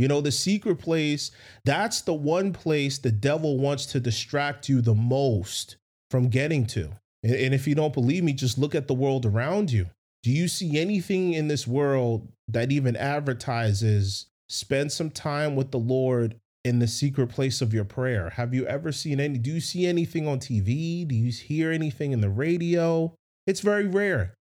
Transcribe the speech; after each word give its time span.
You 0.00 0.08
know, 0.08 0.22
the 0.22 0.32
secret 0.32 0.76
place, 0.76 1.30
that's 1.66 2.00
the 2.00 2.14
one 2.14 2.54
place 2.54 2.96
the 2.96 3.12
devil 3.12 3.58
wants 3.58 3.84
to 3.84 4.00
distract 4.00 4.66
you 4.66 4.80
the 4.80 4.94
most 4.94 5.76
from 6.10 6.30
getting 6.30 6.64
to. 6.68 6.92
And, 7.22 7.52
if 7.52 7.68
you 7.68 7.74
don't 7.74 7.92
believe 7.92 8.24
me, 8.24 8.32
just 8.32 8.56
look 8.56 8.74
at 8.74 8.88
the 8.88 8.94
world 8.94 9.26
around 9.26 9.70
you. 9.70 9.90
Do 10.22 10.30
you 10.30 10.48
see 10.48 10.80
anything 10.80 11.34
in 11.34 11.48
this 11.48 11.66
world 11.66 12.32
that 12.48 12.72
even 12.72 12.96
advertises 12.96 14.28
spend 14.48 14.90
some 14.90 15.10
time 15.10 15.54
with 15.54 15.70
the 15.70 15.78
Lord 15.78 16.40
in 16.64 16.78
the 16.78 16.88
secret 16.88 17.26
place 17.26 17.60
of 17.60 17.74
your 17.74 17.84
prayer? 17.84 18.30
Have 18.30 18.54
you 18.54 18.64
ever 18.64 18.92
seen 18.92 19.20
any? 19.20 19.36
Do 19.36 19.50
you 19.50 19.60
see 19.60 19.86
anything 19.86 20.26
on 20.26 20.38
TV? 20.38 21.06
Do 21.06 21.14
you 21.14 21.30
hear 21.30 21.72
anything 21.72 22.12
in 22.12 22.22
the 22.22 22.30
radio? 22.30 23.14
It's 23.46 23.60
very 23.60 23.86
rare. 23.86 24.32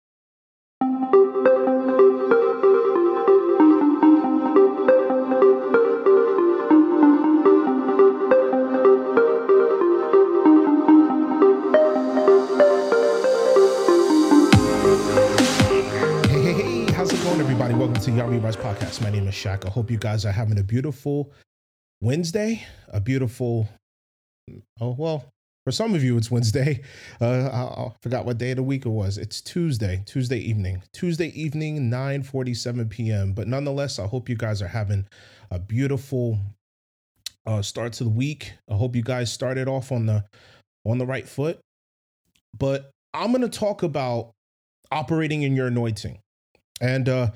Welcome 17.99 18.16
to 18.16 18.20
Yah 18.21 18.30
We 18.30 18.38
Rise 18.38 18.55
Podcast. 18.55 19.02
My 19.02 19.09
name 19.09 19.27
is 19.27 19.34
Shaq. 19.34 19.66
I 19.66 19.70
hope 19.70 19.91
you 19.91 19.98
guys 19.98 20.23
are 20.23 20.31
having 20.31 20.58
a 20.58 20.63
beautiful 20.63 21.34
Wednesday, 21.99 22.66
a 22.88 23.02
beautiful, 23.02 23.67
oh, 24.80 24.95
well, 24.98 25.25
for 25.66 25.73
some 25.73 25.94
of 25.94 26.02
you, 26.02 26.16
it's 26.16 26.31
Wednesday. 26.31 26.81
Uh, 27.22 27.49
I, 27.52 27.81
I, 27.81 27.91
forgot 28.02 28.25
what 28.25 28.38
day 28.38 28.52
of 28.52 28.55
the 28.55 28.63
week 28.63 28.85
it 28.85 28.89
was. 28.89 29.17
It's 29.17 29.41
Tuesday, 29.41 30.02
Tuesday 30.05 30.38
evening, 30.38 30.81
Tuesday 30.94 31.27
evening, 31.38 31.89
9 31.89 32.23
47 32.23 32.88
p.m. 32.88 33.34
But 33.34 33.49
nonetheless, 33.49 34.00
I 34.00 34.08
hope 34.08 34.30
you 34.30 34.38
guys 34.38 34.61
are 34.61 34.70
having 34.70 35.05
a 35.52 35.59
beautiful 35.59 36.39
uh, 37.45 37.61
start 37.61 37.91
to 37.94 38.05
the 38.05 38.09
week. 38.09 38.53
I 38.70 38.75
hope 38.75 38.95
you 38.95 39.03
guys 39.03 39.30
started 39.30 39.67
off 39.67 39.92
on 39.92 40.05
the 40.05 40.23
on 40.86 41.00
the 41.00 41.05
right 41.05 41.27
foot. 41.27 41.59
But 42.58 42.92
I'm 43.14 43.33
going 43.33 43.42
to 43.42 43.50
talk 43.50 43.83
about 43.83 44.31
operating 44.89 45.44
in 45.44 45.53
your 45.58 45.67
anointing. 45.67 46.20
And 46.80 47.09
uh, 47.09 47.31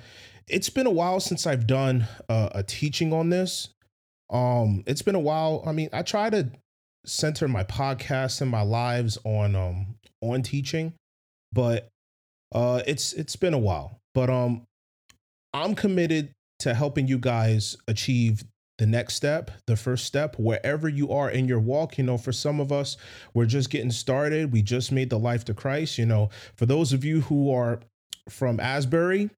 it's 0.48 0.70
been 0.70 0.88
a 0.88 0.92
while 0.92 1.20
since 1.20 1.48
I've 1.48 1.68
done 1.68 2.08
uh, 2.30 2.50
a 2.54 2.64
teaching 2.64 3.14
on 3.14 3.30
this. 3.30 3.70
Um, 4.30 4.84
it's 4.88 5.02
been 5.02 5.16
a 5.16 5.20
while. 5.20 5.64
I 5.66 5.72
mean, 5.72 5.90
I 5.94 6.02
try 6.02 6.30
to 6.30 6.50
center 7.06 7.48
my 7.48 7.64
podcast 7.64 8.42
and 8.42 8.50
my 8.50 8.62
lives 8.62 9.18
on 9.26 9.56
um 9.56 9.96
on 10.22 10.42
teaching, 10.42 10.94
but 11.52 11.90
uh, 12.54 12.82
it's 12.88 13.14
it's 13.14 13.36
been 13.36 13.54
a 13.54 13.60
while. 13.60 14.00
But 14.14 14.30
um, 14.30 14.64
I'm 15.54 15.76
committed 15.76 16.32
to 16.60 16.74
helping 16.74 17.08
you 17.08 17.18
guys 17.18 17.76
achieve 17.88 18.44
the 18.80 18.86
next 18.88 19.16
step, 19.16 19.52
the 19.68 19.76
first 19.76 20.06
step, 20.06 20.38
wherever 20.40 20.90
you 20.90 21.12
are 21.12 21.30
in 21.30 21.48
your 21.48 21.60
walk. 21.60 21.98
You 21.98 22.04
know, 22.04 22.18
for 22.18 22.32
some 22.32 22.60
of 22.60 22.72
us, 22.72 22.98
we're 23.34 23.46
just 23.46 23.70
getting 23.70 23.92
started. 23.92 24.52
We 24.52 24.62
just 24.62 24.92
made 24.92 25.10
the 25.10 25.20
life 25.20 25.46
to 25.46 25.54
Christ. 25.54 25.98
You 25.98 26.06
know, 26.06 26.30
for 26.56 26.66
those 26.66 26.94
of 26.94 27.04
you 27.04 27.22
who 27.22 27.52
are 27.54 27.80
from 28.30 28.60
Asbury, 28.60 29.30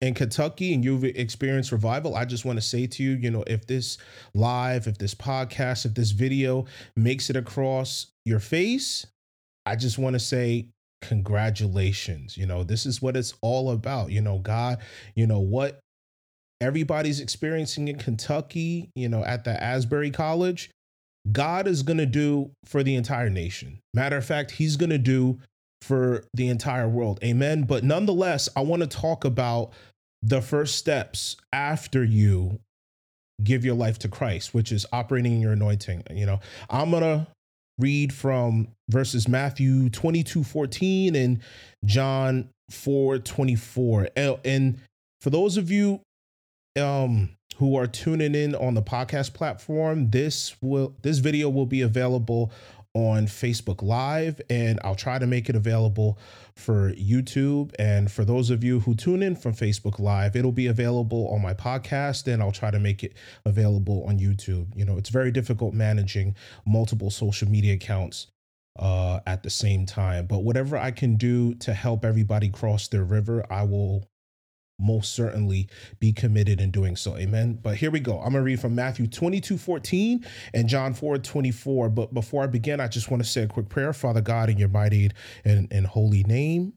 in 0.00 0.14
Kentucky 0.14 0.72
and 0.72 0.84
you've 0.84 1.04
experienced 1.04 1.72
revival, 1.72 2.14
I 2.14 2.24
just 2.24 2.44
want 2.44 2.56
to 2.56 2.64
say 2.64 2.86
to 2.86 3.02
you, 3.02 3.12
you 3.12 3.30
know, 3.30 3.44
if 3.46 3.66
this 3.66 3.98
live, 4.34 4.86
if 4.86 4.98
this 4.98 5.14
podcast, 5.14 5.84
if 5.84 5.94
this 5.94 6.10
video 6.10 6.66
makes 6.96 7.28
it 7.28 7.36
across 7.36 8.06
your 8.24 8.40
face, 8.40 9.06
I 9.66 9.76
just 9.76 9.98
want 9.98 10.14
to 10.14 10.20
say 10.20 10.68
congratulations. 11.02 12.36
You 12.36 12.46
know, 12.46 12.64
this 12.64 12.86
is 12.86 13.02
what 13.02 13.16
it's 13.16 13.34
all 13.42 13.70
about. 13.70 14.10
You 14.10 14.22
know, 14.22 14.38
God, 14.38 14.78
you 15.14 15.26
know, 15.26 15.40
what 15.40 15.80
everybody's 16.60 17.20
experiencing 17.20 17.88
in 17.88 17.98
Kentucky, 17.98 18.90
you 18.94 19.08
know, 19.08 19.24
at 19.24 19.44
the 19.44 19.62
Asbury 19.62 20.10
College, 20.10 20.70
God 21.30 21.66
is 21.66 21.82
going 21.82 21.98
to 21.98 22.06
do 22.06 22.50
for 22.64 22.82
the 22.82 22.94
entire 22.94 23.28
nation. 23.28 23.80
Matter 23.92 24.16
of 24.16 24.24
fact, 24.24 24.50
He's 24.52 24.76
going 24.76 24.90
to 24.90 24.98
do 24.98 25.38
for 25.82 26.24
the 26.34 26.48
entire 26.48 26.88
world. 26.88 27.18
Amen. 27.24 27.64
But 27.64 27.84
nonetheless, 27.84 28.48
I 28.56 28.60
want 28.60 28.82
to 28.82 28.88
talk 28.88 29.24
about 29.24 29.72
the 30.22 30.42
first 30.42 30.76
steps 30.76 31.36
after 31.52 32.04
you 32.04 32.60
give 33.42 33.64
your 33.64 33.74
life 33.74 33.98
to 34.00 34.08
Christ, 34.08 34.52
which 34.52 34.70
is 34.70 34.84
operating 34.92 35.32
in 35.32 35.40
your 35.40 35.52
anointing. 35.52 36.04
You 36.10 36.26
know, 36.26 36.40
I'm 36.68 36.90
going 36.90 37.02
to 37.02 37.26
read 37.78 38.12
from 38.12 38.68
verses 38.90 39.26
Matthew 39.26 39.88
22 39.88 40.44
14 40.44 41.16
and 41.16 41.40
John 41.84 42.50
4 42.70 43.18
24. 43.18 44.08
And 44.44 44.78
for 45.20 45.30
those 45.30 45.56
of 45.56 45.70
you 45.70 46.00
um, 46.78 47.30
who 47.56 47.76
are 47.76 47.86
tuning 47.86 48.34
in 48.34 48.54
on 48.54 48.74
the 48.74 48.82
podcast 48.82 49.32
platform, 49.32 50.10
this 50.10 50.54
will 50.60 50.94
this 51.02 51.18
video 51.18 51.48
will 51.48 51.66
be 51.66 51.82
available 51.82 52.52
on 52.94 53.26
Facebook 53.26 53.82
Live, 53.82 54.40
and 54.50 54.80
I'll 54.82 54.96
try 54.96 55.18
to 55.18 55.26
make 55.26 55.48
it 55.48 55.54
available 55.54 56.18
for 56.54 56.92
YouTube. 56.92 57.72
And 57.78 58.10
for 58.10 58.24
those 58.24 58.50
of 58.50 58.64
you 58.64 58.80
who 58.80 58.94
tune 58.94 59.22
in 59.22 59.36
from 59.36 59.52
Facebook 59.52 59.98
Live, 59.98 60.34
it'll 60.34 60.50
be 60.52 60.66
available 60.66 61.28
on 61.28 61.40
my 61.40 61.54
podcast, 61.54 62.26
and 62.32 62.42
I'll 62.42 62.52
try 62.52 62.70
to 62.70 62.80
make 62.80 63.04
it 63.04 63.14
available 63.44 64.04
on 64.04 64.18
YouTube. 64.18 64.76
You 64.76 64.84
know, 64.84 64.98
it's 64.98 65.10
very 65.10 65.30
difficult 65.30 65.72
managing 65.72 66.34
multiple 66.66 67.10
social 67.10 67.48
media 67.48 67.74
accounts 67.74 68.26
uh, 68.78 69.20
at 69.26 69.42
the 69.42 69.50
same 69.50 69.86
time, 69.86 70.26
but 70.26 70.40
whatever 70.40 70.76
I 70.76 70.90
can 70.90 71.16
do 71.16 71.54
to 71.56 71.74
help 71.74 72.04
everybody 72.04 72.48
cross 72.48 72.88
their 72.88 73.04
river, 73.04 73.44
I 73.50 73.64
will 73.64 74.09
most 74.80 75.14
certainly 75.14 75.68
be 75.98 76.12
committed 76.12 76.60
in 76.60 76.70
doing 76.70 76.96
so. 76.96 77.16
Amen. 77.16 77.58
But 77.62 77.76
here 77.76 77.90
we 77.90 78.00
go. 78.00 78.18
I'm 78.18 78.32
going 78.32 78.34
to 78.34 78.42
read 78.42 78.60
from 78.60 78.74
Matthew 78.74 79.06
22 79.06 79.58
14 79.58 80.26
and 80.54 80.68
John 80.68 80.94
4 80.94 81.18
24. 81.18 81.88
But 81.90 82.14
before 82.14 82.42
I 82.42 82.46
begin, 82.46 82.80
I 82.80 82.88
just 82.88 83.10
want 83.10 83.22
to 83.22 83.28
say 83.28 83.42
a 83.42 83.48
quick 83.48 83.68
prayer. 83.68 83.92
Father 83.92 84.20
God, 84.20 84.50
in 84.50 84.58
your 84.58 84.68
mighty 84.68 85.10
and, 85.44 85.68
and 85.70 85.86
holy 85.86 86.24
name, 86.24 86.74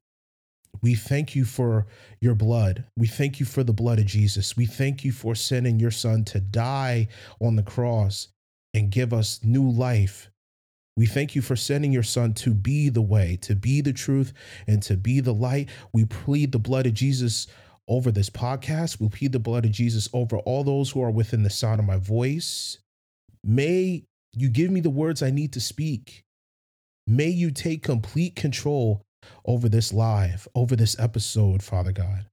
we 0.82 0.96
thank 0.96 1.36
you 1.36 1.46
for 1.46 1.88
your 2.20 2.36
blood. 2.36 2.86
We 2.98 3.08
thank 3.08 3.40
you 3.40 3.46
for 3.46 3.64
the 3.64 3.74
blood 3.74 4.00
of 4.00 4.06
Jesus. 4.06 4.58
We 4.58 4.66
thank 4.66 5.06
you 5.06 5.12
for 5.12 5.36
sending 5.36 5.80
your 5.80 5.92
son 5.92 6.26
to 6.26 6.40
die 6.40 7.08
on 7.40 7.56
the 7.56 7.64
cross 7.64 8.30
and 8.74 8.92
give 8.92 9.14
us 9.14 9.40
new 9.44 9.70
life. 9.70 10.30
We 10.96 11.06
thank 11.06 11.36
you 11.36 11.42
for 11.42 11.56
sending 11.56 11.92
your 11.92 12.04
son 12.04 12.34
to 12.36 12.54
be 12.54 12.90
the 12.90 13.02
way, 13.02 13.38
to 13.42 13.56
be 13.56 13.82
the 13.82 13.94
truth, 13.94 14.34
and 14.68 14.82
to 14.84 14.96
be 14.96 15.22
the 15.22 15.34
light. 15.34 15.70
We 15.92 16.06
plead 16.06 16.52
the 16.52 16.60
blood 16.60 16.86
of 16.86 16.94
Jesus 16.94 17.48
over 17.88 18.12
this 18.12 18.30
podcast. 18.30 19.00
We 19.00 19.10
plead 19.10 19.32
the 19.32 19.40
blood 19.40 19.66
of 19.66 19.72
Jesus 19.72 20.10
over 20.14 20.38
all 20.40 20.64
those 20.64 20.92
who 20.92 21.02
are 21.02 21.12
within 21.12 21.44
the 21.44 21.50
sound 21.50 21.80
of 21.80 21.86
my 21.86 21.98
voice. 21.98 22.78
May 23.44 24.06
you 24.34 24.50
give 24.50 24.72
me 24.72 24.80
the 24.80 24.90
words 24.90 25.22
I 25.22 25.32
need 25.32 25.54
to 25.54 25.62
speak. 25.62 26.24
May 27.06 27.28
you 27.28 27.52
take 27.52 27.84
complete 27.84 28.36
control 28.36 29.02
over 29.46 29.68
this 29.70 29.92
live, 29.92 30.48
over 30.56 30.76
this 30.76 30.98
episode, 31.00 31.62
Father 31.62 31.92
God. 31.92 32.26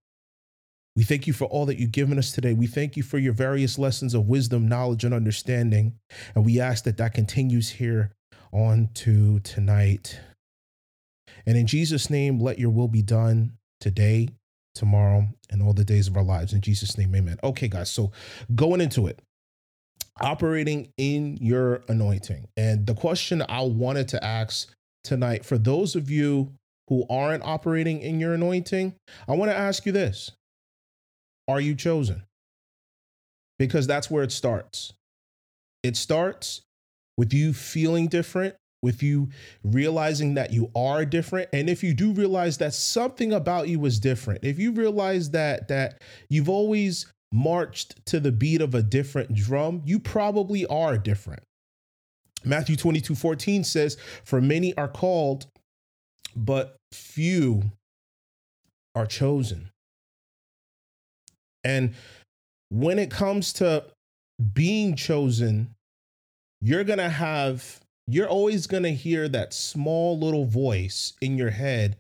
We 0.97 1.05
thank 1.05 1.27
you 1.27 1.33
for 1.33 1.45
all 1.47 1.67
that 1.67 1.79
you've 1.79 1.93
given 1.93 2.19
us 2.19 2.33
today. 2.33 2.53
We 2.53 2.67
thank 2.67 2.97
you 2.97 3.03
for 3.03 3.19
your 3.19 3.33
various 3.33 3.79
lessons 3.79 4.13
of 4.13 4.29
wisdom, 4.29 4.69
knowledge, 4.69 5.05
and 5.05 5.15
understanding. 5.15 5.95
And 6.35 6.45
we 6.45 6.61
ask 6.61 6.85
that 6.85 6.97
that 6.99 7.15
continues 7.15 7.71
here 7.71 8.13
on 8.53 8.91
to 8.95 9.41
tonight. 9.41 10.21
And 11.47 11.57
in 11.57 11.67
Jesus' 11.67 12.11
name, 12.11 12.41
let 12.41 12.59
your 12.59 12.71
will 12.71 12.89
be 12.89 13.03
done 13.03 13.53
today 13.81 14.29
tomorrow, 14.75 15.27
and 15.51 15.63
all 15.63 15.73
the 15.73 15.85
days 15.85 16.09
of 16.09 16.17
our 16.17 16.23
lives. 16.23 16.53
In 16.53 16.61
Jesus' 16.61 16.97
name, 16.97 17.15
amen. 17.15 17.39
Okay, 17.43 17.69
guys, 17.69 17.91
so 17.91 18.13
going 18.55 18.81
into 18.81 19.07
it, 19.07 19.21
operating 20.21 20.93
in 20.97 21.37
your 21.41 21.83
anointing. 21.89 22.49
And 22.57 22.87
the 22.87 22.95
question 22.95 23.43
I 23.49 23.63
wanted 23.63 24.09
to 24.09 24.25
ask 24.25 24.73
tonight 25.05 25.45
for 25.45 25.59
those 25.59 25.97
of 25.97 26.11
you 26.11 26.53
who 26.89 27.07
aren't 27.09 27.45
operating 27.45 28.01
in 28.01 28.21
your 28.21 28.35
anointing, 28.35 28.95
I 29.29 29.33
want 29.33 29.51
to 29.51 29.57
ask 29.57 29.87
you 29.87 29.93
this 29.93 30.33
Are 31.49 31.61
you 31.61 31.75
chosen? 31.75 32.25
Because 33.59 33.87
that's 33.87 34.11
where 34.11 34.23
it 34.23 34.33
starts. 34.33 34.95
It 35.83 35.97
starts 35.97 36.63
with 37.17 37.33
you 37.33 37.53
feeling 37.53 38.07
different 38.09 38.55
with 38.83 39.03
you 39.03 39.29
realizing 39.63 40.35
that 40.35 40.53
you 40.53 40.71
are 40.75 41.05
different. 41.05 41.49
And 41.53 41.69
if 41.69 41.83
you 41.83 41.95
do 41.95 42.13
realize 42.13 42.59
that 42.59 42.75
something 42.75 43.33
about 43.33 43.69
you 43.69 43.85
is 43.85 43.99
different 43.99 44.45
if 44.45 44.59
you 44.59 44.73
realize 44.73 45.31
that 45.31 45.69
that 45.69 46.03
you've 46.29 46.49
always 46.49 47.07
marched 47.33 48.05
to 48.07 48.19
the 48.19 48.33
beat 48.33 48.61
of 48.61 48.75
a 48.75 48.83
different 48.83 49.35
drum 49.35 49.83
you 49.85 49.99
probably 49.99 50.67
are 50.67 50.99
different. 50.99 51.43
Matthew 52.45 52.77
22 52.77 53.15
14 53.15 53.65
says 53.65 53.97
for 54.25 54.41
many 54.41 54.75
are 54.77 54.89
called 54.89 55.47
but 56.35 56.77
few 56.93 57.63
are 58.95 59.07
chosen. 59.07 59.71
And 61.63 61.95
when 62.71 62.99
it 62.99 63.11
comes 63.11 63.53
to 63.55 63.85
being 64.55 64.97
chosen 64.97 65.75
you're 66.63 66.85
to 66.99 67.09
have 67.09 67.80
you're 68.13 68.29
always 68.29 68.67
going 68.67 68.83
to 68.83 68.95
hear 68.95 69.29
that 69.29 69.55
small 69.55 70.19
little 70.19 70.45
voice 70.45 71.13
in 71.21 71.39
your 71.39 71.51
head 71.51 71.97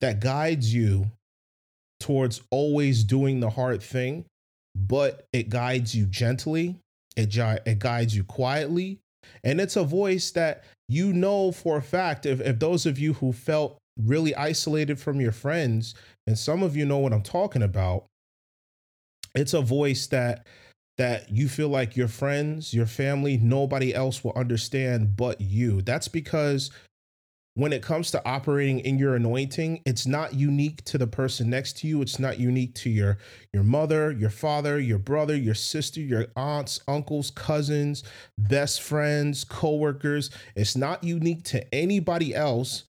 that 0.00 0.20
guides 0.20 0.74
you 0.74 1.06
towards 2.00 2.42
always 2.50 3.04
doing 3.04 3.40
the 3.40 3.50
hard 3.50 3.82
thing. 3.82 4.24
but 4.74 5.26
it 5.32 5.48
guides 5.48 5.94
you 5.94 6.06
gently, 6.06 6.76
it, 7.16 7.36
it 7.36 7.78
guides 7.78 8.16
you 8.16 8.24
quietly, 8.24 8.98
and 9.44 9.60
it's 9.60 9.76
a 9.76 9.84
voice 9.84 10.30
that 10.30 10.64
you 10.88 11.12
know 11.12 11.52
for 11.52 11.76
a 11.78 11.82
fact. 11.82 12.26
If, 12.26 12.40
if 12.40 12.58
those 12.58 12.86
of 12.86 12.98
you 12.98 13.14
who 13.14 13.32
felt 13.32 13.78
really 14.00 14.34
isolated 14.34 14.98
from 14.98 15.20
your 15.20 15.32
friends, 15.32 15.94
and 16.26 16.38
some 16.38 16.62
of 16.62 16.76
you 16.76 16.86
know 16.86 16.98
what 16.98 17.12
I'm 17.12 17.22
talking 17.22 17.62
about, 17.62 18.04
it's 19.34 19.54
a 19.54 19.60
voice 19.60 20.06
that 20.08 20.46
that 21.00 21.30
you 21.30 21.48
feel 21.48 21.70
like 21.70 21.96
your 21.96 22.08
friends, 22.08 22.74
your 22.74 22.84
family, 22.84 23.38
nobody 23.38 23.94
else 23.94 24.22
will 24.22 24.34
understand 24.36 25.16
but 25.16 25.40
you. 25.40 25.80
That's 25.80 26.08
because 26.08 26.70
when 27.54 27.72
it 27.72 27.82
comes 27.82 28.10
to 28.10 28.22
operating 28.28 28.80
in 28.80 28.98
your 28.98 29.14
anointing, 29.14 29.80
it's 29.86 30.06
not 30.06 30.34
unique 30.34 30.84
to 30.84 30.98
the 30.98 31.06
person 31.06 31.48
next 31.48 31.78
to 31.78 31.86
you. 31.86 32.02
It's 32.02 32.18
not 32.18 32.38
unique 32.38 32.74
to 32.74 32.90
your 32.90 33.16
your 33.54 33.62
mother, 33.62 34.12
your 34.12 34.28
father, 34.28 34.78
your 34.78 34.98
brother, 34.98 35.34
your 35.34 35.54
sister, 35.54 36.00
your 36.00 36.26
aunts, 36.36 36.80
uncles, 36.86 37.30
cousins, 37.30 38.04
best 38.36 38.82
friends, 38.82 39.42
coworkers. 39.42 40.28
It's 40.54 40.76
not 40.76 41.02
unique 41.02 41.44
to 41.44 41.74
anybody 41.74 42.34
else 42.34 42.84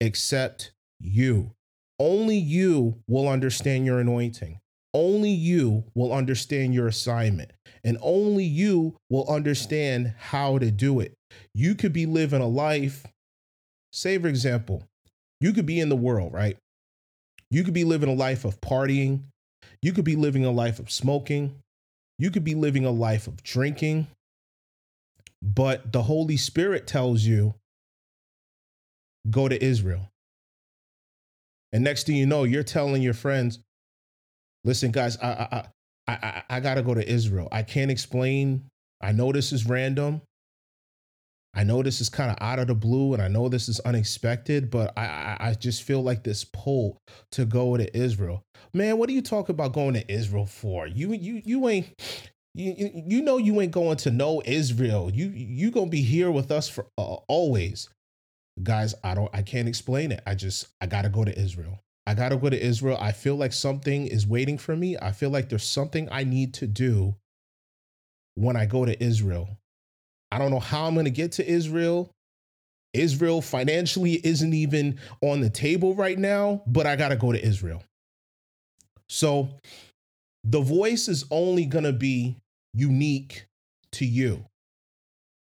except 0.00 0.72
you. 0.98 1.52
Only 2.00 2.36
you 2.36 3.00
will 3.06 3.28
understand 3.28 3.86
your 3.86 4.00
anointing. 4.00 4.58
Only 4.94 5.30
you 5.30 5.84
will 5.94 6.12
understand 6.12 6.72
your 6.72 6.86
assignment, 6.86 7.50
and 7.82 7.98
only 8.00 8.44
you 8.44 8.96
will 9.10 9.28
understand 9.28 10.14
how 10.16 10.58
to 10.58 10.70
do 10.70 11.00
it. 11.00 11.12
You 11.52 11.74
could 11.74 11.92
be 11.92 12.06
living 12.06 12.40
a 12.40 12.46
life, 12.46 13.04
say, 13.92 14.16
for 14.18 14.28
example, 14.28 14.84
you 15.40 15.52
could 15.52 15.66
be 15.66 15.80
in 15.80 15.88
the 15.88 15.96
world, 15.96 16.32
right? 16.32 16.56
You 17.50 17.64
could 17.64 17.74
be 17.74 17.84
living 17.84 18.08
a 18.08 18.14
life 18.14 18.44
of 18.44 18.60
partying. 18.60 19.24
You 19.82 19.92
could 19.92 20.04
be 20.04 20.16
living 20.16 20.44
a 20.44 20.50
life 20.50 20.78
of 20.78 20.90
smoking. 20.90 21.56
You 22.18 22.30
could 22.30 22.44
be 22.44 22.54
living 22.54 22.84
a 22.84 22.90
life 22.90 23.26
of 23.26 23.42
drinking. 23.42 24.06
But 25.42 25.92
the 25.92 26.02
Holy 26.02 26.36
Spirit 26.36 26.86
tells 26.86 27.22
you 27.22 27.54
go 29.28 29.48
to 29.48 29.62
Israel. 29.62 30.08
And 31.72 31.82
next 31.82 32.06
thing 32.06 32.16
you 32.16 32.26
know, 32.26 32.44
you're 32.44 32.62
telling 32.62 33.02
your 33.02 33.14
friends, 33.14 33.58
listen, 34.64 34.90
guys, 34.90 35.16
I 35.18 35.28
I 35.28 35.64
I 36.08 36.42
I, 36.50 36.60
gotta 36.60 36.82
go 36.82 36.94
to 36.94 37.08
Israel. 37.08 37.48
I 37.52 37.62
can't 37.62 37.90
explain. 37.90 38.64
I 39.00 39.12
know 39.12 39.32
this 39.32 39.52
is 39.52 39.66
random. 39.66 40.22
I 41.54 41.62
know 41.62 41.82
this 41.82 42.00
is 42.00 42.08
kind 42.08 42.30
of 42.30 42.36
out 42.40 42.58
of 42.58 42.66
the 42.66 42.74
blue, 42.74 43.14
and 43.14 43.22
I 43.22 43.28
know 43.28 43.48
this 43.48 43.68
is 43.68 43.78
unexpected, 43.80 44.70
but 44.70 44.92
I, 44.96 45.06
I, 45.06 45.36
I 45.40 45.54
just 45.54 45.84
feel 45.84 46.02
like 46.02 46.24
this 46.24 46.44
pull 46.44 46.98
to 47.32 47.44
go 47.44 47.76
to 47.76 47.96
Israel. 47.96 48.42
Man, 48.72 48.98
what 48.98 49.08
do 49.08 49.14
you 49.14 49.22
talk 49.22 49.48
about 49.48 49.72
going 49.72 49.94
to 49.94 50.12
Israel 50.12 50.46
for? 50.46 50.86
You 50.86 51.12
you 51.12 51.42
you 51.44 51.68
ain't 51.68 51.86
you 52.54 52.90
you 53.06 53.22
know 53.22 53.38
you 53.38 53.60
ain't 53.60 53.72
going 53.72 53.98
to 53.98 54.10
know 54.10 54.42
Israel. 54.44 55.10
You 55.12 55.28
you 55.28 55.70
gonna 55.70 55.90
be 55.90 56.02
here 56.02 56.30
with 56.30 56.50
us 56.50 56.68
for 56.68 56.86
uh, 56.98 57.16
always, 57.28 57.88
guys. 58.62 58.94
I 59.04 59.14
don't 59.14 59.30
I 59.32 59.42
can't 59.42 59.68
explain 59.68 60.10
it. 60.10 60.22
I 60.26 60.34
just 60.34 60.68
I 60.80 60.86
gotta 60.86 61.08
go 61.08 61.24
to 61.24 61.38
Israel. 61.38 61.80
I 62.06 62.14
got 62.14 62.30
to 62.30 62.36
go 62.36 62.50
to 62.50 62.62
Israel. 62.62 62.98
I 63.00 63.12
feel 63.12 63.36
like 63.36 63.52
something 63.52 64.06
is 64.06 64.26
waiting 64.26 64.58
for 64.58 64.76
me. 64.76 64.96
I 65.00 65.12
feel 65.12 65.30
like 65.30 65.48
there's 65.48 65.64
something 65.64 66.08
I 66.10 66.24
need 66.24 66.54
to 66.54 66.66
do 66.66 67.14
when 68.34 68.56
I 68.56 68.66
go 68.66 68.84
to 68.84 69.02
Israel. 69.02 69.48
I 70.30 70.38
don't 70.38 70.50
know 70.50 70.60
how 70.60 70.86
I'm 70.86 70.94
going 70.94 71.04
to 71.04 71.10
get 71.10 71.32
to 71.32 71.48
Israel. 71.48 72.10
Israel 72.92 73.40
financially 73.40 74.14
isn't 74.24 74.52
even 74.52 74.98
on 75.20 75.40
the 75.40 75.50
table 75.50 75.94
right 75.94 76.18
now, 76.18 76.62
but 76.66 76.86
I 76.86 76.96
got 76.96 77.08
to 77.08 77.16
go 77.16 77.32
to 77.32 77.44
Israel. 77.44 77.82
So 79.08 79.48
the 80.44 80.60
voice 80.60 81.08
is 81.08 81.24
only 81.30 81.64
going 81.64 81.84
to 81.84 81.92
be 81.92 82.36
unique 82.74 83.46
to 83.92 84.04
you 84.04 84.44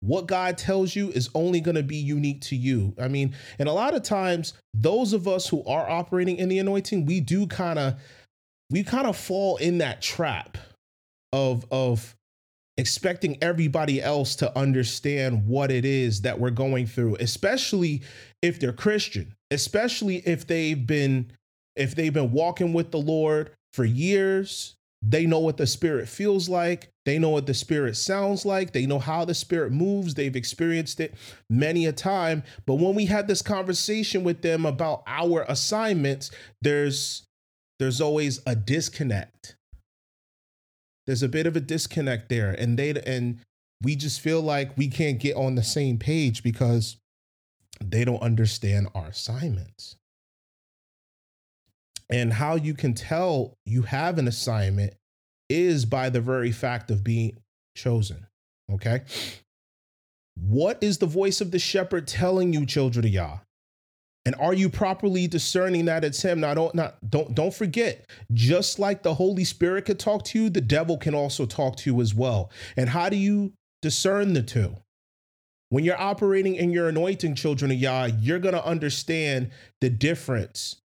what 0.04 0.28
God 0.28 0.58
tells 0.58 0.96
you 0.96 1.10
is 1.10 1.30
only 1.34 1.62
going 1.62 1.76
to 1.76 1.84
be 1.84 1.96
unique 1.96 2.42
to 2.42 2.56
you. 2.56 2.94
I 3.00 3.08
mean, 3.08 3.36
and 3.60 3.70
a 3.70 3.74
lot 3.74 3.94
of 3.94 4.04
times, 4.04 4.54
those 4.74 5.14
of 5.14 5.28
us 5.28 5.48
who 5.48 5.64
are 5.66 5.90
operating 5.90 6.38
in 6.38 6.50
the 6.50 6.60
anointing, 6.60 7.06
we 7.06 7.20
do 7.20 7.48
kind 7.48 7.80
of, 7.80 7.96
we 8.70 8.84
kind 8.84 9.08
of 9.08 9.18
fall 9.18 9.58
in 9.58 9.80
that 9.80 10.02
trap 10.02 10.58
of, 11.32 11.66
of, 11.72 12.16
expecting 12.76 13.38
everybody 13.40 14.02
else 14.02 14.36
to 14.36 14.58
understand 14.58 15.46
what 15.46 15.70
it 15.70 15.86
is 15.86 16.22
that 16.22 16.40
we're 16.40 16.50
going 16.50 16.88
through 16.88 17.16
especially 17.20 18.02
if 18.42 18.60
they're 18.60 18.74
christian 18.74 19.32
especially 19.52 20.24
if 20.26 20.48
they've 20.48 20.88
been 20.88 21.32
if 21.76 21.94
they've 21.94 22.14
been 22.14 22.32
walking 22.32 22.74
with 22.74 22.90
the 22.90 22.98
lord 22.98 23.52
for 23.74 23.86
years 23.86 24.76
they 25.04 25.26
know 25.26 25.40
what 25.40 25.58
the 25.58 25.68
spirit 25.68 26.08
feels 26.08 26.48
like. 26.48 26.90
They 27.06 27.20
know 27.20 27.30
what 27.30 27.48
the 27.48 27.54
spirit 27.54 27.98
sounds 27.98 28.46
like. 28.46 28.72
They 28.72 28.86
know 28.86 29.00
how 29.00 29.26
the 29.26 29.34
spirit 29.34 29.72
moves. 29.72 30.14
They've 30.14 30.36
experienced 30.36 31.00
it 31.00 31.14
many 31.50 31.86
a 31.86 31.92
time. 31.92 32.44
But 32.66 32.76
when 32.76 32.96
we 32.96 33.06
had 33.08 33.28
this 33.28 33.42
conversation 33.42 34.24
with 34.24 34.42
them 34.42 34.66
about 34.66 35.04
our 35.06 35.44
assignments, 35.48 36.32
there's 36.62 37.28
there's 37.80 38.00
always 38.00 38.40
a 38.46 38.56
disconnect. 38.56 39.58
There's 41.06 41.24
a 41.24 41.30
bit 41.30 41.46
of 41.46 41.58
a 41.58 41.60
disconnect 41.60 42.30
there. 42.30 42.52
And 42.52 42.80
they 42.80 42.92
and 43.06 43.40
we 43.82 43.98
just 43.98 44.22
feel 44.22 44.42
like 44.42 44.78
we 44.78 44.88
can't 44.88 45.20
get 45.20 45.36
on 45.36 45.56
the 45.56 45.64
same 45.64 45.98
page 45.98 46.42
because 46.42 46.96
they 47.84 48.06
don't 48.06 48.22
understand 48.22 48.88
our 48.96 49.08
assignments. 49.08 49.98
And 52.10 52.32
how 52.32 52.56
you 52.56 52.74
can 52.74 52.94
tell 52.94 53.58
you 53.66 53.82
have 53.82 54.18
an 54.18 54.28
assignment 54.28 54.94
is 55.50 55.86
by 55.86 56.10
the 56.10 56.22
very 56.22 56.52
fact 56.52 56.92
of 56.92 57.04
being 57.04 57.38
chosen. 57.76 58.28
Okay. 58.72 59.02
What 60.36 60.82
is 60.82 60.98
the 60.98 61.06
voice 61.06 61.42
of 61.42 61.52
the 61.52 61.60
shepherd 61.60 62.08
telling 62.08 62.54
you, 62.54 62.66
children 62.66 63.06
of 63.06 63.12
Yah? 63.12 63.40
And 64.26 64.36
are 64.36 64.54
you 64.54 64.70
properly 64.70 65.28
discerning 65.28 65.86
that 65.86 66.06
it's 66.06 66.22
him? 66.22 66.40
Now 66.40 66.54
don't 66.54 66.74
not 66.74 66.96
don't 67.10 67.36
don't 67.36 67.54
forget, 67.54 68.10
just 68.34 68.80
like 68.80 69.04
the 69.04 69.14
Holy 69.16 69.44
Spirit 69.44 69.86
could 69.86 70.00
talk 70.00 70.24
to 70.26 70.42
you, 70.42 70.50
the 70.50 70.62
devil 70.62 70.98
can 70.98 71.14
also 71.14 71.46
talk 71.46 71.76
to 71.78 71.92
you 71.92 72.02
as 72.02 72.16
well. 72.16 72.50
And 72.78 72.90
how 72.90 73.10
do 73.10 73.18
you 73.18 73.54
discern 73.82 74.34
the 74.34 74.44
two? 74.44 74.78
When 75.70 75.84
you're 75.84 76.00
operating 76.00 76.56
in 76.56 76.72
your 76.72 76.88
anointing, 76.88 77.36
children 77.36 77.72
of 77.72 77.78
Yah, 77.78 78.06
you're 78.20 78.40
gonna 78.40 78.62
understand 78.62 79.52
the 79.82 79.90
difference 79.90 80.78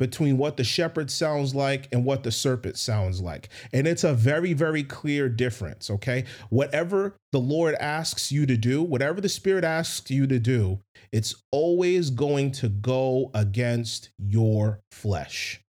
between 0.00 0.38
what 0.38 0.56
the 0.56 0.64
shepherd 0.64 1.10
sounds 1.10 1.54
like 1.54 1.86
and 1.92 2.06
what 2.06 2.24
the 2.24 2.32
serpent 2.32 2.78
sounds 2.78 3.20
like. 3.20 3.50
And 3.74 3.86
it's 3.86 4.02
a 4.02 4.14
very, 4.14 4.54
very 4.54 4.82
clear 4.82 5.28
difference, 5.28 5.90
okay? 5.90 6.24
Whatever 6.48 7.14
the 7.32 7.38
Lord 7.38 7.74
asks 7.74 8.32
you 8.32 8.46
to 8.46 8.56
do, 8.56 8.82
whatever 8.82 9.20
the 9.20 9.28
Spirit 9.28 9.62
asks 9.62 10.10
you 10.10 10.26
to 10.26 10.38
do, 10.38 10.80
it's 11.12 11.34
always 11.52 12.08
going 12.08 12.50
to 12.52 12.70
go 12.70 13.30
against 13.34 14.08
your 14.18 14.80
flesh. 14.90 15.60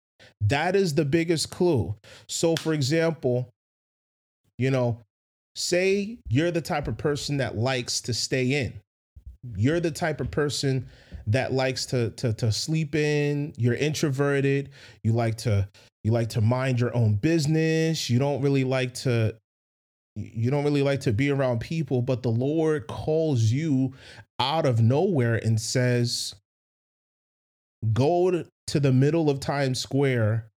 That 0.40 0.76
is 0.76 0.94
the 0.94 1.04
biggest 1.04 1.50
clue. 1.50 1.96
So, 2.28 2.54
for 2.54 2.72
example, 2.72 3.49
you 4.58 4.70
know, 4.70 5.00
say 5.56 6.18
you're 6.28 6.52
the 6.52 6.60
type 6.60 6.87
of 6.87 6.96
person 6.96 7.38
that 7.38 7.58
likes 7.58 8.00
to 8.02 8.14
stay 8.14 8.62
in, 8.62 8.75
you're 9.56 9.80
the 9.80 9.90
type 9.90 10.20
of 10.20 10.30
person 10.30 10.87
that 11.26 11.52
likes 11.52 11.86
to 11.86 12.10
to 12.10 12.32
to 12.34 12.52
sleep 12.52 12.94
in. 12.94 13.52
You're 13.56 13.74
introverted. 13.74 14.70
You 15.02 15.12
like 15.12 15.36
to 15.38 15.68
you 16.02 16.12
like 16.12 16.30
to 16.30 16.40
mind 16.40 16.80
your 16.80 16.94
own 16.96 17.14
business. 17.14 18.08
You 18.08 18.18
don't 18.18 18.40
really 18.42 18.64
like 18.64 18.94
to 18.94 19.36
you 20.16 20.50
don't 20.50 20.64
really 20.64 20.82
like 20.82 21.00
to 21.00 21.12
be 21.12 21.30
around 21.30 21.60
people, 21.60 22.02
but 22.02 22.22
the 22.22 22.30
Lord 22.30 22.86
calls 22.86 23.42
you 23.42 23.94
out 24.38 24.66
of 24.66 24.80
nowhere 24.80 25.36
and 25.36 25.60
says, 25.60 26.34
Go 27.92 28.44
to 28.66 28.80
the 28.80 28.92
middle 28.92 29.30
of 29.30 29.40
Times 29.40 29.78
Square, 29.78 30.50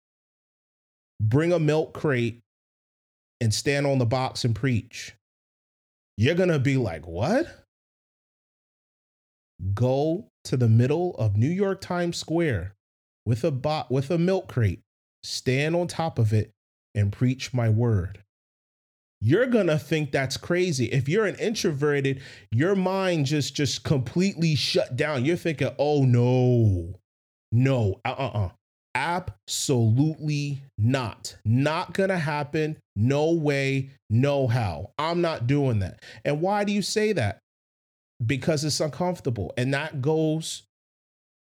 bring 1.20 1.52
a 1.52 1.58
milk 1.58 1.94
crate, 1.94 2.40
and 3.40 3.52
stand 3.52 3.86
on 3.86 3.98
the 3.98 4.06
box 4.06 4.44
and 4.44 4.54
preach. 4.54 5.14
You're 6.16 6.34
going 6.34 6.48
to 6.48 6.58
be 6.58 6.76
like, 6.76 7.06
What? 7.06 7.61
Go 9.74 10.28
to 10.44 10.56
the 10.56 10.68
middle 10.68 11.14
of 11.16 11.36
New 11.36 11.48
York 11.48 11.80
Times 11.80 12.16
Square 12.16 12.74
with 13.24 13.44
a 13.44 13.50
bot 13.50 13.90
with 13.90 14.10
a 14.10 14.18
milk 14.18 14.48
crate, 14.48 14.80
stand 15.22 15.76
on 15.76 15.86
top 15.86 16.18
of 16.18 16.32
it 16.32 16.50
and 16.94 17.12
preach 17.12 17.54
my 17.54 17.68
word. 17.68 18.22
You're 19.20 19.46
going 19.46 19.68
to 19.68 19.78
think 19.78 20.10
that's 20.10 20.36
crazy. 20.36 20.86
If 20.86 21.08
you're 21.08 21.26
an 21.26 21.36
introverted, 21.36 22.20
your 22.50 22.74
mind 22.74 23.26
just 23.26 23.54
just 23.54 23.84
completely 23.84 24.56
shut 24.56 24.96
down. 24.96 25.24
You're 25.24 25.36
thinking, 25.36 25.70
"Oh 25.78 26.04
no. 26.04 26.98
No. 27.52 28.00
Uh-uh. 28.04 28.50
Absolutely 28.94 30.62
not. 30.76 31.36
Not 31.44 31.94
going 31.94 32.08
to 32.08 32.18
happen. 32.18 32.78
No 32.96 33.32
way, 33.32 33.90
no 34.10 34.46
how. 34.46 34.90
I'm 34.98 35.20
not 35.20 35.46
doing 35.46 35.78
that. 35.78 36.02
And 36.24 36.40
why 36.40 36.64
do 36.64 36.72
you 36.72 36.82
say 36.82 37.12
that? 37.12 37.38
Because 38.24 38.64
it's 38.64 38.80
uncomfortable. 38.80 39.52
And 39.56 39.72
that 39.74 40.02
goes 40.02 40.62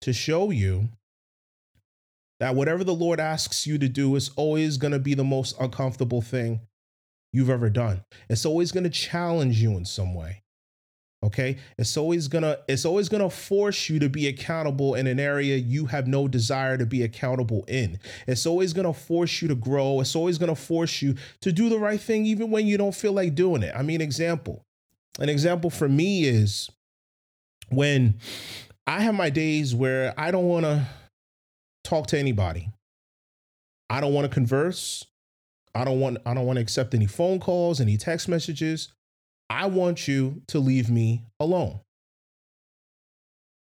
to 0.02 0.12
show 0.12 0.50
you 0.50 0.88
that 2.40 2.54
whatever 2.54 2.82
the 2.82 2.94
Lord 2.94 3.20
asks 3.20 3.66
you 3.66 3.78
to 3.78 3.88
do 3.88 4.16
is 4.16 4.30
always 4.36 4.76
going 4.76 4.92
to 4.92 4.98
be 4.98 5.14
the 5.14 5.24
most 5.24 5.54
uncomfortable 5.60 6.20
thing 6.20 6.60
you've 7.32 7.50
ever 7.50 7.70
done. 7.70 8.04
It's 8.28 8.44
always 8.44 8.72
going 8.72 8.84
to 8.84 8.90
challenge 8.90 9.62
you 9.62 9.76
in 9.76 9.84
some 9.84 10.14
way. 10.14 10.42
Okay? 11.24 11.56
It's 11.78 11.96
always 11.96 12.26
going 12.26 12.42
to 12.42 12.58
it's 12.66 12.84
always 12.84 13.08
going 13.08 13.22
to 13.22 13.30
force 13.30 13.88
you 13.88 14.00
to 14.00 14.08
be 14.08 14.26
accountable 14.26 14.96
in 14.96 15.06
an 15.06 15.20
area 15.20 15.56
you 15.56 15.86
have 15.86 16.08
no 16.08 16.26
desire 16.26 16.76
to 16.76 16.84
be 16.84 17.04
accountable 17.04 17.64
in. 17.68 18.00
It's 18.26 18.44
always 18.44 18.72
going 18.72 18.92
to 18.92 18.98
force 18.98 19.40
you 19.40 19.46
to 19.48 19.54
grow. 19.54 20.00
It's 20.00 20.16
always 20.16 20.36
going 20.36 20.52
to 20.52 20.60
force 20.60 21.00
you 21.00 21.14
to 21.42 21.52
do 21.52 21.68
the 21.68 21.78
right 21.78 22.00
thing 22.00 22.26
even 22.26 22.50
when 22.50 22.66
you 22.66 22.76
don't 22.76 22.94
feel 22.94 23.12
like 23.12 23.36
doing 23.36 23.62
it. 23.62 23.72
I 23.76 23.82
mean, 23.82 24.00
example. 24.00 24.64
An 25.18 25.28
example 25.28 25.70
for 25.70 25.88
me 25.88 26.24
is 26.24 26.70
when 27.68 28.18
I 28.86 29.00
have 29.00 29.14
my 29.14 29.30
days 29.30 29.74
where 29.74 30.14
I 30.16 30.30
don't 30.30 30.48
want 30.48 30.64
to 30.64 30.86
talk 31.84 32.08
to 32.08 32.18
anybody. 32.18 32.70
I 33.90 34.00
don't 34.00 34.14
want 34.14 34.24
to 34.24 34.32
converse. 34.32 35.04
I 35.74 35.84
don't 35.84 36.00
want 36.00 36.18
I 36.26 36.34
don't 36.34 36.46
want 36.46 36.56
to 36.56 36.62
accept 36.62 36.94
any 36.94 37.06
phone 37.06 37.40
calls, 37.40 37.80
any 37.80 37.96
text 37.96 38.28
messages. 38.28 38.88
I 39.48 39.66
want 39.66 40.08
you 40.08 40.42
to 40.48 40.58
leave 40.58 40.90
me 40.90 41.24
alone. 41.40 41.80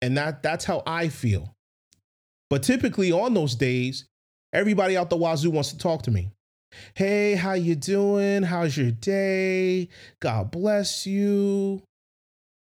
And 0.01 0.17
that 0.17 0.43
that's 0.43 0.65
how 0.65 0.83
I 0.87 1.09
feel. 1.09 1.55
But 2.51 2.63
typically 2.63 3.13
on 3.13 3.35
those 3.35 3.55
days, 3.55 4.07
everybody 4.53 4.97
out 4.97 5.11
the 5.11 5.17
wazoo 5.17 5.51
wants 5.51 5.71
to 5.71 5.79
talk 5.79 6.03
to 6.03 6.11
me. 6.11 6.31
Hey, 6.95 7.35
how 7.35 7.55
you 7.55 7.75
doing? 7.75 8.43
How's 8.43 8.77
your 8.77 8.91
day? 8.91 9.89
God 10.21 10.51
bless 10.51 11.07
you. 11.07 11.83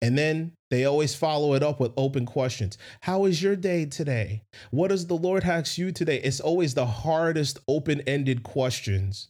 And 0.01 0.17
then 0.17 0.53
they 0.71 0.85
always 0.85 1.13
follow 1.13 1.53
it 1.53 1.61
up 1.61 1.79
with 1.79 1.91
open 1.95 2.25
questions. 2.25 2.77
How 3.01 3.25
is 3.25 3.41
your 3.41 3.55
day 3.55 3.85
today? 3.85 4.41
What 4.71 4.87
does 4.87 5.05
the 5.05 5.15
Lord 5.15 5.43
ask 5.43 5.77
you 5.77 5.91
today? 5.91 6.17
It's 6.17 6.39
always 6.39 6.73
the 6.73 6.85
hardest 6.85 7.59
open 7.67 8.01
ended 8.07 8.43
questions 8.43 9.29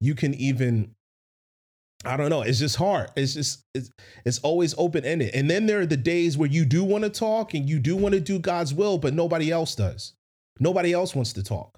you 0.00 0.14
can 0.14 0.34
even. 0.34 0.94
I 2.04 2.16
don't 2.16 2.30
know. 2.30 2.42
It's 2.42 2.60
just 2.60 2.76
hard. 2.76 3.10
It's 3.16 3.34
just 3.34 3.64
it's 3.74 3.90
it's 4.24 4.38
always 4.40 4.74
open 4.78 5.04
ended. 5.04 5.34
And 5.34 5.50
then 5.50 5.66
there 5.66 5.80
are 5.80 5.86
the 5.86 5.96
days 5.96 6.38
where 6.38 6.48
you 6.48 6.64
do 6.64 6.84
want 6.84 7.04
to 7.04 7.10
talk 7.10 7.54
and 7.54 7.68
you 7.68 7.78
do 7.78 7.96
want 7.96 8.14
to 8.14 8.20
do 8.20 8.38
God's 8.38 8.72
will, 8.72 8.98
but 8.98 9.14
nobody 9.14 9.50
else 9.50 9.74
does. 9.74 10.14
Nobody 10.60 10.92
else 10.92 11.14
wants 11.14 11.32
to 11.34 11.42
talk. 11.42 11.77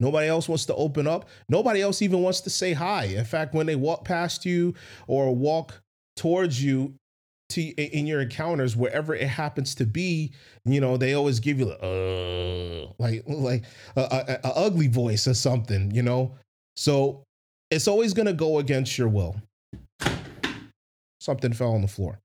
Nobody 0.00 0.28
else 0.28 0.48
wants 0.48 0.64
to 0.66 0.74
open 0.74 1.06
up. 1.06 1.28
Nobody 1.48 1.82
else 1.82 2.02
even 2.02 2.22
wants 2.22 2.40
to 2.42 2.50
say 2.50 2.72
hi. 2.72 3.04
In 3.04 3.24
fact, 3.24 3.54
when 3.54 3.66
they 3.66 3.76
walk 3.76 4.04
past 4.04 4.44
you 4.46 4.74
or 5.06 5.34
walk 5.34 5.80
towards 6.16 6.62
you, 6.62 6.94
to 7.50 7.62
in 7.62 8.06
your 8.06 8.20
encounters 8.22 8.76
wherever 8.76 9.14
it 9.14 9.26
happens 9.26 9.74
to 9.74 9.84
be 9.84 10.32
you 10.64 10.80
know 10.80 10.96
they 10.96 11.14
always 11.14 11.40
give 11.40 11.58
you 11.58 11.68
uh, 11.68 12.86
like 12.98 13.22
like 13.26 13.64
a, 13.96 14.00
a, 14.00 14.48
a 14.48 14.52
ugly 14.56 14.86
voice 14.86 15.26
or 15.26 15.34
something 15.34 15.90
you 15.90 16.02
know 16.02 16.34
so 16.76 17.22
it's 17.70 17.86
always 17.88 18.14
to 18.26 18.32
go 18.32 18.58
against 18.58 18.96
your 18.96 19.08
will 19.08 19.36
something 21.20 21.52
fell 21.52 21.72
on 21.72 21.82
the 21.82 21.88
floor 21.88 22.18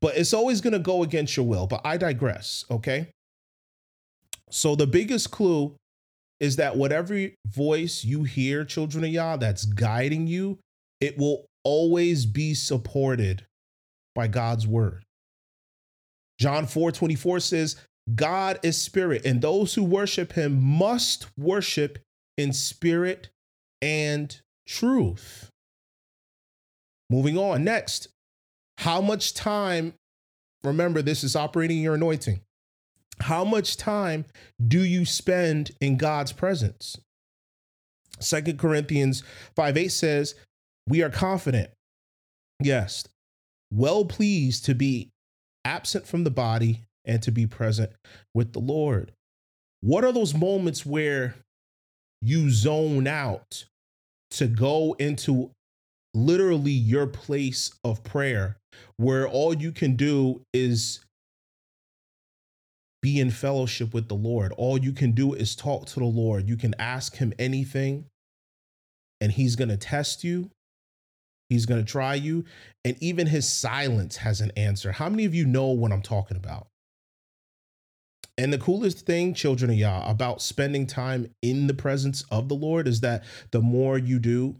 but 0.00 0.16
it's 0.16 0.32
always 0.32 0.60
to 0.72 0.78
go 0.78 1.02
against 1.02 1.36
your 1.36 1.46
will 1.46 1.66
but 1.66 1.80
i 1.84 1.96
digress 1.96 2.64
okay 2.70 3.08
so 4.50 4.74
the 4.74 4.86
biggest 4.86 5.30
clue 5.30 5.74
is 6.40 6.56
that 6.56 6.76
whatever 6.76 7.28
voice 7.46 8.04
you 8.04 8.24
hear 8.24 8.64
children 8.64 9.04
of 9.04 9.10
yah 9.10 9.36
that's 9.36 9.64
guiding 9.64 10.26
you 10.26 10.58
it 11.00 11.18
will 11.18 11.46
always 11.64 12.26
be 12.26 12.54
supported 12.54 13.46
by 14.14 14.26
God's 14.26 14.66
word. 14.66 15.04
John 16.40 16.66
4 16.66 16.92
24 16.92 17.40
says, 17.40 17.76
God 18.14 18.58
is 18.62 18.80
spirit, 18.80 19.26
and 19.26 19.42
those 19.42 19.74
who 19.74 19.84
worship 19.84 20.32
him 20.32 20.62
must 20.62 21.26
worship 21.36 21.98
in 22.36 22.52
spirit 22.52 23.28
and 23.82 24.40
truth. 24.66 25.50
Moving 27.10 27.36
on. 27.36 27.64
Next, 27.64 28.08
how 28.78 29.00
much 29.00 29.34
time, 29.34 29.94
remember, 30.62 31.02
this 31.02 31.22
is 31.22 31.36
operating 31.36 31.78
your 31.78 31.94
anointing. 31.94 32.40
How 33.20 33.44
much 33.44 33.76
time 33.76 34.24
do 34.66 34.82
you 34.82 35.04
spend 35.04 35.72
in 35.80 35.96
God's 35.96 36.32
presence? 36.32 36.96
Second 38.20 38.58
Corinthians 38.58 39.22
5 39.56 39.76
8 39.76 39.88
says, 39.88 40.34
We 40.88 41.02
are 41.02 41.10
confident, 41.10 41.70
yes, 42.62 43.04
well 43.72 44.04
pleased 44.04 44.64
to 44.66 44.74
be 44.74 45.10
absent 45.64 46.06
from 46.06 46.24
the 46.24 46.30
body 46.30 46.82
and 47.04 47.22
to 47.22 47.30
be 47.30 47.46
present 47.46 47.92
with 48.34 48.52
the 48.52 48.60
Lord. 48.60 49.12
What 49.80 50.04
are 50.04 50.12
those 50.12 50.34
moments 50.34 50.84
where 50.84 51.36
you 52.20 52.50
zone 52.50 53.06
out 53.06 53.64
to 54.32 54.46
go 54.46 54.96
into 54.98 55.50
literally 56.14 56.72
your 56.72 57.06
place 57.06 57.72
of 57.84 58.02
prayer 58.02 58.56
where 58.96 59.28
all 59.28 59.54
you 59.54 59.72
can 59.72 59.96
do 59.96 60.42
is 60.52 61.00
be 63.00 63.20
in 63.20 63.30
fellowship 63.30 63.94
with 63.94 64.08
the 64.08 64.14
Lord. 64.14 64.52
All 64.56 64.78
you 64.78 64.92
can 64.92 65.12
do 65.12 65.34
is 65.34 65.54
talk 65.54 65.86
to 65.86 66.00
the 66.00 66.06
Lord. 66.06 66.48
You 66.48 66.56
can 66.56 66.74
ask 66.78 67.16
him 67.16 67.32
anything 67.38 68.06
and 69.20 69.32
he's 69.32 69.56
going 69.56 69.68
to 69.68 69.76
test 69.76 70.24
you. 70.24 70.50
He's 71.48 71.66
going 71.66 71.84
to 71.84 71.90
try 71.90 72.14
you. 72.14 72.44
And 72.84 72.96
even 73.00 73.26
his 73.26 73.48
silence 73.48 74.16
has 74.16 74.40
an 74.40 74.52
answer. 74.56 74.92
How 74.92 75.08
many 75.08 75.24
of 75.24 75.34
you 75.34 75.46
know 75.46 75.68
what 75.68 75.92
I'm 75.92 76.02
talking 76.02 76.36
about? 76.36 76.66
And 78.36 78.52
the 78.52 78.58
coolest 78.58 79.04
thing, 79.04 79.34
children 79.34 79.70
of 79.70 79.76
Yah, 79.76 80.08
about 80.08 80.42
spending 80.42 80.86
time 80.86 81.28
in 81.42 81.66
the 81.66 81.74
presence 81.74 82.24
of 82.30 82.48
the 82.48 82.54
Lord 82.54 82.86
is 82.86 83.00
that 83.00 83.24
the 83.50 83.60
more 83.60 83.98
you 83.98 84.20
do, 84.20 84.56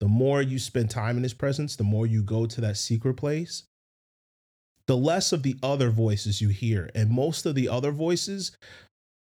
the 0.00 0.08
more 0.08 0.40
you 0.40 0.58
spend 0.58 0.90
time 0.90 1.16
in 1.16 1.22
his 1.22 1.34
presence, 1.34 1.76
the 1.76 1.84
more 1.84 2.06
you 2.06 2.22
go 2.22 2.46
to 2.46 2.60
that 2.62 2.76
secret 2.76 3.14
place, 3.14 3.64
the 4.86 4.96
less 4.96 5.32
of 5.32 5.42
the 5.42 5.56
other 5.62 5.90
voices 5.90 6.40
you 6.40 6.48
hear. 6.48 6.90
And 6.94 7.10
most 7.10 7.46
of 7.46 7.54
the 7.54 7.68
other 7.68 7.90
voices, 7.90 8.56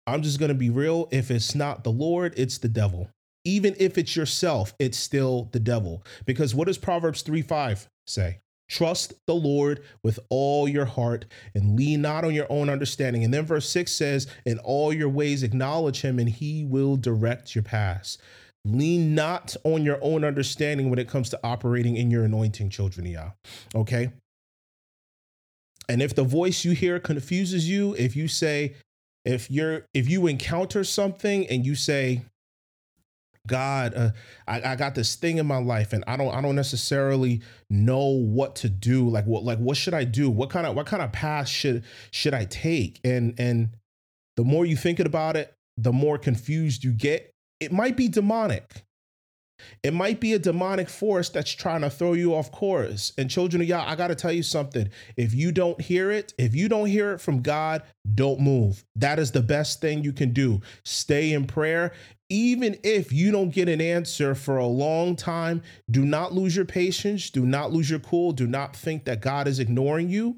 I'm 0.08 0.22
just 0.22 0.40
going 0.40 0.50
to 0.50 0.56
be 0.56 0.70
real, 0.70 1.08
if 1.12 1.32
it's 1.32 1.56
not 1.56 1.84
the 1.84 1.92
Lord, 1.92 2.34
it's 2.38 2.58
the 2.58 2.70
devil 2.70 3.10
even 3.46 3.76
if 3.80 3.98
it's 3.98 4.16
yourself, 4.16 4.74
it's 4.80 4.98
still 4.98 5.50
the 5.54 5.60
devil. 5.60 6.04
Because 6.26 6.54
what 6.54 6.68
does 6.68 6.78
Proverbs 6.78 7.22
3 7.22 7.42
5 7.44 7.88
say? 8.08 8.40
Trust 8.68 9.14
the 9.28 9.36
Lord 9.36 9.84
with 10.04 10.20
all 10.30 10.68
your 10.68 10.86
heart 10.86 11.26
and 11.54 11.76
lean 11.76 12.02
not 12.02 12.26
on 12.26 12.34
your 12.34 12.48
own 12.50 12.68
understanding. 12.68 13.24
And 13.24 13.32
then 13.32 13.46
verse 13.46 13.70
6 13.70 13.92
says, 13.92 14.28
In 14.44 14.58
all 14.58 14.92
your 14.92 15.08
ways 15.08 15.44
acknowledge 15.44 16.02
him, 16.02 16.18
and 16.18 16.28
he 16.28 16.66
will 16.66 16.98
direct 16.98 17.54
your 17.54 17.64
paths. 17.64 18.18
Lean 18.66 19.14
not 19.14 19.56
on 19.64 19.84
your 19.86 20.00
own 20.02 20.24
understanding 20.24 20.90
when 20.90 20.98
it 20.98 21.08
comes 21.08 21.30
to 21.30 21.40
operating 21.44 21.96
in 21.96 22.10
your 22.10 22.24
anointing, 22.24 22.72
children 22.72 23.06
of 23.06 23.12
Yah. 23.12 23.30
Okay? 23.76 24.12
And 25.88 26.02
if 26.02 26.16
the 26.16 26.24
voice 26.24 26.66
you 26.66 26.72
hear 26.72 27.00
confuses 27.00 27.70
you, 27.70 27.96
if 27.96 28.16
you 28.16 28.28
say, 28.28 28.76
if 29.24 29.50
you're 29.50 29.86
if 29.94 30.10
you 30.10 30.28
encounter 30.28 30.84
something 30.84 31.48
and 31.48 31.66
you 31.66 31.76
say, 31.76 32.22
God, 33.48 33.94
uh, 33.96 34.10
I, 34.48 34.72
I 34.72 34.76
got 34.76 34.96
this 34.96 35.16
thing 35.16 35.38
in 35.38 35.46
my 35.46 35.58
life, 35.58 35.94
and 35.94 36.04
I 36.08 36.18
don't, 36.18 36.34
I 36.34 36.42
don't 36.42 36.56
necessarily 36.56 37.42
know 37.70 38.08
what 38.08 38.56
to 38.58 38.70
do. 38.70 39.08
Like, 39.08 39.26
what, 39.26 39.44
like, 39.44 39.60
what 39.60 39.78
should 39.78 39.94
I 39.94 40.04
do? 40.04 40.30
What 40.30 40.50
kind 40.50 40.66
of, 40.66 40.76
what 40.76 40.88
kind 40.88 41.04
of 41.04 41.12
path 41.12 41.48
should 41.48 41.84
should 42.12 42.34
I 42.34 42.46
take? 42.46 43.00
And 43.04 43.36
and 43.40 43.70
the 44.36 44.44
more 44.44 44.66
you 44.66 44.76
think 44.76 45.00
about 45.00 45.36
it, 45.38 45.54
the 45.78 45.94
more 45.94 46.18
confused 46.18 46.84
you 46.84 46.92
get. 46.92 47.32
It 47.60 47.72
might 47.72 47.96
be 47.96 48.10
demonic. 48.10 48.84
It 49.84 49.94
might 49.94 50.20
be 50.20 50.34
a 50.34 50.40
demonic 50.40 50.90
force 50.90 51.30
that's 51.30 51.52
trying 51.52 51.82
to 51.82 51.90
throw 51.90 52.14
you 52.14 52.36
off 52.36 52.52
course. 52.52 53.14
And 53.18 53.30
children 53.30 53.62
of 53.62 53.68
Yah, 53.68 53.86
I 53.86 53.96
got 53.96 54.08
to 54.08 54.16
tell 54.16 54.32
you 54.32 54.44
something. 54.44 54.90
If 55.18 55.34
you 55.34 55.52
don't 55.52 55.80
hear 55.80 56.12
it, 56.12 56.34
if 56.38 56.56
you 56.56 56.68
don't 56.70 56.88
hear 56.88 57.14
it 57.14 57.22
from 57.22 57.42
God, 57.42 57.84
don't 58.14 58.40
move. 58.40 58.84
That 58.96 59.20
is 59.20 59.32
the 59.32 59.42
best 59.42 59.82
thing 59.82 60.04
you 60.04 60.14
can 60.14 60.34
do. 60.34 60.62
Stay 60.84 61.34
in 61.34 61.46
prayer 61.46 61.94
even 62.30 62.78
if 62.84 63.14
you 63.14 63.32
don't 63.32 63.52
get 63.54 63.70
an 63.70 63.82
answer 63.82 64.34
for 64.34 64.58
a 64.58 64.66
long 64.66 65.16
time, 65.16 65.62
do 65.92 66.04
not 66.04 66.34
lose 66.34 66.56
your 66.56 66.66
patience. 66.66 67.30
Do 67.30 67.46
not 67.46 67.72
lose 67.72 67.90
your 67.90 68.00
cool. 68.00 68.32
Do 68.32 68.48
not 68.48 68.76
think 68.76 69.06
that 69.06 69.22
God 69.22 69.48
is 69.48 69.60
ignoring 69.60 70.10
you. 70.10 70.38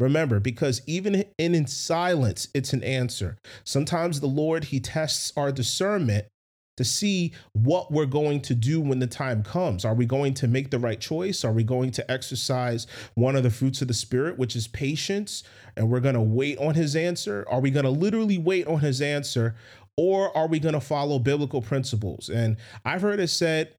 Remember, 0.00 0.40
because 0.40 0.82
even 0.86 1.24
in, 1.38 1.54
in 1.54 1.68
silence, 1.68 2.48
it's 2.52 2.72
an 2.72 2.82
answer. 2.82 3.38
Sometimes 3.62 4.18
the 4.18 4.26
Lord, 4.26 4.64
He 4.64 4.80
tests 4.80 5.32
our 5.36 5.52
discernment 5.52 6.26
to 6.76 6.84
see 6.84 7.32
what 7.52 7.92
we're 7.92 8.06
going 8.06 8.40
to 8.42 8.54
do 8.54 8.80
when 8.80 8.98
the 8.98 9.06
time 9.06 9.42
comes. 9.42 9.84
Are 9.84 9.94
we 9.94 10.06
going 10.06 10.34
to 10.34 10.48
make 10.48 10.70
the 10.70 10.78
right 10.78 11.00
choice? 11.00 11.44
Are 11.44 11.52
we 11.52 11.64
going 11.64 11.90
to 11.92 12.10
exercise 12.10 12.86
one 13.14 13.36
of 13.36 13.42
the 13.42 13.50
fruits 13.50 13.80
of 13.82 13.88
the 13.88 13.94
Spirit, 13.94 14.38
which 14.38 14.56
is 14.56 14.66
patience, 14.68 15.44
and 15.76 15.88
we're 15.88 16.00
going 16.00 16.14
to 16.14 16.20
wait 16.20 16.58
on 16.58 16.74
His 16.74 16.96
answer? 16.96 17.46
Are 17.48 17.60
we 17.60 17.70
going 17.70 17.84
to 17.84 17.90
literally 17.90 18.38
wait 18.38 18.66
on 18.66 18.80
His 18.80 19.00
answer? 19.00 19.54
or 19.96 20.36
are 20.36 20.48
we 20.48 20.58
going 20.58 20.74
to 20.74 20.80
follow 20.80 21.20
biblical 21.20 21.62
principles? 21.62 22.28
And 22.28 22.56
I've 22.84 23.02
heard 23.02 23.20
it 23.20 23.28
said, 23.28 23.74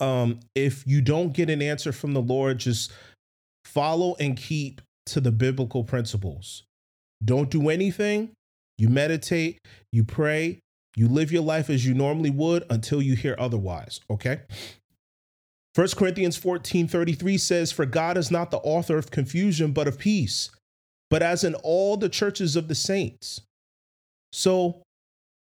um, 0.00 0.40
if 0.54 0.86
you 0.86 1.00
don't 1.00 1.32
get 1.32 1.48
an 1.48 1.62
answer 1.62 1.90
from 1.90 2.12
the 2.12 2.20
Lord, 2.20 2.58
just 2.58 2.92
follow 3.64 4.14
and 4.20 4.36
keep 4.36 4.82
to 5.06 5.20
the 5.20 5.32
biblical 5.32 5.84
principles. 5.84 6.64
Don't 7.24 7.50
do 7.50 7.70
anything 7.70 8.32
You 8.76 8.88
meditate, 8.88 9.60
you 9.92 10.04
pray, 10.04 10.60
you 10.96 11.08
live 11.08 11.32
your 11.32 11.42
life 11.42 11.70
as 11.70 11.86
you 11.86 11.94
normally 11.94 12.30
would 12.30 12.64
until 12.70 13.02
you 13.02 13.16
hear 13.16 13.34
otherwise, 13.38 14.00
okay? 14.10 14.42
1 15.74 15.88
Corinthians 15.96 16.36
14 16.36 16.86
33 16.86 17.36
says, 17.36 17.72
For 17.72 17.84
God 17.84 18.16
is 18.16 18.30
not 18.30 18.50
the 18.50 18.58
author 18.58 18.96
of 18.96 19.10
confusion, 19.10 19.72
but 19.72 19.88
of 19.88 19.98
peace, 19.98 20.50
but 21.10 21.22
as 21.22 21.42
in 21.42 21.54
all 21.56 21.96
the 21.96 22.08
churches 22.08 22.54
of 22.54 22.68
the 22.68 22.76
saints. 22.76 23.40
So 24.32 24.82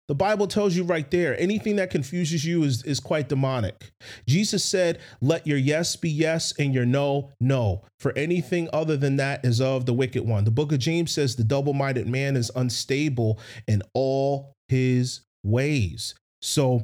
the 0.07 0.15
Bible 0.15 0.47
tells 0.47 0.75
you 0.75 0.83
right 0.83 1.09
there 1.09 1.39
anything 1.39 1.77
that 1.77 1.89
confuses 1.89 2.43
you 2.43 2.63
is, 2.63 2.83
is 2.83 2.99
quite 2.99 3.29
demonic. 3.29 3.91
Jesus 4.27 4.65
said, 4.65 4.99
Let 5.21 5.47
your 5.47 5.57
yes 5.57 5.95
be 5.95 6.09
yes 6.09 6.53
and 6.59 6.73
your 6.73 6.85
no, 6.85 7.31
no. 7.39 7.83
For 7.99 8.11
anything 8.17 8.69
other 8.73 8.97
than 8.97 9.15
that 9.17 9.45
is 9.45 9.61
of 9.61 9.85
the 9.85 9.93
wicked 9.93 10.27
one. 10.27 10.43
The 10.43 10.51
book 10.51 10.71
of 10.71 10.79
James 10.79 11.11
says, 11.11 11.35
The 11.35 11.43
double 11.43 11.73
minded 11.73 12.07
man 12.07 12.35
is 12.35 12.51
unstable 12.55 13.39
in 13.67 13.81
all 13.93 14.53
his 14.67 15.21
ways. 15.43 16.15
So, 16.41 16.83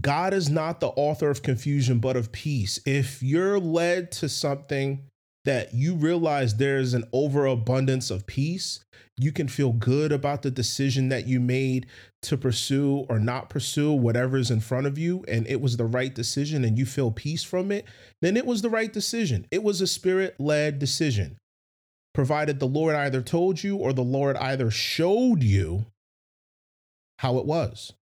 God 0.00 0.34
is 0.34 0.50
not 0.50 0.80
the 0.80 0.88
author 0.88 1.30
of 1.30 1.42
confusion, 1.42 1.98
but 1.98 2.16
of 2.16 2.30
peace. 2.30 2.78
If 2.84 3.22
you're 3.22 3.58
led 3.58 4.12
to 4.12 4.28
something 4.28 5.02
that 5.46 5.72
you 5.72 5.94
realize 5.94 6.56
there's 6.56 6.92
an 6.92 7.04
overabundance 7.12 8.10
of 8.10 8.26
peace, 8.26 8.80
you 9.16 9.32
can 9.32 9.48
feel 9.48 9.72
good 9.72 10.12
about 10.12 10.42
the 10.42 10.50
decision 10.50 11.08
that 11.08 11.26
you 11.26 11.40
made 11.40 11.86
to 12.22 12.36
pursue 12.36 13.06
or 13.08 13.18
not 13.18 13.48
pursue 13.48 13.92
whatever's 13.92 14.50
in 14.50 14.60
front 14.60 14.86
of 14.86 14.98
you, 14.98 15.24
and 15.26 15.46
it 15.46 15.60
was 15.60 15.76
the 15.76 15.86
right 15.86 16.14
decision 16.14 16.64
and 16.64 16.78
you 16.78 16.84
feel 16.84 17.10
peace 17.10 17.42
from 17.42 17.72
it, 17.72 17.86
then 18.20 18.36
it 18.36 18.44
was 18.44 18.60
the 18.60 18.70
right 18.70 18.92
decision. 18.92 19.46
It 19.50 19.62
was 19.62 19.80
a 19.80 19.86
spirit 19.86 20.36
led 20.38 20.78
decision, 20.78 21.38
provided 22.12 22.60
the 22.60 22.66
Lord 22.66 22.94
either 22.94 23.22
told 23.22 23.62
you 23.62 23.76
or 23.76 23.92
the 23.92 24.02
Lord 24.02 24.36
either 24.36 24.70
showed 24.70 25.42
you 25.42 25.86
how 27.18 27.38
it 27.38 27.46
was. 27.46 27.94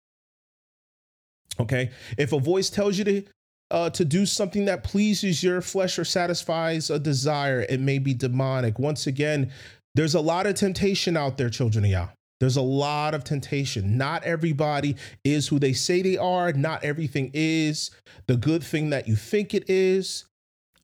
Okay. 1.60 1.92
If 2.18 2.34
a 2.34 2.40
voice 2.40 2.70
tells 2.70 2.98
you 2.98 3.04
to 3.06 3.24
uh, 3.72 3.90
to 3.90 4.06
do 4.06 4.26
something 4.26 4.66
that 4.66 4.84
pleases 4.84 5.42
your 5.42 5.62
flesh 5.62 5.98
or 5.98 6.06
satisfies 6.06 6.90
a 6.90 7.00
desire, 7.00 7.66
it 7.68 7.80
may 7.80 7.98
be 7.98 8.14
demonic. 8.14 8.78
Once 8.78 9.08
again, 9.08 9.52
there's 9.96 10.14
a 10.14 10.22
lot 10.22 10.46
of 10.46 10.56
temptation 10.56 11.18
out 11.18 11.38
there, 11.38 11.50
children 11.50 11.86
of 11.86 11.92
Yah. 11.92 12.08
There's 12.40 12.58
a 12.58 12.62
lot 12.62 13.16
of 13.16 13.24
temptation. 13.24 13.98
Not 13.98 14.24
everybody 14.24 14.98
is 15.24 15.48
who 15.48 15.58
they 15.58 15.74
say 15.74 16.02
they 16.02 16.18
are. 16.18 16.52
Not 16.52 16.84
everything 16.84 17.32
is 17.34 17.92
the 18.28 18.36
good 18.36 18.64
thing 18.64 18.90
that 18.90 19.08
you 19.08 19.16
think 19.16 19.54
it 19.54 19.70
is. 19.70 20.26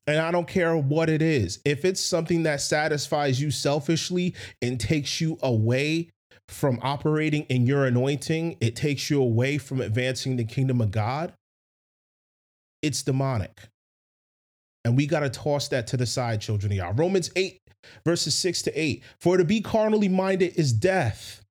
And 0.06 0.18
I 0.18 0.32
don't 0.32 0.48
care 0.48 0.76
what 0.76 1.08
it 1.08 1.22
is. 1.22 1.60
If 1.64 1.84
it's 1.84 2.00
something 2.00 2.42
that 2.44 2.60
satisfies 2.60 3.40
you 3.40 3.50
selfishly 3.50 4.34
and 4.60 4.80
takes 4.80 5.20
you 5.20 5.38
away 5.42 6.08
from 6.52 6.78
operating 6.82 7.42
in 7.44 7.66
your 7.66 7.86
anointing, 7.86 8.56
it 8.60 8.76
takes 8.76 9.10
you 9.10 9.20
away 9.20 9.58
from 9.58 9.80
advancing 9.80 10.36
the 10.36 10.44
kingdom 10.44 10.80
of 10.80 10.90
God, 10.90 11.32
it's 12.82 13.02
demonic. 13.02 13.60
And 14.84 14.96
we 14.96 15.06
got 15.06 15.20
to 15.20 15.30
toss 15.30 15.68
that 15.68 15.86
to 15.88 15.96
the 15.96 16.06
side, 16.06 16.40
children 16.40 16.72
of 16.72 16.76
Yah. 16.76 16.92
Romans 16.94 17.30
8, 17.36 17.60
verses 18.04 18.34
6 18.34 18.62
to 18.62 18.80
8. 18.80 19.02
For 19.20 19.36
to 19.36 19.44
be 19.44 19.60
carnally 19.60 20.08
minded 20.08 20.54
is 20.56 20.72
death, 20.72 21.44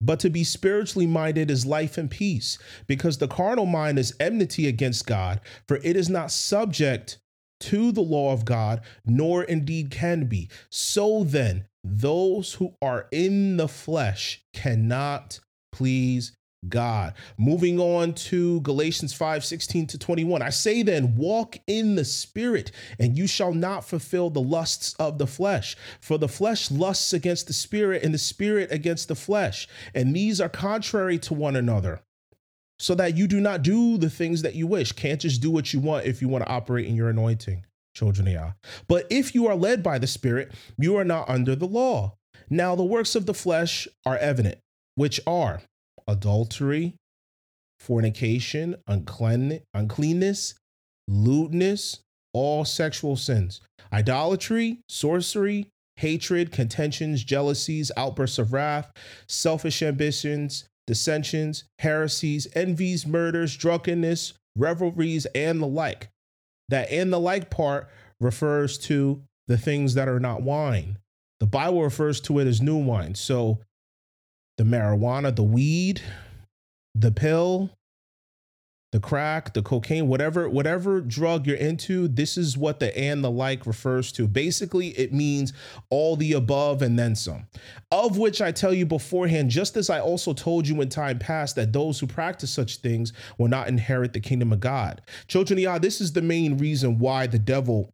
but 0.00 0.20
to 0.20 0.30
be 0.30 0.44
spiritually 0.44 1.06
minded 1.06 1.50
is 1.50 1.64
life 1.64 1.96
and 1.96 2.10
peace, 2.10 2.58
because 2.86 3.18
the 3.18 3.28
carnal 3.28 3.66
mind 3.66 3.98
is 3.98 4.14
enmity 4.20 4.66
against 4.66 5.06
God, 5.06 5.40
for 5.68 5.76
it 5.76 5.96
is 5.96 6.10
not 6.10 6.30
subject 6.30 7.18
to 7.60 7.92
the 7.92 8.02
law 8.02 8.32
of 8.32 8.44
God, 8.44 8.82
nor 9.06 9.44
indeed 9.44 9.90
can 9.90 10.26
be. 10.26 10.50
So 10.68 11.24
then, 11.24 11.64
those 11.88 12.54
who 12.54 12.74
are 12.82 13.06
in 13.12 13.56
the 13.56 13.68
flesh 13.68 14.42
cannot 14.52 15.40
please 15.72 16.32
God. 16.68 17.14
Moving 17.38 17.78
on 17.78 18.14
to 18.14 18.60
Galatians 18.62 19.12
5 19.12 19.44
16 19.44 19.86
to 19.88 19.98
21. 19.98 20.42
I 20.42 20.50
say 20.50 20.82
then, 20.82 21.14
walk 21.16 21.58
in 21.66 21.94
the 21.94 22.04
spirit, 22.04 22.72
and 22.98 23.16
you 23.16 23.26
shall 23.26 23.52
not 23.52 23.84
fulfill 23.84 24.30
the 24.30 24.40
lusts 24.40 24.94
of 24.94 25.18
the 25.18 25.26
flesh. 25.26 25.76
For 26.00 26.18
the 26.18 26.28
flesh 26.28 26.70
lusts 26.70 27.12
against 27.12 27.46
the 27.46 27.52
spirit, 27.52 28.02
and 28.02 28.12
the 28.12 28.18
spirit 28.18 28.72
against 28.72 29.08
the 29.08 29.14
flesh. 29.14 29.68
And 29.94 30.14
these 30.14 30.40
are 30.40 30.48
contrary 30.48 31.18
to 31.20 31.34
one 31.34 31.56
another, 31.56 32.02
so 32.78 32.94
that 32.96 33.16
you 33.16 33.26
do 33.26 33.40
not 33.40 33.62
do 33.62 33.98
the 33.98 34.10
things 34.10 34.42
that 34.42 34.54
you 34.54 34.66
wish. 34.66 34.92
Can't 34.92 35.20
just 35.20 35.42
do 35.42 35.50
what 35.50 35.72
you 35.72 35.80
want 35.80 36.06
if 36.06 36.20
you 36.20 36.28
want 36.28 36.44
to 36.44 36.50
operate 36.50 36.86
in 36.86 36.96
your 36.96 37.10
anointing, 37.10 37.64
children 37.96 38.28
of 38.28 38.34
Yah. 38.34 38.52
But 38.86 39.06
if 39.10 39.34
you 39.34 39.46
are 39.48 39.56
led 39.56 39.82
by 39.82 39.98
the 39.98 40.06
spirit, 40.06 40.52
you 40.78 40.96
are 40.96 41.04
not 41.04 41.28
under 41.28 41.56
the 41.56 41.66
law. 41.66 42.14
Now 42.50 42.76
the 42.76 42.84
works 42.84 43.16
of 43.16 43.26
the 43.26 43.34
flesh 43.34 43.88
are 44.04 44.18
evident, 44.18 44.58
which 44.94 45.18
are 45.26 45.62
adultery, 46.06 46.94
fornication, 47.80 48.76
unclean, 48.86 49.60
uncleanness, 49.74 50.54
lewdness, 51.08 52.00
all 52.32 52.64
sexual 52.64 53.16
sins, 53.16 53.60
idolatry, 53.92 54.78
sorcery, 54.88 55.68
hatred, 55.96 56.52
contentions, 56.52 57.24
jealousies, 57.24 57.90
outbursts 57.96 58.38
of 58.38 58.52
wrath, 58.52 58.92
selfish 59.26 59.82
ambitions, 59.82 60.68
dissensions, 60.86 61.64
heresies, 61.78 62.46
envies, 62.54 63.06
murders, 63.06 63.56
drunkenness, 63.56 64.34
revelries, 64.56 65.26
and 65.34 65.60
the 65.60 65.66
like. 65.66 66.08
That 66.68 66.90
in 66.90 67.10
the 67.10 67.20
like 67.20 67.50
part 67.50 67.88
refers 68.20 68.78
to 68.78 69.22
the 69.46 69.58
things 69.58 69.94
that 69.94 70.08
are 70.08 70.20
not 70.20 70.42
wine. 70.42 70.98
The 71.40 71.46
Bible 71.46 71.82
refers 71.82 72.20
to 72.22 72.38
it 72.38 72.46
as 72.46 72.60
new 72.60 72.76
wine. 72.76 73.14
So 73.14 73.60
the 74.58 74.64
marijuana, 74.64 75.34
the 75.34 75.42
weed, 75.42 76.00
the 76.94 77.12
pill, 77.12 77.70
the 78.92 79.00
crack, 79.00 79.52
the 79.52 79.62
cocaine, 79.62 80.08
whatever 80.08 80.48
whatever 80.48 81.00
drug 81.00 81.46
you're 81.46 81.56
into, 81.56 82.08
this 82.08 82.38
is 82.38 82.56
what 82.56 82.80
the 82.80 82.96
and 82.96 83.22
the 83.22 83.30
like 83.30 83.66
refers 83.66 84.12
to. 84.12 84.28
Basically, 84.28 84.88
it 84.90 85.12
means 85.12 85.52
all 85.90 86.16
the 86.16 86.32
above 86.32 86.82
and 86.82 86.98
then 86.98 87.14
some. 87.16 87.46
Of 87.90 88.16
which 88.16 88.40
I 88.40 88.52
tell 88.52 88.72
you 88.72 88.86
beforehand, 88.86 89.50
just 89.50 89.76
as 89.76 89.90
I 89.90 90.00
also 90.00 90.32
told 90.32 90.68
you 90.68 90.80
in 90.80 90.88
time 90.88 91.18
past 91.18 91.56
that 91.56 91.72
those 91.72 91.98
who 91.98 92.06
practice 92.06 92.50
such 92.50 92.76
things 92.76 93.12
will 93.38 93.48
not 93.48 93.68
inherit 93.68 94.12
the 94.12 94.20
kingdom 94.20 94.52
of 94.52 94.60
God. 94.60 95.02
Children 95.26 95.58
of 95.58 95.62
Yah, 95.62 95.78
this 95.78 96.00
is 96.00 96.12
the 96.12 96.22
main 96.22 96.56
reason 96.56 96.98
why 96.98 97.26
the 97.26 97.38
devil 97.38 97.92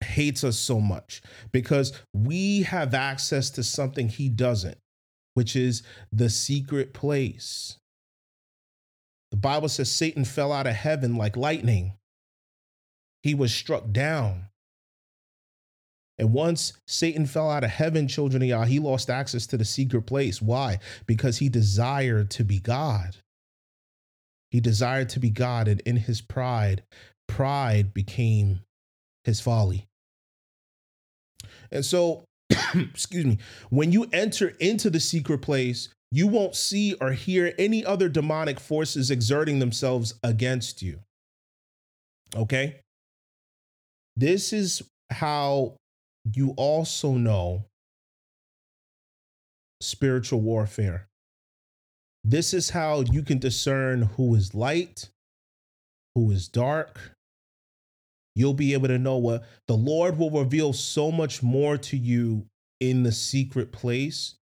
hates 0.00 0.44
us 0.44 0.58
so 0.58 0.80
much 0.80 1.22
because 1.50 1.92
we 2.12 2.62
have 2.62 2.94
access 2.94 3.50
to 3.50 3.62
something 3.62 4.08
he 4.08 4.28
doesn't 4.28 4.78
which 5.34 5.56
is 5.56 5.82
the 6.12 6.30
secret 6.30 6.94
place. 6.94 7.78
The 9.34 9.40
Bible 9.40 9.68
says 9.68 9.90
Satan 9.90 10.24
fell 10.24 10.52
out 10.52 10.68
of 10.68 10.76
heaven 10.76 11.16
like 11.16 11.36
lightning. 11.36 11.94
He 13.24 13.34
was 13.34 13.52
struck 13.52 13.90
down. 13.90 14.44
And 16.18 16.32
once 16.32 16.74
Satan 16.86 17.26
fell 17.26 17.50
out 17.50 17.64
of 17.64 17.70
heaven, 17.70 18.06
children 18.06 18.44
of 18.44 18.48
Yah, 18.48 18.64
he 18.64 18.78
lost 18.78 19.10
access 19.10 19.44
to 19.48 19.56
the 19.56 19.64
secret 19.64 20.02
place. 20.02 20.40
Why? 20.40 20.78
Because 21.08 21.38
he 21.38 21.48
desired 21.48 22.30
to 22.30 22.44
be 22.44 22.60
God. 22.60 23.16
He 24.52 24.60
desired 24.60 25.08
to 25.08 25.18
be 25.18 25.30
God, 25.30 25.66
and 25.66 25.80
in 25.80 25.96
his 25.96 26.20
pride, 26.20 26.84
pride 27.26 27.92
became 27.92 28.60
his 29.24 29.40
folly. 29.40 29.88
And 31.72 31.84
so 31.84 32.22
excuse 32.74 33.24
me, 33.24 33.38
when 33.70 33.90
you 33.90 34.06
enter 34.12 34.54
into 34.60 34.90
the 34.90 35.00
secret 35.00 35.38
place, 35.38 35.88
you 36.14 36.28
won't 36.28 36.54
see 36.54 36.94
or 37.00 37.10
hear 37.10 37.52
any 37.58 37.84
other 37.84 38.08
demonic 38.08 38.60
forces 38.60 39.10
exerting 39.10 39.58
themselves 39.58 40.14
against 40.22 40.80
you. 40.80 41.00
Okay? 42.36 42.76
This 44.16 44.52
is 44.52 44.80
how 45.10 45.74
you 46.32 46.54
also 46.56 47.14
know 47.14 47.64
spiritual 49.80 50.40
warfare. 50.40 51.08
This 52.22 52.54
is 52.54 52.70
how 52.70 53.00
you 53.00 53.24
can 53.24 53.40
discern 53.40 54.02
who 54.02 54.36
is 54.36 54.54
light, 54.54 55.08
who 56.14 56.30
is 56.30 56.46
dark, 56.46 57.00
you'll 58.36 58.54
be 58.54 58.72
able 58.72 58.86
to 58.86 59.00
know 59.00 59.16
what 59.16 59.42
the 59.66 59.74
Lord 59.74 60.16
will 60.16 60.30
reveal 60.30 60.72
so 60.72 61.10
much 61.10 61.42
more 61.42 61.76
to 61.76 61.96
you 61.96 62.46
in 62.78 63.02
the 63.02 63.10
secret 63.10 63.72
place, 63.72 64.36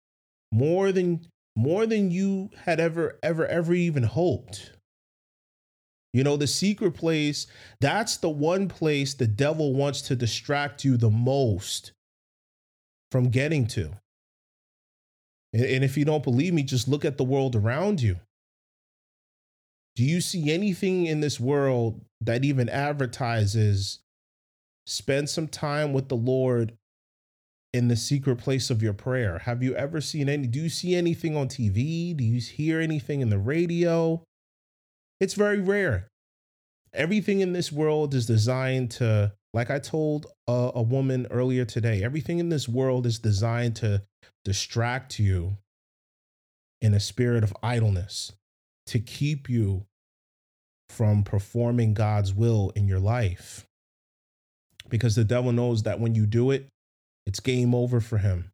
more 0.52 0.92
than 0.92 1.26
more 1.56 1.86
than 1.86 2.12
you 2.12 2.50
had 2.66 2.80
ever 2.80 3.20
ever 3.24 3.46
ever 3.48 3.74
even 3.74 4.04
hoped. 4.04 4.72
You 6.14 6.24
know, 6.26 6.36
the 6.36 6.48
secret 6.48 6.92
place, 6.92 7.48
that's 7.80 8.18
the 8.18 8.30
one 8.30 8.68
place 8.68 9.14
the 9.14 9.28
devil 9.28 9.74
wants 9.74 10.02
to 10.04 10.16
distract 10.16 10.84
you 10.84 10.98
the 10.98 11.10
most 11.10 11.94
from 13.12 13.30
getting 13.30 13.66
to. 13.68 13.92
And, 15.54 15.84
if 15.84 15.98
you 15.98 16.06
don't 16.06 16.24
believe 16.24 16.54
me, 16.54 16.64
just 16.64 16.88
look 16.88 17.06
at 17.06 17.18
the 17.18 17.24
world 17.24 17.56
around 17.56 18.02
you. 18.02 18.18
Do 19.96 20.04
you 20.04 20.22
see 20.22 20.52
anything 20.52 21.06
in 21.06 21.20
this 21.20 21.40
world 21.40 22.02
that 22.22 22.46
even 22.46 22.70
advertises 22.70 24.00
spend 24.86 25.30
some 25.30 25.48
time 25.48 25.92
with 25.94 26.08
the 26.08 26.16
Lord 26.16 26.78
in 27.74 27.88
the 27.88 27.96
secret 27.96 28.38
place 28.38 28.70
of 28.70 28.82
your 28.82 28.94
prayer? 28.94 29.40
Have 29.40 29.64
you 29.64 29.76
ever 29.76 30.02
seen 30.02 30.30
any? 30.30 30.48
Do 30.48 30.60
you 30.60 30.70
see 30.70 30.96
anything 30.96 31.36
on 31.36 31.48
TV? 31.48 32.16
Do 32.16 32.24
you 32.24 32.40
hear 32.40 32.80
anything 32.80 33.22
in 33.22 33.30
the 33.30 33.40
radio? 33.40 34.24
It's 35.20 35.36
very 35.36 35.62
rare. 35.62 36.08
Everything 36.94 37.40
in 37.40 37.54
this 37.54 37.72
world 37.72 38.14
is 38.14 38.26
designed 38.26 38.92
to, 38.92 39.34
like 39.54 39.70
I 39.70 39.80
told 39.80 40.28
a, 40.48 40.72
a 40.76 40.82
woman 40.82 41.28
earlier 41.32 41.64
today, 41.64 42.04
everything 42.04 42.40
in 42.40 42.50
this 42.50 42.68
world 42.68 43.06
is 43.06 43.20
designed 43.20 43.78
to 43.78 44.02
distract 44.44 45.20
you 45.20 45.58
in 46.82 46.94
a 46.94 47.00
spirit 47.00 47.44
of 47.44 47.56
idleness, 47.62 48.34
to 48.88 49.00
keep 49.00 49.48
you 49.50 49.86
from 50.90 51.24
performing 51.24 51.94
God's 51.94 52.34
will 52.34 52.72
in 52.76 52.88
your 52.88 53.00
life. 53.00 53.66
Because 54.90 55.16
the 55.16 55.24
devil 55.24 55.54
knows 55.54 55.84
that 55.84 56.00
when 56.00 56.16
you 56.16 56.26
do 56.26 56.52
it, 56.52 56.68
it's 57.26 57.40
game 57.40 57.74
over 57.76 58.00
for 58.00 58.18
him. 58.18 58.52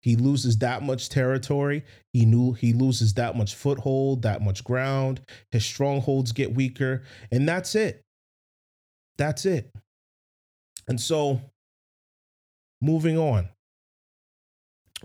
He 0.00 0.14
loses 0.14 0.58
that 0.58 0.82
much 0.82 1.08
territory. 1.08 1.84
He 2.12 2.26
knew 2.26 2.52
he 2.52 2.72
loses 2.72 3.14
that 3.14 3.36
much 3.36 3.54
foothold, 3.54 4.22
that 4.22 4.40
much 4.40 4.62
ground. 4.62 5.20
His 5.50 5.64
strongholds 5.64 6.32
get 6.32 6.54
weaker, 6.54 7.02
and 7.32 7.48
that's 7.48 7.74
it. 7.74 8.02
That's 9.18 9.44
it. 9.46 9.72
And 10.86 11.00
so, 11.00 11.40
moving 12.80 13.18
on. 13.18 13.48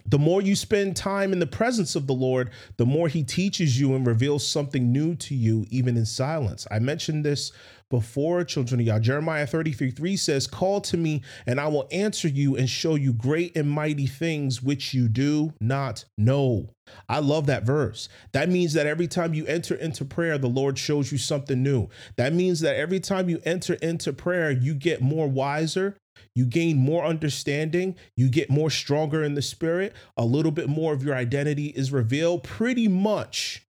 The 0.05 0.19
more 0.19 0.41
you 0.41 0.55
spend 0.55 0.95
time 0.95 1.33
in 1.33 1.39
the 1.39 1.47
presence 1.47 1.95
of 1.95 2.07
the 2.07 2.13
Lord, 2.13 2.51
the 2.77 2.85
more 2.85 3.07
He 3.07 3.23
teaches 3.23 3.79
you 3.79 3.93
and 3.93 4.07
reveals 4.07 4.47
something 4.47 4.91
new 4.91 5.15
to 5.15 5.35
you, 5.35 5.65
even 5.69 5.97
in 5.97 6.05
silence. 6.05 6.65
I 6.71 6.79
mentioned 6.79 7.25
this 7.25 7.51
before, 7.89 8.43
children 8.45 8.79
of 8.79 8.87
Yah. 8.87 8.99
Jeremiah 8.99 9.45
33 9.45 9.91
3 9.91 10.15
says, 10.15 10.47
Call 10.47 10.79
to 10.81 10.97
me, 10.97 11.21
and 11.45 11.59
I 11.59 11.67
will 11.67 11.87
answer 11.91 12.29
you 12.29 12.55
and 12.55 12.69
show 12.69 12.95
you 12.95 13.13
great 13.13 13.55
and 13.55 13.69
mighty 13.69 14.07
things 14.07 14.63
which 14.63 14.93
you 14.93 15.09
do 15.09 15.53
not 15.59 16.05
know. 16.17 16.69
I 17.07 17.19
love 17.19 17.45
that 17.47 17.63
verse. 17.63 18.09
That 18.31 18.49
means 18.49 18.73
that 18.73 18.87
every 18.87 19.07
time 19.07 19.33
you 19.33 19.45
enter 19.45 19.75
into 19.75 20.05
prayer, 20.05 20.37
the 20.37 20.47
Lord 20.47 20.77
shows 20.77 21.11
you 21.11 21.17
something 21.17 21.61
new. 21.61 21.89
That 22.15 22.33
means 22.33 22.61
that 22.61 22.75
every 22.75 22.99
time 22.99 23.29
you 23.29 23.41
enter 23.45 23.73
into 23.75 24.13
prayer, 24.13 24.51
you 24.51 24.73
get 24.73 25.01
more 25.01 25.27
wiser, 25.27 25.97
you 26.35 26.45
gain 26.45 26.77
more 26.77 27.05
understanding, 27.05 27.95
you 28.15 28.29
get 28.29 28.49
more 28.49 28.69
stronger 28.69 29.23
in 29.23 29.35
the 29.35 29.41
spirit, 29.41 29.93
a 30.17 30.25
little 30.25 30.51
bit 30.51 30.69
more 30.69 30.93
of 30.93 31.03
your 31.03 31.15
identity 31.15 31.67
is 31.67 31.91
revealed. 31.91 32.43
Pretty 32.43 32.87
much 32.87 33.65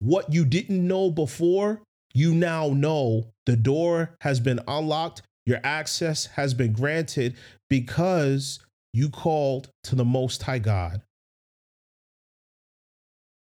what 0.00 0.32
you 0.32 0.44
didn't 0.44 0.86
know 0.86 1.10
before, 1.10 1.82
you 2.12 2.34
now 2.34 2.68
know 2.68 3.32
the 3.46 3.56
door 3.56 4.16
has 4.20 4.40
been 4.40 4.60
unlocked, 4.68 5.22
your 5.46 5.60
access 5.64 6.26
has 6.26 6.54
been 6.54 6.72
granted 6.72 7.36
because 7.68 8.60
you 8.92 9.10
called 9.10 9.70
to 9.82 9.94
the 9.96 10.04
Most 10.04 10.42
High 10.42 10.60
God. 10.60 11.02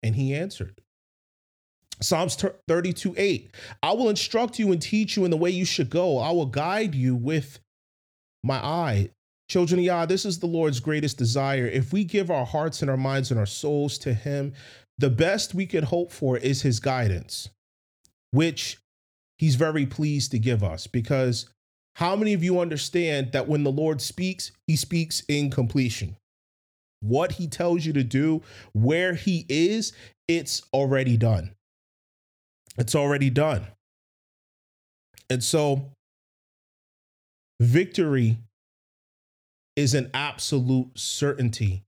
And 0.03 0.17
He 0.17 0.35
answered. 0.35 0.81
Psalms 2.01 2.37
32 2.69 3.15
8. 3.17 3.55
I 3.83 3.93
will 3.93 4.09
instruct 4.09 4.59
you 4.59 4.73
and 4.73 4.81
teach 4.81 5.17
you 5.17 5.25
in 5.25 5.31
the 5.31 5.37
way 5.37 5.51
you 5.51 5.65
should 5.65 5.91
go. 5.91 6.19
I 6.19 6.31
will 6.31 6.47
guide 6.47 6.95
you 6.95 7.17
with 7.17 7.61
my 8.43 8.57
eye. 8.57 9.11
Children 9.49 9.81
of 9.81 9.85
Yah, 9.87 10.07
this 10.07 10.27
is 10.27 10.39
the 10.39 10.47
Lord's 10.47 10.81
greatest 10.81 11.17
desire. 11.17 11.67
If 11.67 11.93
we 11.93 12.05
give 12.05 12.31
our 12.31 12.45
hearts 12.45 12.83
and 12.83 12.91
our 12.91 12.97
minds 12.97 13.31
and 13.31 13.41
our 13.41 13.47
souls 13.47 13.97
to 13.99 14.13
Him, 14.13 14.53
the 14.99 15.11
best 15.11 15.55
we 15.55 15.65
can 15.65 15.85
hope 15.85 16.13
for 16.13 16.37
is 16.37 16.63
His 16.63 16.81
guidance, 16.81 17.49
which 18.31 18.79
He's 19.39 19.55
very 19.55 19.87
pleased 19.87 20.33
to 20.33 20.39
give 20.39 20.63
us. 20.63 20.87
Because 20.87 21.49
how 21.97 22.15
many 22.15 22.35
of 22.35 22.45
you 22.45 22.61
understand 22.61 23.33
that 23.33 23.49
when 23.49 23.65
the 23.65 23.73
Lord 23.73 24.01
speaks, 24.03 24.53
He 24.67 24.77
speaks 24.77 25.23
in 25.29 25.51
completion? 25.51 26.17
What 27.01 27.33
He 27.33 27.47
tells 27.47 27.87
you 27.87 27.93
to 27.95 28.05
do, 28.05 28.43
where 28.73 29.15
He 29.15 29.47
is, 29.49 29.93
it's 30.27 30.63
already 30.75 31.17
done. 31.17 31.55
It's 32.77 32.95
already 32.95 33.31
done. 33.31 33.67
And 35.31 35.43
so 35.43 35.93
Victory 37.61 38.39
is 39.75 39.95
an 39.95 40.11
absolute 40.15 40.97
certainty 40.97 41.85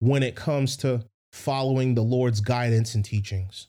when 0.00 0.22
it 0.22 0.34
comes 0.34 0.76
to 0.78 1.04
following 1.32 1.94
the 1.94 2.02
Lord's 2.02 2.40
guidance 2.40 2.94
and 2.94 3.04
teachings. 3.04 3.68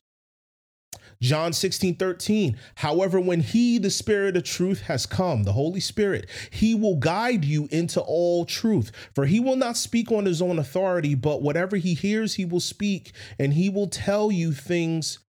John 1.22 1.54
16, 1.54 1.98
13. 1.98 2.58
However, 2.76 3.20
when 3.20 3.42
he, 3.42 3.78
the 3.78 3.90
Spirit 3.90 4.38
of 4.38 4.44
truth, 4.44 4.82
has 4.84 5.06
come, 5.06 5.44
the 5.44 5.52
Holy 5.52 5.80
Spirit, 5.80 6.28
he 6.50 6.74
will 6.74 6.96
guide 6.96 7.44
you 7.44 7.68
into 7.72 8.00
all 8.02 8.46
truth. 8.46 8.92
For 9.14 9.26
he 9.26 9.40
will 9.40 9.58
not 9.58 9.78
speak 9.78 10.12
on 10.12 10.26
his 10.26 10.42
own 10.42 10.58
authority, 10.58 11.16
but 11.16 11.42
whatever 11.42 11.76
he 11.78 11.94
hears, 11.94 12.36
he 12.36 12.46
will 12.46 12.62
speak, 12.62 13.12
and 13.38 13.54
he 13.54 13.70
will 13.70 13.88
tell 13.88 14.32
you 14.32 14.54
things 14.54 15.20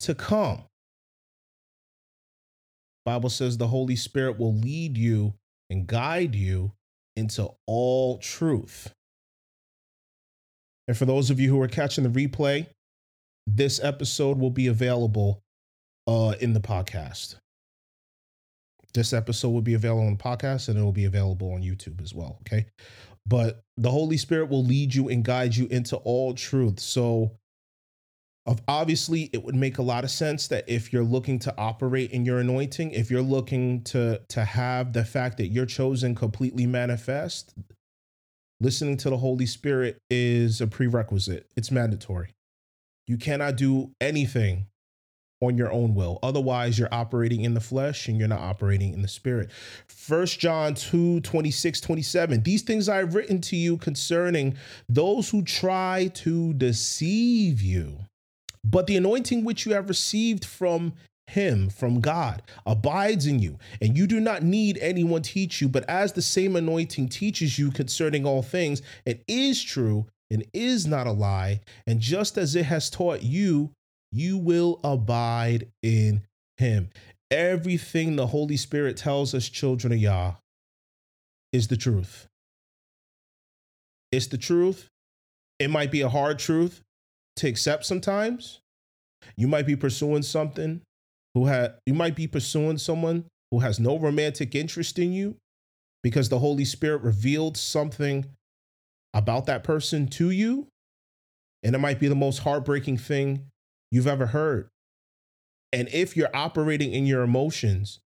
to 0.00 0.14
come. 0.14 0.64
Bible 3.04 3.30
says 3.30 3.56
the 3.56 3.68
Holy 3.68 3.96
Spirit 3.96 4.38
will 4.38 4.54
lead 4.54 4.96
you 4.96 5.34
and 5.68 5.86
guide 5.86 6.34
you 6.34 6.72
into 7.16 7.50
all 7.66 8.18
truth. 8.18 8.92
And 10.88 10.96
for 10.96 11.04
those 11.04 11.30
of 11.30 11.38
you 11.38 11.48
who 11.48 11.60
are 11.62 11.68
catching 11.68 12.04
the 12.04 12.10
replay, 12.10 12.66
this 13.46 13.82
episode 13.82 14.38
will 14.38 14.50
be 14.50 14.66
available 14.66 15.42
uh, 16.06 16.34
in 16.40 16.52
the 16.52 16.60
podcast. 16.60 17.36
This 18.92 19.12
episode 19.12 19.50
will 19.50 19.62
be 19.62 19.74
available 19.74 20.06
on 20.06 20.16
the 20.16 20.22
podcast 20.22 20.68
and 20.68 20.78
it 20.78 20.82
will 20.82 20.92
be 20.92 21.04
available 21.04 21.52
on 21.52 21.62
YouTube 21.62 22.02
as 22.02 22.12
well. 22.12 22.38
Okay. 22.42 22.66
But 23.26 23.62
the 23.76 23.90
Holy 23.90 24.16
Spirit 24.16 24.48
will 24.48 24.64
lead 24.64 24.94
you 24.94 25.08
and 25.08 25.24
guide 25.24 25.54
you 25.54 25.66
into 25.66 25.96
all 25.98 26.34
truth. 26.34 26.80
So 26.80 27.30
of 28.46 28.60
obviously 28.66 29.28
it 29.32 29.44
would 29.44 29.54
make 29.54 29.78
a 29.78 29.82
lot 29.82 30.02
of 30.02 30.10
sense 30.10 30.48
that 30.48 30.64
if 30.66 30.92
you're 30.92 31.04
looking 31.04 31.38
to 31.38 31.54
operate 31.58 32.10
in 32.10 32.24
your 32.24 32.38
anointing 32.38 32.90
if 32.92 33.10
you're 33.10 33.20
looking 33.20 33.82
to 33.82 34.20
to 34.28 34.44
have 34.44 34.92
the 34.92 35.04
fact 35.04 35.36
that 35.36 35.48
you're 35.48 35.66
chosen 35.66 36.14
completely 36.14 36.66
manifest 36.66 37.54
listening 38.60 38.96
to 38.98 39.10
the 39.10 39.16
holy 39.16 39.46
spirit 39.46 39.98
is 40.10 40.60
a 40.60 40.66
prerequisite. 40.66 41.50
It's 41.56 41.70
mandatory. 41.70 42.34
You 43.06 43.16
cannot 43.16 43.56
do 43.56 43.92
anything 44.00 44.66
on 45.40 45.56
your 45.56 45.72
own 45.72 45.94
will. 45.94 46.18
Otherwise 46.22 46.78
you're 46.78 46.92
operating 46.92 47.40
in 47.40 47.54
the 47.54 47.60
flesh 47.60 48.08
and 48.08 48.18
you're 48.18 48.28
not 48.28 48.40
operating 48.40 48.92
in 48.92 49.00
the 49.00 49.08
spirit. 49.08 49.50
First 49.88 50.38
john 50.38 50.74
2 50.74 51.20
26 51.20 51.80
27 51.80 52.42
these 52.42 52.60
things 52.60 52.90
i 52.90 52.98
have 52.98 53.14
written 53.14 53.40
to 53.40 53.56
you 53.56 53.78
concerning 53.78 54.54
those 54.88 55.30
who 55.30 55.42
try 55.42 56.10
to 56.14 56.52
deceive 56.54 57.62
you 57.62 58.00
but 58.64 58.86
the 58.86 58.96
anointing 58.96 59.44
which 59.44 59.66
you 59.66 59.72
have 59.72 59.88
received 59.88 60.44
from 60.44 60.92
him 61.26 61.70
from 61.70 62.00
God 62.00 62.42
abides 62.66 63.26
in 63.26 63.38
you, 63.38 63.58
and 63.80 63.96
you 63.96 64.06
do 64.06 64.20
not 64.20 64.42
need 64.42 64.78
anyone 64.78 65.22
teach 65.22 65.60
you, 65.60 65.68
but 65.68 65.88
as 65.88 66.12
the 66.12 66.22
same 66.22 66.56
anointing 66.56 67.08
teaches 67.08 67.58
you 67.58 67.70
concerning 67.70 68.26
all 68.26 68.42
things, 68.42 68.82
it 69.06 69.22
is 69.28 69.62
true 69.62 70.06
and 70.30 70.44
is 70.52 70.86
not 70.86 71.06
a 71.06 71.12
lie, 71.12 71.60
and 71.86 72.00
just 72.00 72.36
as 72.36 72.54
it 72.54 72.64
has 72.66 72.90
taught 72.90 73.22
you, 73.22 73.70
you 74.12 74.38
will 74.38 74.80
abide 74.84 75.68
in 75.82 76.22
him. 76.56 76.90
Everything 77.30 78.16
the 78.16 78.26
Holy 78.26 78.56
Spirit 78.56 78.96
tells 78.96 79.34
us, 79.34 79.48
children 79.48 79.92
of 79.92 79.98
Yah, 79.98 80.34
is 81.52 81.68
the 81.68 81.76
truth. 81.76 82.26
It's 84.10 84.26
the 84.26 84.38
truth. 84.38 84.88
It 85.60 85.70
might 85.70 85.92
be 85.92 86.00
a 86.00 86.08
hard 86.08 86.38
truth, 86.38 86.82
to 87.40 87.48
accept 87.48 87.84
sometimes. 87.84 88.60
You 89.36 89.48
might 89.48 89.66
be 89.66 89.76
pursuing 89.76 90.22
something 90.22 90.82
who 91.34 91.46
had 91.46 91.74
you 91.86 91.94
might 91.94 92.16
be 92.16 92.26
pursuing 92.26 92.78
someone 92.78 93.24
who 93.50 93.60
has 93.60 93.80
no 93.80 93.98
romantic 93.98 94.54
interest 94.54 94.98
in 94.98 95.12
you 95.12 95.36
because 96.02 96.28
the 96.28 96.38
Holy 96.38 96.64
Spirit 96.64 97.02
revealed 97.02 97.56
something 97.56 98.24
about 99.14 99.46
that 99.46 99.64
person 99.64 100.06
to 100.08 100.30
you. 100.30 100.68
And 101.62 101.74
it 101.74 101.78
might 101.78 101.98
be 101.98 102.08
the 102.08 102.14
most 102.14 102.38
heartbreaking 102.38 102.96
thing 102.98 103.46
you've 103.90 104.06
ever 104.06 104.26
heard. 104.26 104.68
And 105.72 105.88
if 105.92 106.16
you're 106.16 106.34
operating 106.34 106.92
in 106.92 107.06
your 107.06 107.22
emotions 107.22 108.00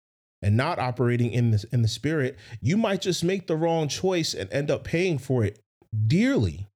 and 0.41 0.57
not 0.57 0.79
operating 0.79 1.33
in 1.33 1.51
the, 1.51 1.65
in 1.73 1.83
the 1.83 1.89
spirit, 1.89 2.39
you 2.61 2.77
might 2.77 3.01
just 3.01 3.25
make 3.25 3.47
the 3.47 3.57
wrong 3.57 3.89
choice 3.89 4.35
and 4.35 4.51
end 4.53 4.71
up 4.71 4.85
paying 4.85 5.19
for 5.19 5.45
it 5.45 5.59
dearly. 6.07 6.70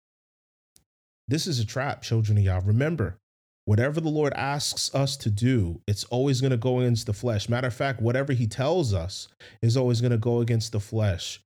This 1.26 1.46
is 1.46 1.58
a 1.58 1.66
trap, 1.66 2.02
children 2.02 2.38
of 2.38 2.44
Yah. 2.44 2.60
Remember, 2.64 3.18
whatever 3.64 4.00
the 4.00 4.10
Lord 4.10 4.32
asks 4.34 4.94
us 4.94 5.16
to 5.18 5.30
do, 5.30 5.80
it's 5.86 6.04
always 6.04 6.40
going 6.40 6.50
to 6.50 6.56
go 6.56 6.80
against 6.80 7.06
the 7.06 7.12
flesh. 7.12 7.48
Matter 7.48 7.68
of 7.68 7.74
fact, 7.74 8.02
whatever 8.02 8.32
He 8.32 8.46
tells 8.46 8.92
us 8.92 9.28
is 9.62 9.76
always 9.76 10.00
going 10.00 10.10
to 10.10 10.18
go 10.18 10.40
against 10.40 10.72
the 10.72 10.80
flesh. 10.80 11.40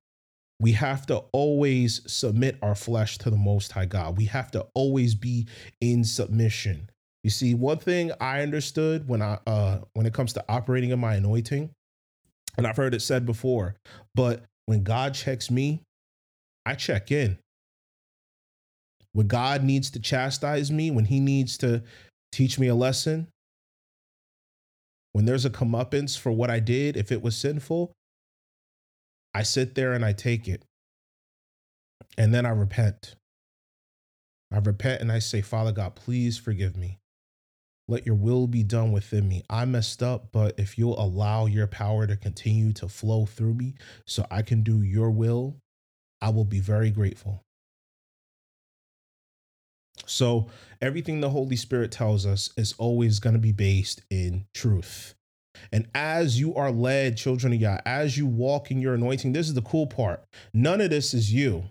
We 0.61 0.73
have 0.73 1.07
to 1.07 1.19
always 1.33 2.01
submit 2.13 2.59
our 2.63 2.75
flesh 2.75 3.19
to 3.19 3.31
the 3.31 3.37
Most 3.37 3.71
High 3.71 3.87
God. 3.87 4.17
We 4.17 4.25
have 4.25 4.51
to 4.53 4.67
always 4.75 5.15
be 5.15 5.47
in 5.81 6.03
submission. 6.03 6.91
You 7.23 7.31
see, 7.31 7.55
one 7.55 7.79
thing 7.79 8.11
I 8.21 8.43
understood 8.43 9.09
when 9.09 9.23
I 9.23 9.39
uh 9.47 9.81
when 9.95 10.07
it 10.07 10.15
comes 10.15 10.33
to 10.33 10.45
operating 10.49 10.91
in 10.91 10.99
my 10.99 11.15
anointing, 11.15 11.71
and 12.57 12.67
I've 12.67 12.77
heard 12.77 12.95
it 12.95 13.03
said 13.03 13.27
before, 13.27 13.77
but 14.15 14.45
when 14.67 14.83
God 14.83 15.15
checks 15.15 15.51
me, 15.51 15.83
I 16.67 16.75
check 16.75 17.13
in. 17.13 17.39
When 19.13 19.27
God 19.27 19.65
needs 19.65 19.91
to 19.93 20.01
chastise 20.01 20.71
me, 20.71 20.91
when 20.91 21.07
He 21.07 21.21
needs 21.21 21.59
to 21.59 21.83
teach 22.33 22.59
me 22.59 22.69
a 22.69 22.75
lesson, 22.75 23.29
when 25.13 25.25
there's 25.25 25.45
a 25.45 25.51
comeuppance 25.51 26.19
for 26.19 26.31
what 26.31 26.51
I 26.51 26.61
did, 26.61 26.97
if 26.97 27.11
it 27.11 27.23
was 27.23 27.37
sinful, 27.37 27.93
I 29.35 29.43
sit 29.43 29.75
there 29.75 29.93
and 29.93 30.05
I 30.05 30.13
take 30.13 30.47
it. 30.49 30.65
And 32.17 32.35
then 32.35 32.47
I 32.47 32.51
repent. 32.51 33.17
I 34.53 34.59
repent 34.59 35.01
and 35.01 35.13
I 35.13 35.19
say, 35.19 35.43
Father 35.43 35.73
God, 35.73 35.95
please 35.95 36.39
forgive 36.39 36.77
me. 36.77 36.99
Let 37.87 38.05
your 38.05 38.17
will 38.17 38.47
be 38.47 38.63
done 38.63 38.93
within 38.93 39.29
me. 39.29 39.43
I 39.49 39.65
messed 39.65 40.03
up, 40.03 40.31
but 40.31 40.59
if 40.59 40.77
you'll 40.77 41.01
allow 41.01 41.47
your 41.47 41.67
power 41.67 42.07
to 42.07 42.17
continue 42.17 42.73
to 42.75 42.89
flow 42.89 43.25
through 43.25 43.55
me 43.55 43.75
so 44.07 44.27
I 44.31 44.43
can 44.43 44.63
do 44.63 44.83
your 44.83 45.11
will, 45.11 45.57
I 46.21 46.29
will 46.31 46.45
be 46.45 46.61
very 46.61 46.91
grateful. 46.91 47.43
So, 50.09 50.49
everything 50.81 51.21
the 51.21 51.31
Holy 51.31 51.57
Spirit 51.57 51.93
tells 51.93 52.25
us 52.25 52.51
is 52.57 52.75
always 52.79 53.21
going 53.21 53.35
to 53.35 53.41
be 53.41 53.53
based 53.53 54.03
in 54.11 54.47
truth. 54.55 55.15
And 55.73 55.89
as 55.95 56.39
you 56.39 56.55
are 56.55 56.71
led, 56.71 57.17
children 57.17 57.53
of 57.53 57.61
Yah, 57.61 57.81
as 57.85 58.17
you 58.17 58.27
walk 58.27 58.71
in 58.71 58.81
your 58.81 58.95
anointing, 58.95 59.33
this 59.33 59.49
is 59.49 59.55
the 59.55 59.63
cool 59.63 59.87
part. 59.87 60.25
None 60.55 60.81
of 60.81 60.91
this 60.91 61.15
is 61.15 61.33
you, 61.33 61.65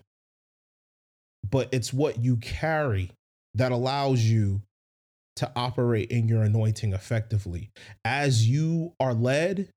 but 1.50 1.68
it's 1.72 1.92
what 1.92 2.18
you 2.18 2.36
carry 2.36 3.10
that 3.54 3.72
allows 3.72 4.22
you 4.22 4.62
to 5.36 5.50
operate 5.56 6.10
in 6.10 6.28
your 6.28 6.42
anointing 6.42 6.92
effectively. 6.92 7.70
As 8.04 8.48
you 8.48 8.92
are 9.00 9.14
led, 9.14 9.70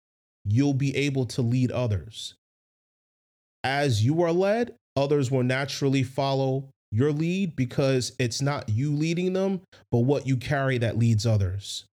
you'll 0.44 0.74
be 0.74 0.96
able 0.96 1.26
to 1.28 1.42
lead 1.42 1.72
others. 1.72 2.36
As 3.64 4.04
you 4.04 4.22
are 4.24 4.32
led, 4.32 4.76
others 4.96 5.30
will 5.30 5.44
naturally 5.44 6.04
follow 6.04 6.70
your 6.92 7.12
lead 7.12 7.56
because 7.56 8.14
it's 8.20 8.42
not 8.42 8.70
you 8.70 8.94
leading 8.94 9.34
them, 9.34 9.62
but 9.92 10.00
what 10.00 10.28
you 10.28 10.38
carry 10.38 10.78
that 10.80 10.98
leads 10.98 11.26
others. 11.26 11.86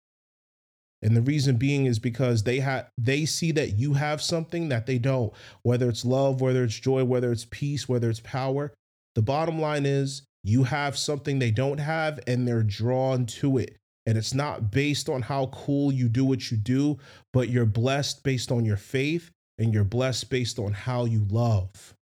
And 1.03 1.15
the 1.15 1.21
reason 1.21 1.57
being 1.57 1.85
is 1.85 1.99
because 1.99 2.43
they 2.43 2.59
have 2.59 2.89
they 2.97 3.25
see 3.25 3.51
that 3.51 3.77
you 3.77 3.93
have 3.93 4.21
something 4.21 4.69
that 4.69 4.87
they 4.87 4.97
don't, 4.97 5.31
whether 5.61 5.89
it's 5.89 6.03
love, 6.03 6.41
whether 6.41 6.63
it's 6.63 6.79
joy, 6.79 7.03
whether 7.03 7.31
it's 7.31 7.45
peace, 7.45 7.87
whether 7.87 8.09
it's 8.09 8.19
power. 8.21 8.73
The 9.13 9.21
bottom 9.21 9.61
line 9.61 9.85
is 9.85 10.23
you 10.43 10.63
have 10.63 10.97
something 10.97 11.37
they 11.37 11.51
don't 11.51 11.79
have 11.79 12.19
and 12.25 12.47
they're 12.47 12.63
drawn 12.63 13.25
to 13.27 13.59
it. 13.59 13.77
And 14.07 14.17
it's 14.17 14.33
not 14.33 14.71
based 14.71 15.09
on 15.09 15.21
how 15.21 15.47
cool 15.47 15.91
you 15.91 16.07
do 16.07 16.23
what 16.23 16.49
you 16.49 16.57
do, 16.57 16.97
but 17.33 17.49
you're 17.49 17.65
blessed 17.65 18.23
based 18.23 18.51
on 18.51 18.65
your 18.65 18.77
faith 18.77 19.29
and 19.59 19.73
you're 19.73 19.83
blessed 19.83 20.29
based 20.29 20.57
on 20.57 20.71
how 20.71 21.05
you 21.05 21.25
love. 21.29 21.93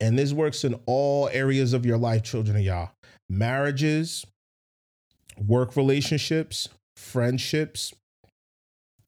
And 0.00 0.18
this 0.18 0.32
works 0.32 0.64
in 0.64 0.78
all 0.86 1.28
areas 1.32 1.72
of 1.72 1.86
your 1.86 1.98
life, 1.98 2.22
children 2.22 2.56
of 2.56 2.62
Yah 2.62 2.88
marriages, 3.28 4.24
work 5.36 5.76
relationships, 5.76 6.68
friendships, 6.96 7.92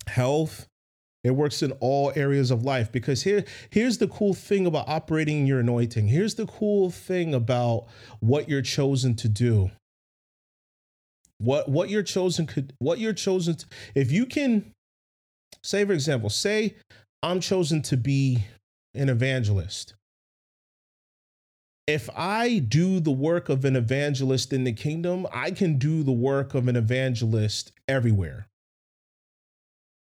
health. 0.06 0.66
It 1.24 1.32
works 1.32 1.62
in 1.62 1.72
all 1.72 2.12
areas 2.14 2.50
of 2.50 2.64
life 2.64 2.92
because 2.92 3.22
here, 3.22 3.44
here's 3.70 3.98
the 3.98 4.08
cool 4.08 4.34
thing 4.34 4.66
about 4.66 4.88
operating 4.88 5.46
your 5.46 5.60
anointing. 5.60 6.08
Here's 6.08 6.36
the 6.36 6.46
cool 6.46 6.90
thing 6.90 7.34
about 7.34 7.86
what 8.20 8.48
you're 8.48 8.62
chosen 8.62 9.14
to 9.16 9.28
do. 9.28 9.70
What 11.40 11.68
what 11.68 11.88
you're 11.88 12.02
chosen 12.02 12.46
could 12.46 12.72
what 12.80 12.98
you're 12.98 13.12
chosen 13.12 13.56
to, 13.56 13.66
if 13.94 14.10
you 14.10 14.26
can 14.26 14.72
say 15.62 15.84
for 15.84 15.92
example, 15.92 16.30
say 16.30 16.74
I'm 17.22 17.38
chosen 17.40 17.82
to 17.82 17.96
be 17.96 18.44
an 18.94 19.08
evangelist 19.08 19.94
if 21.88 22.10
I 22.14 22.58
do 22.58 23.00
the 23.00 23.10
work 23.10 23.48
of 23.48 23.64
an 23.64 23.74
evangelist 23.74 24.52
in 24.52 24.64
the 24.64 24.74
kingdom, 24.74 25.26
I 25.32 25.50
can 25.50 25.78
do 25.78 26.02
the 26.02 26.12
work 26.12 26.54
of 26.54 26.68
an 26.68 26.76
evangelist 26.76 27.72
everywhere. 27.88 28.46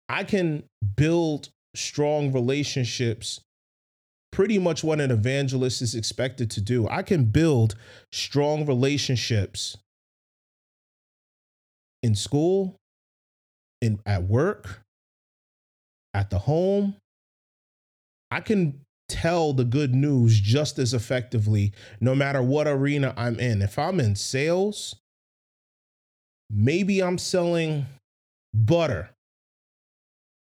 I 0.08 0.24
can 0.24 0.64
build 0.96 1.50
strong 1.76 2.32
relationships, 2.32 3.40
pretty 4.32 4.58
much 4.58 4.82
what 4.82 5.00
an 5.00 5.12
evangelist 5.12 5.80
is 5.80 5.94
expected 5.94 6.50
to 6.52 6.60
do. 6.60 6.88
I 6.88 7.02
can 7.02 7.26
build 7.26 7.76
strong 8.10 8.66
relationships 8.66 9.76
in 12.02 12.16
school, 12.16 12.74
in 13.80 14.00
at 14.04 14.24
work, 14.24 14.80
at 16.14 16.30
the 16.30 16.40
home. 16.40 16.96
I 18.32 18.40
can 18.40 18.80
tell 19.08 19.52
the 19.52 19.64
good 19.64 19.94
news 19.94 20.40
just 20.40 20.78
as 20.78 20.92
effectively 20.92 21.72
no 22.00 22.14
matter 22.14 22.42
what 22.42 22.66
arena 22.66 23.14
I'm 23.16 23.38
in. 23.38 23.62
If 23.62 23.78
I'm 23.78 24.00
in 24.00 24.16
sales, 24.16 24.96
maybe 26.50 27.02
I'm 27.02 27.18
selling 27.18 27.86
butter, 28.52 29.10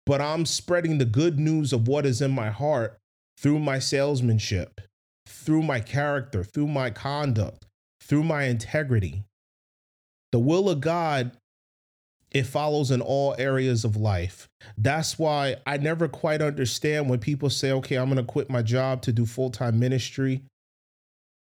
but 0.07 0.21
I'm 0.21 0.47
spreading 0.47 0.99
the 0.99 1.05
good 1.05 1.39
news 1.39 1.73
of 1.73 1.87
what 1.87 2.07
is 2.07 2.21
in 2.21 2.31
my 2.31 2.51
heart 2.51 2.99
through 3.39 3.61
my 3.61 3.79
salesmanship, 3.79 4.81
through 5.27 5.63
my 5.63 5.81
character, 5.81 6.43
through 6.43 6.69
my 6.69 6.91
conduct, 6.91 7.67
through 8.01 8.25
my 8.25 8.45
integrity. 8.45 9.25
The 10.33 10.39
will 10.39 10.69
of 10.69 10.81
God 10.81 11.33
it 12.31 12.45
follows 12.45 12.91
in 12.91 13.01
all 13.01 13.35
areas 13.39 13.85
of 13.85 13.97
life. 13.97 14.49
That's 14.77 15.19
why 15.19 15.57
I 15.67 15.79
never 15.79 16.09
quite 16.09 16.43
understand 16.43 17.09
when 17.09 17.21
people 17.21 17.49
say, 17.49 17.73
okay, 17.73 17.97
I'm 17.97 18.07
going 18.07 18.19
to 18.19 18.31
quit 18.31 18.51
my 18.51 18.63
job 18.63 19.03
to 19.03 19.13
do 19.13 19.25
full 19.25 19.51
time 19.51 19.79
ministry. 19.79 20.43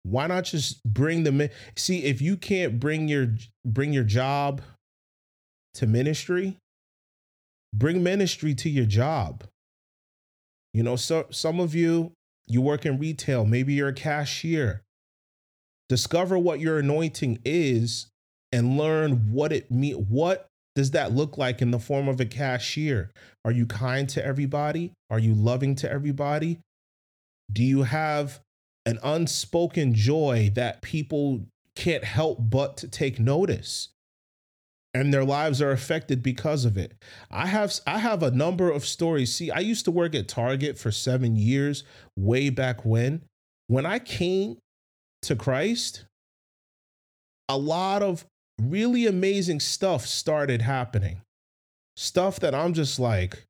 Why 0.05 0.27
not 0.27 0.45
just 0.45 0.83
bring 0.85 1.25
them 1.25 1.43
See, 1.77 2.05
if 2.05 2.23
you 2.23 2.37
can't 2.37 2.81
bring 2.81 3.09
your 3.09 3.35
bring 3.67 3.93
your 3.93 4.05
job 4.05 4.63
to 5.75 5.87
ministry, 5.87 6.57
bring 7.75 8.03
ministry 8.03 8.55
to 8.55 8.71
your 8.71 8.87
job. 8.87 9.45
You 10.73 10.83
know, 10.83 10.97
so 10.97 11.27
some 11.31 11.61
of 11.61 11.75
you 11.75 12.13
you 12.47 12.63
work 12.63 12.87
in 12.87 12.99
retail, 12.99 13.45
maybe 13.45 13.75
you're 13.75 13.89
a 13.89 13.95
cashier. 13.95 14.83
Discover 15.91 16.39
what 16.39 16.61
your 16.61 16.79
anointing 16.79 17.41
is 17.45 18.07
and 18.53 18.79
learn 18.79 19.33
what 19.33 19.53
it 19.53 19.71
mean 19.71 20.07
what 20.09 20.49
does 20.79 20.93
that 20.93 21.13
look 21.13 21.37
like 21.37 21.61
in 21.61 21.73
the 21.73 21.81
form 21.81 22.07
of 22.07 22.21
a 22.21 22.25
cashier? 22.25 23.11
Are 23.45 23.51
you 23.51 23.67
kind 23.67 24.09
to 24.11 24.25
everybody? 24.25 24.93
Are 25.11 25.19
you 25.19 25.35
loving 25.35 25.75
to 25.75 25.91
everybody? 25.91 26.61
Do 27.53 27.65
you 27.65 27.83
have 27.83 28.39
an 28.87 29.01
unspoken 29.03 29.93
joy 29.93 30.53
that 30.55 30.81
people 30.81 31.47
can't 31.75 32.05
help 32.05 32.39
but 32.39 32.77
to 32.77 32.87
take 32.89 33.19
notice? 33.19 33.89
and 34.95 35.13
their 35.13 35.25
lives 35.25 35.61
are 35.61 35.71
affected 35.71 36.23
because 36.23 36.65
of 36.65 36.79
it. 36.79 36.95
I 37.31 37.47
have 37.47 37.75
I 37.87 37.99
have 37.99 38.23
a 38.23 38.31
number 38.31 38.71
of 38.71 38.87
stories. 38.87 39.35
See, 39.35 39.51
I 39.51 39.59
used 39.59 39.85
to 39.85 39.91
work 39.91 40.15
at 40.15 40.29
Target 40.29 40.79
for 40.79 40.91
7 40.91 41.37
years 41.37 41.85
way 42.17 42.49
back 42.49 42.85
when. 42.87 43.23
When 43.67 43.85
I 43.85 43.99
came 43.99 44.57
to 45.23 45.37
Christ, 45.37 46.07
a 47.51 47.59
lot 47.59 48.03
of 48.03 48.25
really 48.61 49.07
amazing 49.07 49.61
stuff 49.61 50.07
started 50.07 50.63
happening. 50.63 51.23
Stuff 51.97 52.41
that 52.41 52.55
I'm 52.55 52.75
just 52.75 52.99
like, 52.99 53.45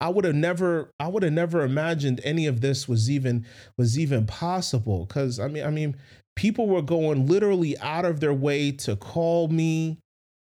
I 0.00 0.08
would 0.08 0.24
have 0.24 0.34
never, 0.34 0.90
I 0.98 1.08
would 1.08 1.22
have 1.22 1.32
never 1.32 1.62
imagined 1.62 2.20
any 2.24 2.46
of 2.46 2.60
this 2.60 2.88
was 2.88 3.10
even 3.10 3.46
was 3.78 3.98
even 3.98 4.26
possible. 4.26 5.06
Cause 5.06 5.40
I 5.40 5.48
mean, 5.48 5.64
I 5.64 5.70
mean, 5.70 5.96
people 6.36 6.66
were 6.66 6.82
going 6.82 7.26
literally 7.26 7.78
out 7.78 8.04
of 8.04 8.20
their 8.20 8.34
way 8.34 8.70
to 8.72 8.96
call 8.96 9.48
me, 9.48 9.98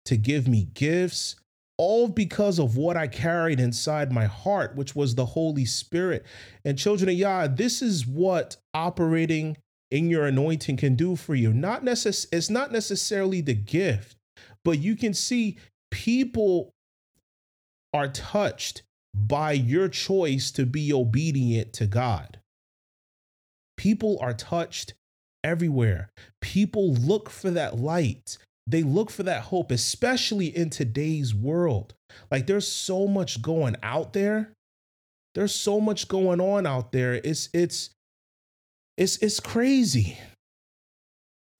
to 0.04 0.16
give 0.16 0.48
me 0.48 0.68
gifts, 0.74 1.36
all 1.76 2.08
because 2.08 2.58
of 2.58 2.76
what 2.76 2.96
I 2.96 3.06
carried 3.06 3.60
inside 3.60 4.12
my 4.12 4.26
heart, 4.26 4.74
which 4.74 4.94
was 4.94 5.14
the 5.14 5.26
Holy 5.26 5.64
Spirit. 5.64 6.26
And 6.64 6.78
children 6.78 7.08
of 7.08 7.14
Yah, 7.14 7.46
this 7.46 7.82
is 7.82 8.06
what 8.06 8.56
operating 8.74 9.56
in 9.90 10.10
your 10.10 10.26
anointing 10.26 10.76
can 10.76 10.94
do 10.94 11.16
for 11.16 11.34
you. 11.34 11.52
Not 11.52 11.84
necess- 11.84 12.26
it's 12.32 12.50
not 12.50 12.72
necessarily 12.72 13.40
the 13.40 13.54
gift, 13.54 14.16
but 14.64 14.78
you 14.78 14.96
can 14.96 15.14
see 15.14 15.58
people 15.90 16.74
are 17.94 18.08
touched 18.08 18.82
by 19.14 19.52
your 19.52 19.88
choice 19.88 20.50
to 20.52 20.66
be 20.66 20.92
obedient 20.92 21.72
to 21.74 21.86
God. 21.86 22.38
People 23.76 24.18
are 24.20 24.34
touched 24.34 24.94
everywhere. 25.42 26.10
People 26.40 26.92
look 26.92 27.30
for 27.30 27.50
that 27.50 27.78
light. 27.78 28.38
They 28.66 28.82
look 28.82 29.10
for 29.10 29.22
that 29.22 29.44
hope, 29.44 29.70
especially 29.70 30.54
in 30.54 30.68
today's 30.68 31.34
world. 31.34 31.94
Like 32.30 32.46
there's 32.46 32.68
so 32.68 33.06
much 33.06 33.40
going 33.40 33.76
out 33.82 34.12
there. 34.12 34.52
There's 35.34 35.54
so 35.54 35.80
much 35.80 36.08
going 36.08 36.40
on 36.40 36.66
out 36.66 36.92
there. 36.92 37.14
It's 37.14 37.48
it's 37.54 37.90
it's 38.98 39.16
it's 39.18 39.38
crazy. 39.38 40.18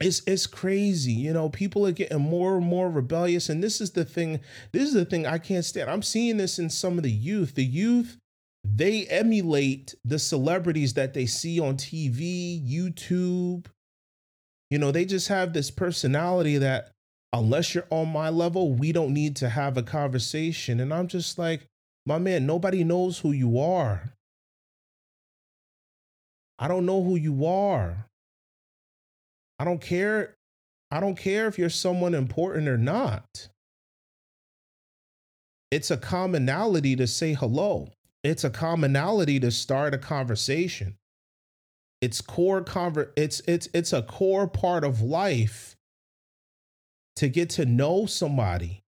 It's 0.01 0.22
it's 0.27 0.46
crazy. 0.46 1.12
You 1.12 1.33
know, 1.33 1.48
people 1.48 1.87
are 1.87 1.92
getting 1.92 2.20
more 2.20 2.57
and 2.57 2.66
more 2.66 2.90
rebellious. 2.90 3.48
And 3.48 3.62
this 3.62 3.81
is 3.81 3.92
the 3.92 4.05
thing, 4.05 4.40
this 4.72 4.83
is 4.83 4.92
the 4.92 5.05
thing 5.05 5.24
I 5.24 5.38
can't 5.38 5.64
stand. 5.64 5.88
I'm 5.88 6.03
seeing 6.03 6.37
this 6.37 6.59
in 6.59 6.68
some 6.68 6.98
of 6.98 7.05
the 7.05 7.11
youth. 7.12 7.55
The 7.55 7.64
youth, 7.64 8.18
they 8.64 9.07
emulate 9.07 9.94
the 10.05 10.18
celebrities 10.18 10.94
that 10.94 11.14
they 11.14 11.27
see 11.27 11.61
on 11.61 11.77
TV, 11.77 12.61
YouTube. 12.68 13.66
You 14.70 14.79
know, 14.79 14.90
they 14.90 15.05
just 15.05 15.29
have 15.29 15.53
this 15.53 15.70
personality 15.70 16.59
that 16.59 16.90
unless 17.33 17.72
you're 17.74 17.87
on 17.90 18.09
my 18.09 18.31
level, 18.31 18.72
we 18.72 18.90
don't 18.90 19.14
need 19.14 19.37
to 19.37 19.48
have 19.48 19.77
a 19.77 19.83
conversation. 19.83 20.81
And 20.81 20.92
I'm 20.92 21.07
just 21.07 21.38
like, 21.38 21.66
my 22.05 22.18
man, 22.18 22.46
nobody 22.46 22.83
knows 22.83 23.20
who 23.20 23.31
you 23.31 23.61
are. 23.61 24.12
I 26.59 26.68
don't 26.68 26.87
know 26.87 27.03
who 27.03 27.16
you 27.16 27.47
are. 27.47 28.07
I 29.59 29.64
don't 29.64 29.81
care. 29.81 30.35
I 30.90 31.01
don't 31.01 31.16
care 31.16 31.47
if 31.47 31.59
you're 31.59 31.71
someone 31.71 32.14
important 32.14 32.68
or 32.68 32.79
not. 32.79 33.49
It's 35.71 35.90
a 35.90 35.97
commonality 35.97 36.97
to 36.97 37.07
say 37.07 37.35
hello. 37.35 37.92
It's 38.25 38.44
a 38.44 38.51
commonality 38.51 39.38
to 39.40 39.51
start 39.51 39.94
a 39.94 39.99
conversation. 39.99 40.97
It's 42.01 42.21
core 42.21 42.62
conver- 42.62 43.11
it's 43.16 43.40
it's 43.47 43.68
it's 43.75 43.92
a 43.92 44.03
core 44.03 44.47
part 44.47 44.85
of 44.85 45.03
life 45.03 45.77
to 47.16 47.29
get 47.29 47.51
to 47.51 47.66
know 47.66 48.07
somebody. 48.07 48.83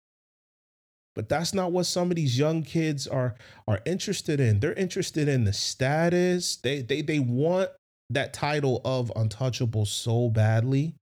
But 1.18 1.28
that's 1.28 1.52
not 1.52 1.72
what 1.72 1.86
some 1.86 2.10
of 2.12 2.14
these 2.14 2.38
young 2.38 2.62
kids 2.62 3.08
are 3.08 3.34
are 3.66 3.80
interested 3.84 4.38
in. 4.38 4.60
They're 4.60 4.72
interested 4.74 5.26
in 5.26 5.42
the 5.42 5.52
status. 5.52 6.54
They 6.58 6.80
they 6.80 7.02
they 7.02 7.18
want 7.18 7.70
that 8.08 8.32
title 8.32 8.80
of 8.84 9.10
untouchable 9.16 9.84
so 9.84 10.28
badly. 10.28 10.94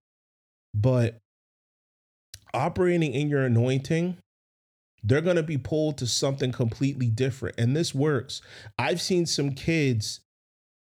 But 0.72 1.18
operating 2.54 3.12
in 3.12 3.28
your 3.28 3.44
anointing, 3.44 4.16
they're 5.04 5.20
going 5.20 5.36
to 5.36 5.42
be 5.42 5.58
pulled 5.58 5.98
to 5.98 6.06
something 6.06 6.50
completely 6.50 7.08
different. 7.08 7.60
And 7.60 7.76
this 7.76 7.94
works. 7.94 8.40
I've 8.78 9.02
seen 9.02 9.26
some 9.26 9.52
kids 9.52 10.20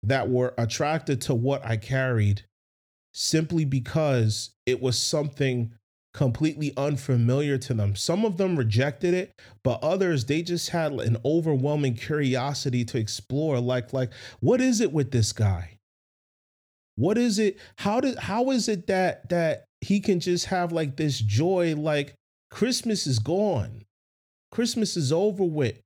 that 0.03 0.31
were 0.31 0.53
attracted 0.59 1.21
to 1.23 1.35
what 1.37 1.65
I 1.65 1.77
carried 1.77 2.43
simply 3.15 3.65
because 3.65 4.51
it 4.67 4.83
was 4.83 4.99
something 4.99 5.75
completely 6.15 6.73
unfamiliar 6.77 7.57
to 7.59 7.75
them. 7.75 7.97
Some 7.97 8.25
of 8.25 8.37
them 8.37 8.57
rejected 8.57 9.15
it, 9.15 9.33
but 9.65 9.83
others 9.83 10.27
they 10.27 10.43
just 10.43 10.71
had 10.71 10.93
an 10.93 11.17
overwhelming 11.25 11.95
curiosity 11.95 12.85
to 12.87 12.99
explore 12.99 13.61
like 13.61 13.93
like 13.93 14.13
what 14.41 14.61
is 14.61 14.81
it 14.81 14.93
with 14.93 15.11
this 15.11 15.33
guy? 15.33 15.79
What 16.97 17.17
is 17.17 17.39
it 17.39 17.59
how 17.77 18.01
did 18.01 18.19
how 18.19 18.51
is 18.51 18.69
it 18.69 18.87
that 18.89 19.29
that 19.31 19.65
he 19.81 20.01
can 20.01 20.21
just 20.21 20.47
have 20.47 20.71
like 20.71 20.97
this 20.97 21.19
joy 21.19 21.75
like 21.77 22.15
Christmas 22.51 23.07
is 23.07 23.19
gone. 23.19 23.83
Christmas 24.51 24.97
is 24.97 25.13
over 25.13 25.45
with. 25.45 25.81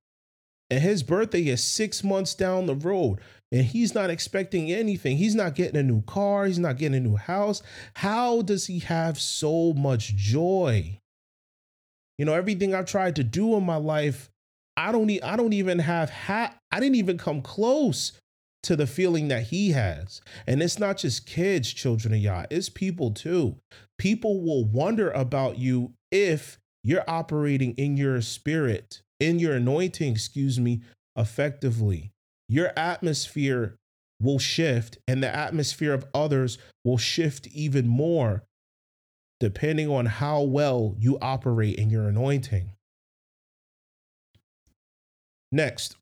And 0.69 0.83
his 0.83 1.05
birthday 1.05 1.47
is 1.47 1.63
6 1.63 2.03
months 2.03 2.35
down 2.35 2.67
the 2.67 2.75
road 2.75 3.21
and 3.53 3.65
he's 3.65 3.95
not 3.95 4.11
expecting 4.11 4.73
anything. 4.73 5.17
He's 5.17 5.35
not 5.35 5.55
getting 5.55 5.79
a 5.79 5.83
new 5.83 6.03
car, 6.03 6.47
he's 6.47 6.59
not 6.59 6.79
getting 6.79 6.97
a 6.97 7.09
new 7.09 7.17
house. 7.17 7.63
How 7.95 8.43
does 8.43 8.67
he 8.67 8.81
have 8.81 9.21
so 9.21 9.73
much 9.73 10.17
joy? 10.17 10.99
You 12.19 12.25
know, 12.25 12.35
everything 12.35 12.75
I've 12.75 12.87
tried 12.87 13.17
to 13.17 13.25
do 13.25 13.55
in 13.57 13.65
my 13.65 13.77
life, 13.77 14.31
I 14.77 14.91
don't 14.93 15.11
I 15.23 15.37
don't 15.37 15.53
even 15.53 15.79
have 15.79 16.11
ha- 16.11 16.55
I 16.73 16.81
didn't 16.81 16.97
even 16.97 17.19
come 17.19 17.43
close 17.43 18.13
to 18.65 18.75
the 18.75 18.87
feeling 18.87 19.29
that 19.29 19.45
he 19.45 19.71
has. 19.71 20.21
And 20.47 20.61
it's 20.63 20.79
not 20.79 20.97
just 20.97 21.27
kids, 21.27 21.73
children 21.73 22.15
of 22.15 22.21
Yah, 22.21 22.47
it's 22.51 22.69
people 22.69 23.13
too. 23.13 23.57
People 23.99 24.43
will 24.43 24.65
wonder 24.65 25.11
about 25.13 25.59
you 25.59 25.93
if 26.11 26.59
you're 26.83 27.05
operating 27.07 27.75
in 27.75 27.97
your 27.97 28.21
spirit, 28.23 29.03
in 29.21 29.39
your 29.39 29.55
anointing, 29.55 30.13
excuse 30.13 30.59
me, 30.59 30.83
effectively 31.17 32.13
your 32.49 32.73
atmosphere 32.77 33.77
will 34.21 34.39
shift 34.39 34.99
and 35.07 35.23
the 35.23 35.35
atmosphere 35.35 35.93
of 35.93 36.07
others 36.15 36.59
will 36.85 36.99
shift 36.99 37.47
even 37.49 37.87
more 37.87 38.45
depending 39.39 39.91
on 39.91 40.07
how 40.07 40.41
well 40.41 40.95
you 40.99 41.19
operate 41.21 41.77
in 41.77 41.91
your 41.91 42.09
anointing. 42.09 42.71
Next, 45.53 45.97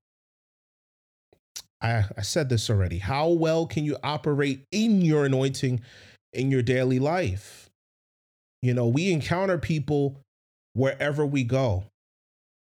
I, 1.81 2.05
I, 2.17 2.23
said 2.23 2.49
this 2.49 2.71
already. 2.71 2.99
How 2.99 3.29
well 3.29 3.67
can 3.67 3.85
you 3.85 3.97
operate 4.03 4.65
in 4.71 5.03
your 5.03 5.27
anointing 5.27 5.81
in 6.33 6.51
your 6.51 6.63
daily 6.63 6.99
life? 6.99 7.69
You 8.63 8.73
know, 8.73 8.87
we 8.87 9.13
encounter 9.13 9.59
people 9.59 10.21
wherever 10.73 11.27
we 11.27 11.45
go. 11.45 11.85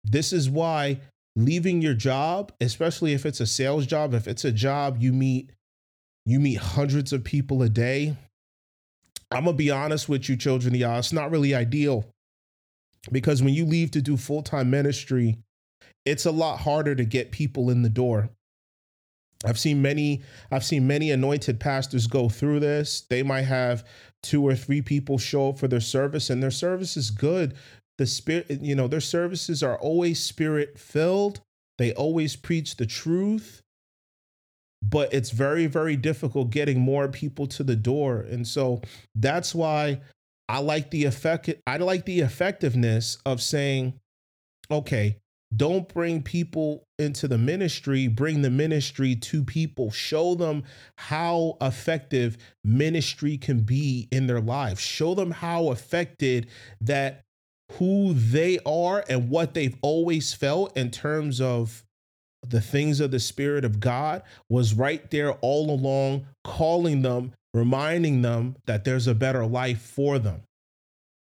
This 0.04 0.34
is 0.34 0.50
why 0.50 1.00
leaving 1.36 1.82
your 1.82 1.94
job, 1.94 2.52
especially 2.62 3.14
if 3.14 3.26
it's 3.26 3.40
a 3.40 3.46
sales 3.46 3.86
job, 3.86 4.14
if 4.14 4.28
it's 4.28 4.46
a 4.46 4.52
job 4.52 4.98
you 5.00 5.14
meet 5.14 5.52
you 6.26 6.40
meet 6.40 6.58
hundreds 6.58 7.14
of 7.14 7.24
people 7.24 7.62
a 7.62 7.70
day. 7.70 8.16
I'm 9.32 9.46
gonna 9.46 9.58
be 9.58 9.70
honest 9.70 10.10
with 10.10 10.28
you, 10.28 10.36
children, 10.36 10.74
y'all. 10.74 10.98
It's 10.98 11.14
not 11.14 11.30
really 11.32 11.54
ideal 11.54 12.06
because 13.12 13.44
when 13.44 13.54
you 13.54 13.66
leave 13.66 13.92
to 13.92 14.02
do 14.02 14.18
full 14.18 14.42
time 14.42 14.70
ministry, 14.70 15.38
it's 16.06 16.26
a 16.26 16.32
lot 16.32 16.60
harder 16.60 16.96
to 16.96 17.06
get 17.06 17.32
people 17.32 17.70
in 17.70 17.82
the 17.82 17.90
door. 17.90 18.30
I've 19.44 19.60
seen 19.60 19.82
many 19.82 20.24
I've 20.52 20.64
seen 20.64 20.88
many 20.88 21.12
anointed 21.12 21.60
pastors 21.60 22.08
go 22.08 22.30
through 22.30 22.62
this. 22.62 23.02
They 23.10 23.22
might 23.22 23.44
have 23.44 23.86
two 24.24 24.46
or 24.46 24.56
three 24.56 24.82
people 24.82 25.18
show 25.18 25.50
up 25.50 25.60
for 25.60 25.68
their 25.68 25.82
service 25.82 26.30
and 26.30 26.42
their 26.42 26.52
service 26.52 26.98
is 26.98 27.12
good, 27.12 27.56
the 27.98 28.06
spirit 28.06 28.48
you 28.50 28.76
know 28.76 28.88
their 28.88 29.02
services 29.02 29.64
are 29.64 29.78
always 29.78 30.22
spirit 30.22 30.78
filled 30.78 31.42
they 31.78 31.94
always 31.94 32.36
preach 32.36 32.78
the 32.78 32.86
truth. 32.86 33.62
But 34.82 35.14
it's 35.14 35.32
very 35.32 35.66
very 35.66 35.96
difficult 35.96 36.52
getting 36.52 36.80
more 36.80 37.08
people 37.08 37.48
to 37.48 37.64
the 37.64 37.76
door. 37.76 38.20
And 38.20 38.48
so 38.48 38.82
that's 39.16 39.56
why 39.56 40.02
i 40.48 40.60
like 40.60 40.92
the 40.92 41.06
effect 41.06 41.50
i 41.66 41.78
like 41.78 42.06
the 42.06 42.20
effectiveness 42.20 43.18
of 43.26 43.42
saying 43.42 44.00
okay 44.70 45.18
don't 45.56 45.88
bring 45.88 46.22
people 46.22 46.88
into 47.00 47.28
the 47.28 47.38
ministry. 47.38 48.08
Bring 48.08 48.42
the 48.42 48.50
ministry 48.50 49.16
to 49.16 49.44
people. 49.44 49.92
Show 49.92 50.36
them 50.36 50.64
how 50.98 51.58
effective 51.62 52.38
ministry 52.64 53.38
can 53.38 53.62
be 53.62 54.08
in 54.12 54.28
their 54.28 54.42
lives. 54.42 54.82
Show 54.82 55.14
them 55.14 55.32
how 55.32 55.70
affected 55.70 56.48
that 56.82 57.25
who 57.74 58.14
they 58.14 58.60
are 58.66 59.04
and 59.10 59.30
what 59.30 59.54
they've 59.54 59.78
always 59.82 60.34
felt 60.34 60.76
in 60.78 60.92
terms 60.92 61.42
of 61.42 61.84
the 62.48 62.62
things 62.62 63.00
of 63.00 63.12
the 63.12 63.20
Spirit 63.20 63.66
of 63.66 63.80
God 63.80 64.22
was 64.50 64.74
right 64.74 65.10
there 65.10 65.34
all 65.42 65.72
along, 65.72 66.28
calling 66.44 67.02
them, 67.02 67.34
reminding 67.54 68.22
them 68.22 68.56
that 68.66 68.84
there's 68.84 69.08
a 69.08 69.16
better 69.16 69.46
life 69.46 69.82
for 69.82 70.20
them. 70.20 70.44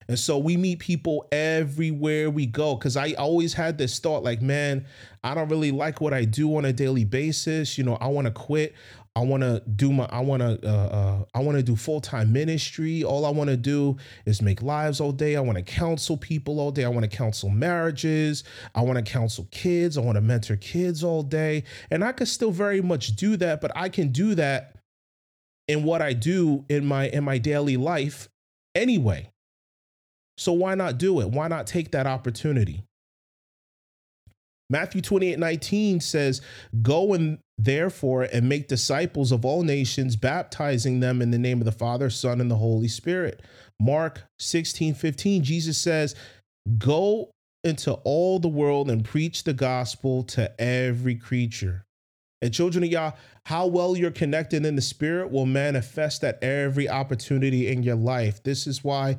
And 0.09 0.19
so 0.19 0.39
we 0.39 0.57
meet 0.57 0.79
people 0.79 1.27
everywhere 1.33 2.31
we 2.31 2.47
go. 2.47 2.77
Cause 2.77 2.97
I 2.97 3.13
always 3.15 3.55
had 3.55 3.77
this 3.77 3.99
thought 3.99 4.23
like, 4.23 4.41
man, 4.41 4.87
I 5.25 5.35
don't 5.35 5.49
really 5.49 5.73
like 5.73 6.01
what 6.01 6.15
I 6.15 6.25
do 6.25 6.57
on 6.57 6.65
a 6.65 6.73
daily 6.73 7.05
basis. 7.05 7.77
You 7.77 7.85
know, 7.85 7.97
I 7.97 8.07
want 8.09 8.27
to 8.27 8.31
quit. 8.31 8.75
I 9.17 9.21
want 9.21 9.43
to 9.43 9.63
do 9.77 9.91
my 9.93 10.07
I 10.11 10.21
want 10.21 10.43
to 10.43 10.61
uh, 10.63 10.71
uh, 10.71 11.25
I 11.35 11.41
want 11.41 11.57
to 11.57 11.63
do 11.63 11.75
full-time 11.75 12.35
ministry. 12.35 13.03
All 13.03 13.25
I 13.25 13.31
want 13.31 13.49
to 13.49 13.57
do 13.57 13.97
is 14.27 14.43
make 14.43 14.61
lives 14.61 15.01
all 15.01 15.11
day. 15.11 15.37
I 15.37 15.41
want 15.41 15.57
to 15.57 15.65
counsel 15.65 16.19
people 16.19 16.61
all 16.61 16.71
day. 16.71 16.85
I 16.85 16.89
want 16.91 17.11
to 17.11 17.17
counsel 17.17 17.49
marriages. 17.49 18.45
I 18.75 18.83
want 18.83 18.99
to 18.99 19.11
counsel 19.11 19.49
kids. 19.51 19.97
I 19.97 20.03
want 20.03 20.17
to 20.17 20.21
mentor 20.21 20.57
kids 20.57 21.03
all 21.03 21.23
day. 21.23 21.65
And 21.91 22.05
I 22.05 22.13
could 22.13 22.29
still 22.29 22.51
very 22.51 22.83
much 22.83 23.17
do 23.17 23.39
that, 23.39 23.63
but 23.63 23.73
I 23.75 23.89
can 23.89 24.13
do 24.13 24.35
that 24.35 24.77
in 25.67 25.83
what 25.83 26.03
I 26.03 26.13
do 26.13 26.67
in 26.69 26.85
my 26.85 27.09
in 27.09 27.25
my 27.25 27.39
daily 27.39 27.79
life 27.79 28.29
anyway. 28.75 29.33
So 30.37 30.53
why 30.53 30.75
not 30.75 30.99
do 30.99 31.23
it? 31.23 31.31
Why 31.31 31.49
not 31.49 31.67
take 31.67 31.93
that 31.93 32.07
opportunity? 32.07 32.85
Matthew 34.69 35.01
28 35.01 35.39
19 35.39 36.01
says, 36.01 36.41
Go 36.83 37.15
and 37.15 37.39
therefore 37.59 38.23
and 38.25 38.49
make 38.49 38.69
disciples 38.69 39.33
of 39.33 39.45
all 39.45 39.63
nations, 39.63 40.17
baptizing 40.17 41.01
them 41.01 41.23
in 41.23 41.31
the 41.31 41.39
name 41.39 41.61
of 41.61 41.65
the 41.65 41.73
Father, 41.73 42.11
Son, 42.11 42.41
and 42.41 42.51
the 42.51 42.57
Holy 42.57 42.89
Spirit. 42.89 43.43
Mark 43.81 44.23
16 44.39 44.95
15, 44.95 45.43
Jesus 45.45 45.79
says, 45.79 46.15
Go 46.79 47.31
into 47.63 47.93
all 48.05 48.39
the 48.39 48.49
world 48.49 48.91
and 48.91 49.05
preach 49.05 49.45
the 49.45 49.53
gospel 49.53 50.23
to 50.23 50.61
every 50.61 51.17
creature. 51.17 51.85
And 52.43 52.53
children 52.53 52.85
of 52.85 52.91
Yah, 52.91 53.13
how 53.47 53.67
well 53.67 53.97
you're 53.97 54.11
connected 54.11 54.67
in 54.67 54.77
the 54.77 54.83
spirit 54.83 55.31
will 55.31 55.47
manifest 55.47 56.23
at 56.23 56.43
every 56.43 56.89
opportunity 56.89 57.69
in 57.69 57.83
your 57.83 57.97
life. 57.97 58.43
This 58.43 58.67
is 58.67 58.85
why 58.85 59.17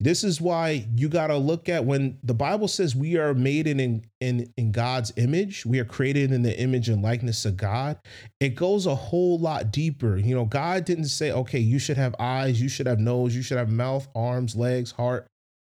this 0.00 0.24
is 0.24 0.40
why 0.40 0.86
you 0.96 1.08
got 1.08 1.28
to 1.28 1.36
look 1.36 1.68
at 1.68 1.84
when 1.84 2.18
the 2.22 2.34
Bible 2.34 2.68
says 2.68 2.94
we 2.96 3.16
are 3.16 3.34
made 3.34 3.66
in, 3.66 4.04
in 4.20 4.52
in 4.56 4.72
God's 4.72 5.12
image, 5.16 5.66
we 5.66 5.80
are 5.80 5.84
created 5.84 6.32
in 6.32 6.42
the 6.42 6.58
image 6.60 6.88
and 6.88 7.02
likeness 7.02 7.44
of 7.44 7.56
God. 7.56 7.98
It 8.40 8.50
goes 8.54 8.86
a 8.86 8.94
whole 8.94 9.38
lot 9.38 9.72
deeper. 9.72 10.16
You 10.16 10.34
know, 10.36 10.44
God 10.44 10.84
didn't 10.84 11.06
say, 11.06 11.32
"Okay, 11.32 11.60
you 11.60 11.78
should 11.78 11.96
have 11.96 12.14
eyes, 12.20 12.60
you 12.62 12.68
should 12.68 12.86
have 12.86 13.00
nose, 13.00 13.34
you 13.34 13.42
should 13.42 13.58
have 13.58 13.70
mouth, 13.70 14.08
arms, 14.14 14.56
legs, 14.56 14.92
heart, 14.92 15.26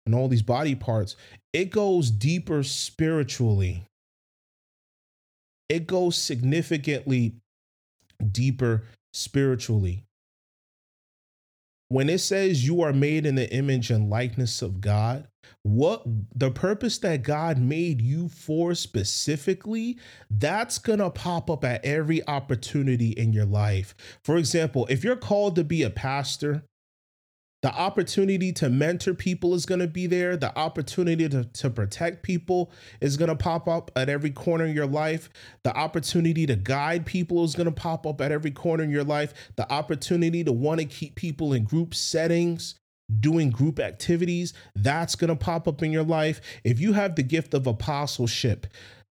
and 0.05 0.15
all 0.15 0.27
these 0.29 0.41
body 0.43 0.75
parts." 0.75 1.15
It 1.53 1.71
goes 1.71 2.11
deeper 2.11 2.63
spiritually. 2.63 3.83
it 5.69 5.87
goes 5.87 6.17
significantly 6.17 7.35
deeper 8.31 8.83
spiritually. 9.13 10.05
When 11.93 12.09
it 12.09 12.21
says 12.21 12.65
you 12.65 12.81
are 12.81 12.91
made 12.91 13.23
in 13.23 13.35
the 13.35 13.53
image 13.53 13.91
and 13.91 14.09
likeness 14.09 14.63
of 14.63 14.81
God, 14.81 15.27
what 15.61 16.01
the 16.33 16.49
purpose 16.49 16.97
that 16.97 17.21
God 17.21 17.59
made 17.59 18.01
you 18.01 18.29
for 18.29 18.73
specifically, 18.73 19.99
that's 20.31 20.79
gonna 20.79 21.11
pop 21.11 21.51
up 21.51 21.63
at 21.63 21.85
every 21.85 22.27
opportunity 22.27 23.11
in 23.11 23.31
your 23.31 23.45
life. 23.45 23.93
For 24.23 24.37
example, 24.37 24.87
if 24.89 25.03
you're 25.03 25.15
called 25.15 25.55
to 25.55 25.63
be 25.63 25.83
a 25.83 25.91
pastor, 25.91 26.63
the 27.63 27.73
opportunity 27.73 28.51
to 28.51 28.69
mentor 28.69 29.13
people 29.13 29.53
is 29.55 29.65
going 29.65 29.79
to 29.79 29.87
be 29.87 30.05
there. 30.05 30.35
The 30.35 30.55
opportunity 30.57 31.29
to, 31.29 31.45
to 31.45 31.69
protect 31.69 32.21
people 32.21 32.71
is 32.99 33.15
going 33.15 33.29
to 33.29 33.37
pop 33.37 33.69
up 33.69 33.89
at 33.95 34.09
every 34.09 34.31
corner 34.31 34.65
of 34.65 34.75
your 34.75 34.85
life. 34.85 35.29
The 35.63 35.73
opportunity 35.73 36.45
to 36.45 36.57
guide 36.57 37.05
people 37.05 37.45
is 37.45 37.55
going 37.55 37.65
to 37.65 37.71
pop 37.71 38.05
up 38.05 38.19
at 38.19 38.33
every 38.33 38.51
corner 38.51 38.83
in 38.83 38.89
your 38.89 39.05
life. 39.05 39.33
The 39.55 39.71
opportunity 39.71 40.43
to 40.43 40.51
want 40.51 40.81
to 40.81 40.85
keep 40.85 41.15
people 41.15 41.53
in 41.53 41.63
group 41.63 41.95
settings, 41.95 42.75
doing 43.21 43.49
group 43.49 43.79
activities, 43.79 44.53
that's 44.75 45.15
going 45.15 45.29
to 45.29 45.35
pop 45.37 45.65
up 45.65 45.81
in 45.81 45.93
your 45.93 46.03
life. 46.03 46.41
If 46.65 46.81
you 46.81 46.91
have 46.91 47.15
the 47.15 47.23
gift 47.23 47.53
of 47.53 47.65
apostleship, 47.65 48.67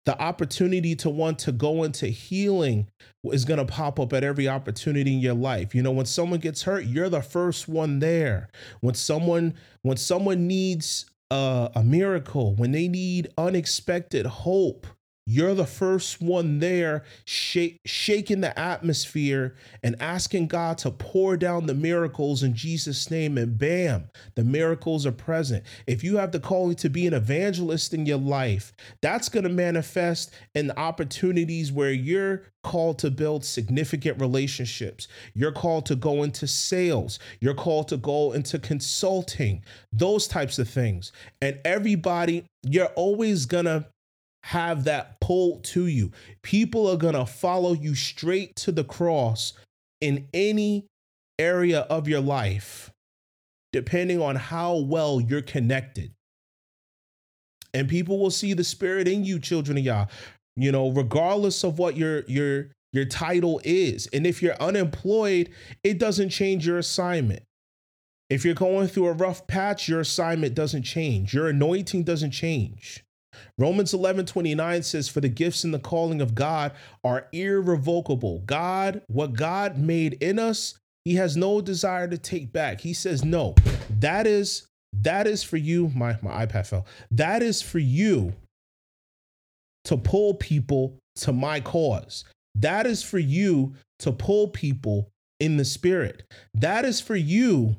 the 0.05 0.19
opportunity 0.19 0.95
to 0.95 1.09
want 1.09 1.37
to 1.39 1.51
go 1.51 1.83
into 1.83 2.07
healing 2.07 2.87
is 3.25 3.45
going 3.45 3.59
to 3.59 3.65
pop 3.65 3.99
up 3.99 4.13
at 4.13 4.23
every 4.23 4.47
opportunity 4.47 5.13
in 5.13 5.19
your 5.19 5.35
life. 5.35 5.75
You 5.75 5.83
know 5.83 5.91
when 5.91 6.05
someone 6.05 6.39
gets 6.39 6.63
hurt 6.63 6.85
you're 6.85 7.09
the 7.09 7.21
first 7.21 7.67
one 7.67 7.99
there. 7.99 8.49
When 8.81 8.95
someone 8.95 9.53
when 9.83 9.97
someone 9.97 10.47
needs 10.47 11.05
a, 11.29 11.71
a 11.75 11.83
miracle 11.83 12.55
when 12.55 12.71
they 12.71 12.87
need 12.87 13.29
unexpected 13.37 14.25
hope 14.25 14.87
you're 15.27 15.53
the 15.53 15.65
first 15.65 16.19
one 16.21 16.59
there 16.59 17.03
shaking 17.25 18.41
the 18.41 18.57
atmosphere 18.59 19.55
and 19.83 19.95
asking 20.01 20.47
God 20.47 20.79
to 20.79 20.91
pour 20.91 21.37
down 21.37 21.67
the 21.67 21.75
miracles 21.75 22.41
in 22.41 22.55
Jesus' 22.55 23.11
name. 23.11 23.37
And 23.37 23.57
bam, 23.57 24.09
the 24.35 24.43
miracles 24.43 25.05
are 25.05 25.11
present. 25.11 25.63
If 25.85 26.03
you 26.03 26.17
have 26.17 26.31
the 26.31 26.39
calling 26.39 26.75
to 26.77 26.89
be 26.89 27.05
an 27.05 27.13
evangelist 27.13 27.93
in 27.93 28.05
your 28.05 28.17
life, 28.17 28.73
that's 29.01 29.29
going 29.29 29.43
to 29.43 29.49
manifest 29.49 30.33
in 30.55 30.71
opportunities 30.71 31.71
where 31.71 31.91
you're 31.91 32.43
called 32.63 32.99
to 32.99 33.11
build 33.11 33.45
significant 33.45 34.19
relationships. 34.19 35.07
You're 35.33 35.51
called 35.51 35.85
to 35.87 35.95
go 35.95 36.23
into 36.23 36.47
sales. 36.47 37.19
You're 37.39 37.53
called 37.53 37.87
to 37.89 37.97
go 37.97 38.33
into 38.33 38.59
consulting, 38.59 39.63
those 39.93 40.27
types 40.27 40.57
of 40.59 40.67
things. 40.67 41.11
And 41.41 41.59
everybody, 41.63 42.45
you're 42.63 42.87
always 42.87 43.45
going 43.45 43.65
to 43.65 43.85
have 44.43 44.85
that 44.85 45.19
pull 45.21 45.59
to 45.59 45.87
you. 45.87 46.11
People 46.41 46.87
are 46.89 46.97
going 46.97 47.13
to 47.13 47.25
follow 47.25 47.73
you 47.73 47.95
straight 47.95 48.55
to 48.57 48.71
the 48.71 48.83
cross 48.83 49.53
in 49.99 50.27
any 50.33 50.87
area 51.37 51.81
of 51.81 52.07
your 52.07 52.21
life, 52.21 52.91
depending 53.71 54.21
on 54.21 54.35
how 54.35 54.77
well 54.77 55.21
you're 55.21 55.41
connected. 55.41 56.11
And 57.73 57.87
people 57.87 58.19
will 58.19 58.31
see 58.31 58.53
the 58.53 58.63
spirit 58.63 59.07
in 59.07 59.23
you, 59.23 59.39
children 59.39 59.77
of 59.77 59.83
Yah, 59.83 60.05
you 60.55 60.71
know, 60.71 60.89
regardless 60.89 61.63
of 61.63 61.79
what 61.79 61.95
your 61.95 62.23
your 62.27 62.71
your 62.91 63.05
title 63.05 63.61
is. 63.63 64.07
And 64.11 64.27
if 64.27 64.41
you're 64.41 64.61
unemployed, 64.61 65.49
it 65.83 65.97
doesn't 65.97 66.29
change 66.29 66.67
your 66.67 66.77
assignment. 66.77 67.43
If 68.29 68.43
you're 68.43 68.53
going 68.53 68.87
through 68.87 69.07
a 69.07 69.13
rough 69.13 69.47
patch, 69.47 69.87
your 69.87 70.01
assignment 70.01 70.55
doesn't 70.55 70.83
change. 70.83 71.33
Your 71.33 71.47
anointing 71.47 72.03
doesn't 72.03 72.31
change. 72.31 73.03
Romans 73.57 73.93
11 73.93 74.25
29 74.25 74.83
says, 74.83 75.09
For 75.09 75.21
the 75.21 75.29
gifts 75.29 75.63
and 75.63 75.73
the 75.73 75.79
calling 75.79 76.21
of 76.21 76.35
God 76.35 76.73
are 77.03 77.27
irrevocable. 77.31 78.39
God, 78.45 79.01
what 79.07 79.33
God 79.33 79.77
made 79.77 80.13
in 80.21 80.39
us, 80.39 80.77
he 81.05 81.15
has 81.15 81.35
no 81.35 81.61
desire 81.61 82.07
to 82.07 82.17
take 82.17 82.51
back. 82.51 82.81
He 82.81 82.93
says, 82.93 83.23
No, 83.23 83.55
that 83.99 84.27
is 84.27 84.67
that 84.93 85.27
is 85.27 85.43
for 85.43 85.57
you. 85.57 85.89
My 85.95 86.17
my 86.21 86.45
iPad 86.45 86.67
fell. 86.67 86.85
That 87.11 87.41
is 87.41 87.61
for 87.61 87.79
you 87.79 88.33
to 89.85 89.97
pull 89.97 90.35
people 90.35 90.97
to 91.17 91.33
my 91.33 91.59
cause. 91.59 92.25
That 92.55 92.85
is 92.85 93.03
for 93.03 93.19
you 93.19 93.73
to 93.99 94.11
pull 94.11 94.47
people 94.49 95.09
in 95.39 95.57
the 95.57 95.65
spirit. 95.65 96.23
That 96.53 96.85
is 96.85 97.01
for 97.01 97.15
you 97.15 97.75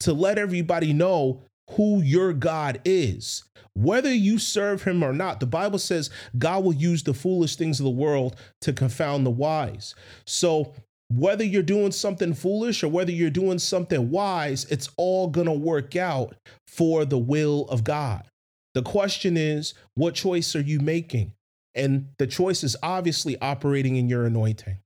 to 0.00 0.12
let 0.12 0.38
everybody 0.38 0.92
know 0.92 1.42
who 1.72 2.02
your 2.02 2.32
God 2.32 2.80
is. 2.84 3.44
Whether 3.74 4.12
you 4.12 4.38
serve 4.38 4.84
him 4.84 5.02
or 5.02 5.12
not, 5.12 5.40
the 5.40 5.46
Bible 5.46 5.78
says 5.78 6.10
God 6.38 6.64
will 6.64 6.72
use 6.72 7.02
the 7.02 7.12
foolish 7.12 7.56
things 7.56 7.78
of 7.78 7.84
the 7.84 7.90
world 7.90 8.36
to 8.62 8.72
confound 8.72 9.26
the 9.26 9.30
wise. 9.30 9.94
So, 10.24 10.72
whether 11.08 11.44
you're 11.44 11.62
doing 11.62 11.92
something 11.92 12.34
foolish 12.34 12.82
or 12.82 12.88
whether 12.88 13.12
you're 13.12 13.30
doing 13.30 13.58
something 13.58 14.10
wise, 14.10 14.64
it's 14.70 14.88
all 14.96 15.28
going 15.28 15.46
to 15.46 15.52
work 15.52 15.94
out 15.94 16.34
for 16.66 17.04
the 17.04 17.18
will 17.18 17.66
of 17.68 17.84
God. 17.84 18.28
The 18.74 18.82
question 18.82 19.36
is, 19.36 19.74
what 19.94 20.14
choice 20.14 20.56
are 20.56 20.60
you 20.60 20.80
making? 20.80 21.34
And 21.74 22.08
the 22.18 22.26
choice 22.26 22.64
is 22.64 22.76
obviously 22.82 23.40
operating 23.40 23.96
in 23.96 24.08
your 24.08 24.24
anointing. 24.24 24.78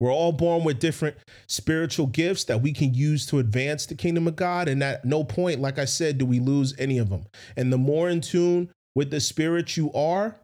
We're 0.00 0.12
all 0.12 0.32
born 0.32 0.64
with 0.64 0.78
different 0.78 1.16
spiritual 1.46 2.06
gifts 2.06 2.44
that 2.44 2.62
we 2.62 2.72
can 2.72 2.94
use 2.94 3.26
to 3.26 3.38
advance 3.38 3.84
the 3.84 3.94
kingdom 3.94 4.26
of 4.26 4.34
God. 4.34 4.66
And 4.66 4.82
at 4.82 5.04
no 5.04 5.22
point, 5.22 5.60
like 5.60 5.78
I 5.78 5.84
said, 5.84 6.16
do 6.16 6.24
we 6.24 6.40
lose 6.40 6.74
any 6.78 6.96
of 6.96 7.10
them. 7.10 7.26
And 7.54 7.70
the 7.70 7.78
more 7.78 8.08
in 8.08 8.22
tune 8.22 8.70
with 8.94 9.10
the 9.10 9.20
spirit 9.20 9.76
you 9.76 9.92
are, 9.92 10.36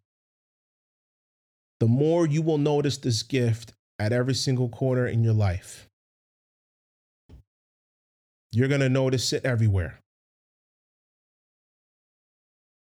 the 1.80 1.86
more 1.86 2.26
you 2.26 2.42
will 2.42 2.58
notice 2.58 2.98
this 2.98 3.22
gift 3.22 3.72
at 3.98 4.12
every 4.12 4.34
single 4.34 4.68
corner 4.68 5.06
in 5.06 5.24
your 5.24 5.34
life. 5.34 5.88
You're 8.52 8.68
going 8.68 8.80
to 8.80 8.88
notice 8.88 9.32
it 9.32 9.44
everywhere. 9.44 10.00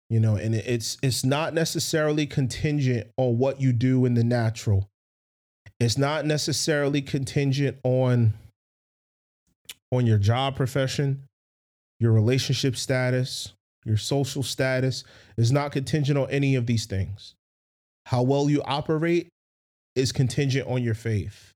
You 0.09 0.21
know, 0.21 0.37
and 0.37 0.55
it's 0.55 0.97
it's 1.03 1.25
not 1.25 1.53
necessarily 1.53 2.25
contingent 2.25 3.07
on 3.17 3.37
what 3.37 3.59
you 3.59 3.73
do 3.73 4.05
in 4.05 4.13
the 4.13 4.23
natural 4.23 4.89
it's 5.79 5.97
not 5.97 6.25
necessarily 6.25 7.01
contingent 7.01 7.77
on 7.83 8.33
on 9.91 10.05
your 10.05 10.17
job 10.17 10.55
profession, 10.55 11.23
your 11.99 12.11
relationship 12.11 12.75
status, 12.75 13.53
your 13.85 13.97
social 13.97 14.43
status. 14.43 15.03
It's 15.37 15.51
not 15.51 15.71
contingent 15.71 16.17
on 16.17 16.29
any 16.29 16.55
of 16.55 16.65
these 16.65 16.85
things. 16.85 17.35
How 18.07 18.21
well 18.21 18.49
you 18.49 18.61
operate 18.63 19.29
is 19.95 20.11
contingent 20.11 20.67
on 20.67 20.83
your 20.83 20.93
faith. 20.93 21.53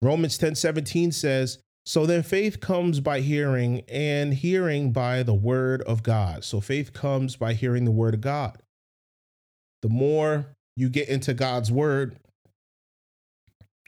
Romans 0.00 0.36
10 0.38 0.54
17 0.56 1.12
says, 1.12 1.58
So 1.86 2.06
then 2.06 2.22
faith 2.22 2.60
comes 2.60 3.00
by 3.00 3.20
hearing, 3.20 3.82
and 3.88 4.34
hearing 4.34 4.92
by 4.92 5.22
the 5.22 5.34
word 5.34 5.82
of 5.82 6.02
God. 6.02 6.44
So 6.44 6.60
faith 6.60 6.92
comes 6.92 7.36
by 7.36 7.54
hearing 7.54 7.84
the 7.84 7.90
word 7.90 8.14
of 8.14 8.20
God. 8.20 8.58
The 9.82 9.88
more 9.88 10.46
you 10.76 10.88
get 10.88 11.08
into 11.08 11.34
God's 11.34 11.70
word, 11.70 12.16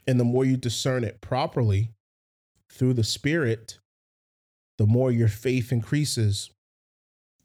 and 0.07 0.19
the 0.19 0.23
more 0.23 0.45
you 0.45 0.57
discern 0.57 1.03
it 1.03 1.21
properly 1.21 1.91
through 2.71 2.93
the 2.93 3.03
Spirit, 3.03 3.79
the 4.77 4.85
more 4.85 5.11
your 5.11 5.27
faith 5.27 5.71
increases 5.71 6.51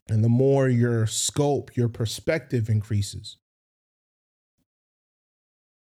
and 0.08 0.24
the 0.24 0.28
more 0.28 0.68
your 0.68 1.06
scope, 1.06 1.76
your 1.76 1.88
perspective 1.88 2.68
increases. 2.68 3.36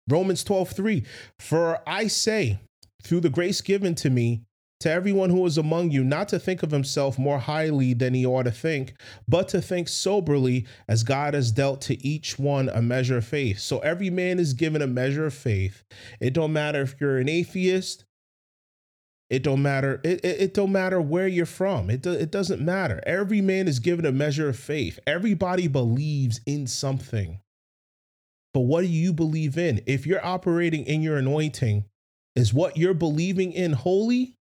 Romans 0.07 0.43
12, 0.43 0.69
3 0.69 1.03
For 1.39 1.79
I 1.87 2.07
say, 2.07 2.59
through 3.01 3.21
the 3.21 3.29
grace 3.29 3.61
given 3.61 3.95
to 3.95 4.09
me, 4.09 4.43
to 4.83 4.91
everyone 4.91 5.29
who 5.29 5.45
is 5.45 5.57
among 5.57 5.91
you 5.91 6.03
not 6.03 6.27
to 6.29 6.39
think 6.39 6.63
of 6.63 6.71
himself 6.71 7.17
more 7.17 7.39
highly 7.39 7.93
than 7.93 8.13
he 8.13 8.25
ought 8.25 8.43
to 8.43 8.51
think, 8.51 8.93
but 9.27 9.47
to 9.49 9.61
think 9.61 9.87
soberly 9.87 10.65
as 10.87 11.03
God 11.03 11.33
has 11.33 11.51
dealt 11.51 11.81
to 11.81 12.05
each 12.05 12.37
one 12.37 12.69
a 12.69 12.81
measure 12.81 13.17
of 13.17 13.25
faith. 13.25 13.59
So 13.59 13.79
every 13.79 14.09
man 14.09 14.39
is 14.39 14.53
given 14.53 14.81
a 14.81 14.87
measure 14.87 15.25
of 15.25 15.33
faith. 15.33 15.83
It 16.19 16.33
don't 16.33 16.53
matter 16.53 16.81
if 16.81 16.95
you're 16.99 17.17
an 17.17 17.29
atheist. 17.29 18.05
It 19.29 19.41
don't 19.41 19.61
matter. 19.61 20.01
It, 20.03 20.23
it, 20.23 20.41
it 20.41 20.53
don't 20.53 20.71
matter 20.71 21.01
where 21.01 21.27
you're 21.27 21.45
from. 21.45 21.89
It, 21.89 22.01
do, 22.01 22.11
it 22.11 22.29
doesn't 22.29 22.61
matter. 22.61 23.01
Every 23.05 23.41
man 23.41 23.67
is 23.67 23.79
given 23.79 24.05
a 24.05 24.11
measure 24.11 24.49
of 24.49 24.59
faith. 24.59 24.99
Everybody 25.07 25.67
believes 25.67 26.39
in 26.45 26.67
something. 26.67 27.39
But 28.53 28.61
what 28.61 28.81
do 28.81 28.87
you 28.87 29.13
believe 29.13 29.57
in? 29.57 29.81
If 29.87 30.05
you're 30.05 30.23
operating 30.23 30.85
in 30.85 31.01
your 31.01 31.17
anointing, 31.17 31.85
is 32.35 32.53
what 32.53 32.77
you're 32.77 32.93
believing 32.93 33.53
in 33.53 33.73
holy? 33.73 34.37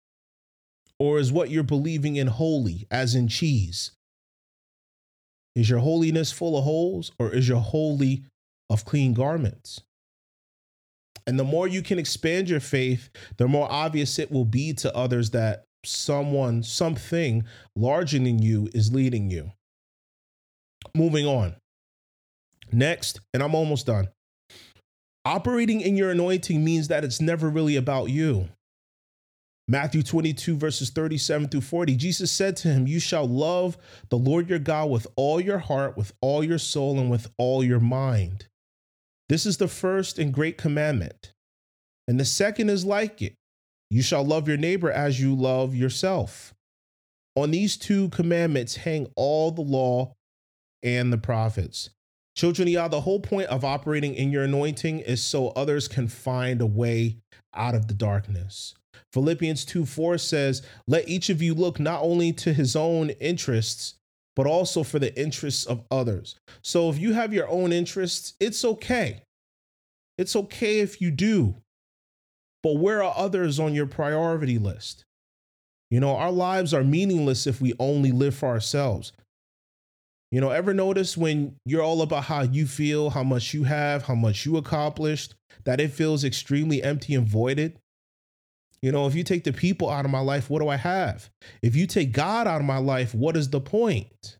Or 0.99 1.19
is 1.19 1.33
what 1.33 1.51
you're 1.51 1.63
believing 1.63 2.17
in 2.17 2.27
holy, 2.27 2.87
as 2.91 3.15
in 3.15 3.29
cheese? 3.29 3.93
Is 5.55 5.69
your 5.71 5.81
holiness 5.81 6.33
full 6.33 6.57
of 6.57 6.65
holes, 6.65 7.13
or 7.19 7.33
is 7.33 7.49
your 7.49 7.61
holy 7.61 8.25
of 8.71 8.85
clean 8.85 9.15
garments? 9.15 9.81
And 11.27 11.39
the 11.39 11.45
more 11.45 11.67
you 11.67 11.83
can 11.83 11.99
expand 11.99 12.49
your 12.49 12.61
faith, 12.61 13.11
the 13.37 13.49
more 13.49 13.71
obvious 13.71 14.19
it 14.19 14.31
will 14.31 14.45
be 14.45 14.73
to 14.75 14.95
others 14.97 15.31
that 15.31 15.65
someone, 15.85 16.63
something 16.63 17.45
larger 17.75 18.19
than 18.19 18.41
you 18.41 18.69
is 18.75 18.93
leading 18.93 19.31
you. 19.31 19.53
Moving 20.95 21.27
on. 21.27 21.57
Next, 22.73 23.21
and 23.35 23.43
I'm 23.43 23.55
almost 23.55 23.87
done. 23.87 24.09
Operating 25.25 25.81
in 25.81 25.97
your 25.97 26.11
anointing 26.11 26.65
means 26.65 26.89
that 26.89 27.05
it's 27.05 27.21
never 27.21 27.49
really 27.49 27.77
about 27.77 28.11
you. 28.11 28.49
Matthew 29.69 30.03
22, 30.05 30.57
verses 30.57 30.91
37 30.91 31.49
through 31.49 31.61
40, 31.61 31.97
Jesus 31.97 32.31
said 32.31 32.57
to 32.59 32.69
him, 32.69 32.87
You 32.87 33.01
shall 33.01 33.27
love 33.27 33.77
the 34.11 34.19
Lord 34.19 34.49
your 34.49 34.61
God 34.61 34.91
with 34.91 35.09
all 35.17 35.41
your 35.41 35.59
heart, 35.59 35.97
with 35.97 36.13
all 36.21 36.45
your 36.45 36.59
soul, 36.59 37.01
and 37.01 37.11
with 37.11 37.29
all 37.37 37.65
your 37.65 37.81
mind. 37.81 38.47
This 39.29 39.45
is 39.45 39.57
the 39.57 39.67
first 39.67 40.21
and 40.21 40.33
great 40.33 40.57
commandment. 40.57 41.33
And 42.07 42.21
the 42.21 42.25
second 42.25 42.71
is 42.71 42.85
like 42.85 43.21
it 43.23 43.35
you 43.91 44.03
shall 44.03 44.25
love 44.25 44.49
your 44.49 44.57
neighbor 44.57 44.91
as 44.91 45.21
you 45.21 45.35
love 45.35 45.75
yourself. 45.75 46.55
On 47.35 47.51
these 47.51 47.77
two 47.77 48.09
commandments 48.11 48.77
hang 48.77 49.09
all 49.15 49.51
the 49.51 49.63
law 49.63 50.15
and 50.83 51.13
the 51.13 51.19
prophets. 51.19 51.91
Children 52.37 52.69
Yah, 52.69 52.89
the 52.89 53.01
whole 53.01 53.21
point 53.21 53.49
of 53.49 53.65
operating 53.65 54.15
in 54.15 54.31
your 54.31 54.45
anointing 54.45 55.01
is 55.01 55.23
so 55.23 55.49
others 55.49 55.89
can 55.89 56.09
find 56.09 56.61
a 56.61 56.67
way 56.67 57.17
out 57.55 57.75
of 57.75 57.89
the 57.89 57.95
darkness. 57.95 58.75
Philippians 59.17 59.65
2 59.65 59.87
4 59.87 60.19
says, 60.19 60.61
Let 60.87 61.09
each 61.09 61.31
of 61.31 61.41
you 61.41 61.55
look 61.55 61.81
not 61.81 62.03
only 62.03 62.35
to 62.35 62.53
his 62.53 62.77
own 62.77 63.09
interests, 63.09 63.95
but 64.35 64.47
also 64.47 64.83
for 64.83 64.99
the 64.99 65.19
interests 65.19 65.65
of 65.65 65.87
others. 65.91 66.37
So 66.61 66.91
if 66.91 66.99
you 66.99 67.15
have 67.15 67.33
your 67.33 67.49
own 67.49 67.73
interests, 67.73 68.35
it's 68.41 68.63
okay. 68.63 69.23
It's 70.19 70.37
okay 70.37 70.81
if 70.81 71.01
you 71.01 71.11
do. 71.11 71.55
But 72.63 72.77
where 72.77 73.03
are 73.03 73.15
others 73.17 73.59
on 73.59 73.73
your 73.73 73.87
priority 73.87 74.59
list? 74.59 75.07
You 75.91 76.01
know, 76.01 76.15
our 76.15 76.31
lives 76.31 76.75
are 76.75 76.85
meaningless 76.85 77.47
if 77.47 77.59
we 77.59 77.73
only 77.79 78.13
live 78.13 78.35
for 78.35 78.51
ourselves. 78.51 79.13
You 80.31 80.43
know, 80.43 80.51
ever 80.51 80.75
notice 80.75 81.17
when 81.17 81.57
you're 81.65 81.83
all 81.83 82.03
about 82.03 82.25
how 82.25 82.43
you 82.43 82.67
feel, 82.67 83.09
how 83.09 83.23
much 83.23 83.55
you 83.55 83.65
have, 83.65 84.03
how 84.03 84.15
much 84.15 84.45
you 84.45 84.59
accomplished, 84.59 85.35
that 85.65 85.81
it 85.81 85.93
feels 85.93 86.23
extremely 86.23 86.83
empty 86.83 87.15
and 87.15 87.27
voided? 87.27 87.79
You 88.83 88.93
know, 88.93 89.07
if 89.07 89.15
you 89.15 89.25
take 89.25 89.45
the 89.45 89.53
people 89.53 89.91
out 89.91 90.05
of 90.05 90.11
my 90.11 90.21
life, 90.21 90.51
what 90.51 90.61
do 90.61 90.69
I 90.69 90.77
have? 90.77 91.31
If 91.63 91.75
you 91.75 91.87
take 91.87 92.13
God 92.13 92.47
out 92.47 92.61
of 92.61 92.67
my 92.67 92.79
life, 92.79 93.15
what 93.15 93.37
is 93.37 93.51
the 93.51 93.61
point? 93.61 94.39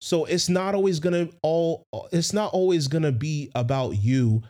So 0.00 0.26
it's 0.26 0.50
not 0.50 0.74
always 0.74 1.00
going 1.00 1.28
to 1.28 1.34
all 1.42 1.86
it's 2.12 2.34
not 2.34 2.52
always 2.52 2.88
going 2.88 3.04
to 3.04 3.12
be 3.12 3.50
about 3.54 3.92
you 3.92 4.42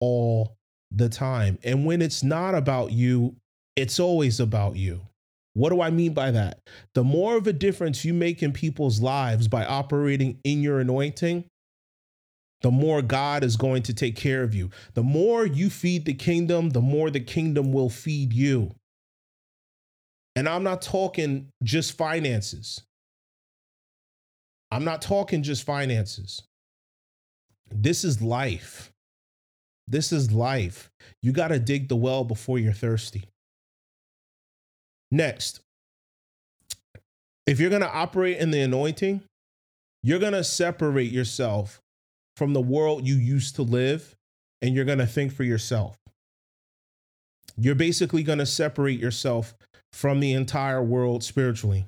all 0.00 0.56
the 0.92 1.08
time. 1.08 1.58
And 1.64 1.84
when 1.84 2.00
it's 2.00 2.22
not 2.22 2.54
about 2.54 2.92
you, 2.92 3.34
it's 3.74 3.98
always 3.98 4.38
about 4.38 4.76
you. 4.76 5.00
What 5.54 5.70
do 5.70 5.80
I 5.80 5.90
mean 5.90 6.14
by 6.14 6.30
that? 6.30 6.60
The 6.94 7.02
more 7.02 7.36
of 7.36 7.46
a 7.46 7.52
difference 7.52 8.04
you 8.04 8.14
make 8.14 8.42
in 8.42 8.52
people's 8.52 9.00
lives 9.00 9.48
by 9.48 9.64
operating 9.64 10.38
in 10.44 10.62
your 10.62 10.78
anointing, 10.78 11.44
the 12.62 12.70
more 12.70 13.02
God 13.02 13.42
is 13.42 13.56
going 13.56 13.82
to 13.84 13.94
take 13.94 14.16
care 14.16 14.42
of 14.42 14.54
you. 14.54 14.70
The 14.94 15.02
more 15.02 15.46
you 15.46 15.70
feed 15.70 16.04
the 16.04 16.14
kingdom, 16.14 16.70
the 16.70 16.80
more 16.80 17.10
the 17.10 17.20
kingdom 17.20 17.72
will 17.72 17.88
feed 17.88 18.32
you. 18.32 18.74
And 20.36 20.48
I'm 20.48 20.62
not 20.62 20.82
talking 20.82 21.48
just 21.62 21.96
finances. 21.96 22.82
I'm 24.70 24.84
not 24.84 25.02
talking 25.02 25.42
just 25.42 25.64
finances. 25.64 26.42
This 27.70 28.04
is 28.04 28.22
life. 28.22 28.90
This 29.88 30.12
is 30.12 30.30
life. 30.30 30.90
You 31.22 31.32
got 31.32 31.48
to 31.48 31.58
dig 31.58 31.88
the 31.88 31.96
well 31.96 32.24
before 32.24 32.58
you're 32.58 32.72
thirsty. 32.72 33.24
Next, 35.10 35.60
if 37.46 37.58
you're 37.58 37.70
going 37.70 37.82
to 37.82 37.92
operate 37.92 38.38
in 38.38 38.52
the 38.52 38.60
anointing, 38.60 39.22
you're 40.02 40.20
going 40.20 40.32
to 40.32 40.44
separate 40.44 41.10
yourself 41.10 41.80
from 42.40 42.54
the 42.54 42.60
world 42.62 43.06
you 43.06 43.16
used 43.16 43.56
to 43.56 43.62
live 43.62 44.16
and 44.62 44.74
you're 44.74 44.86
going 44.86 44.96
to 44.96 45.04
think 45.04 45.30
for 45.30 45.44
yourself. 45.44 45.98
You're 47.58 47.74
basically 47.74 48.22
going 48.22 48.38
to 48.38 48.46
separate 48.46 48.98
yourself 48.98 49.54
from 49.92 50.20
the 50.20 50.32
entire 50.32 50.82
world 50.82 51.22
spiritually. 51.22 51.84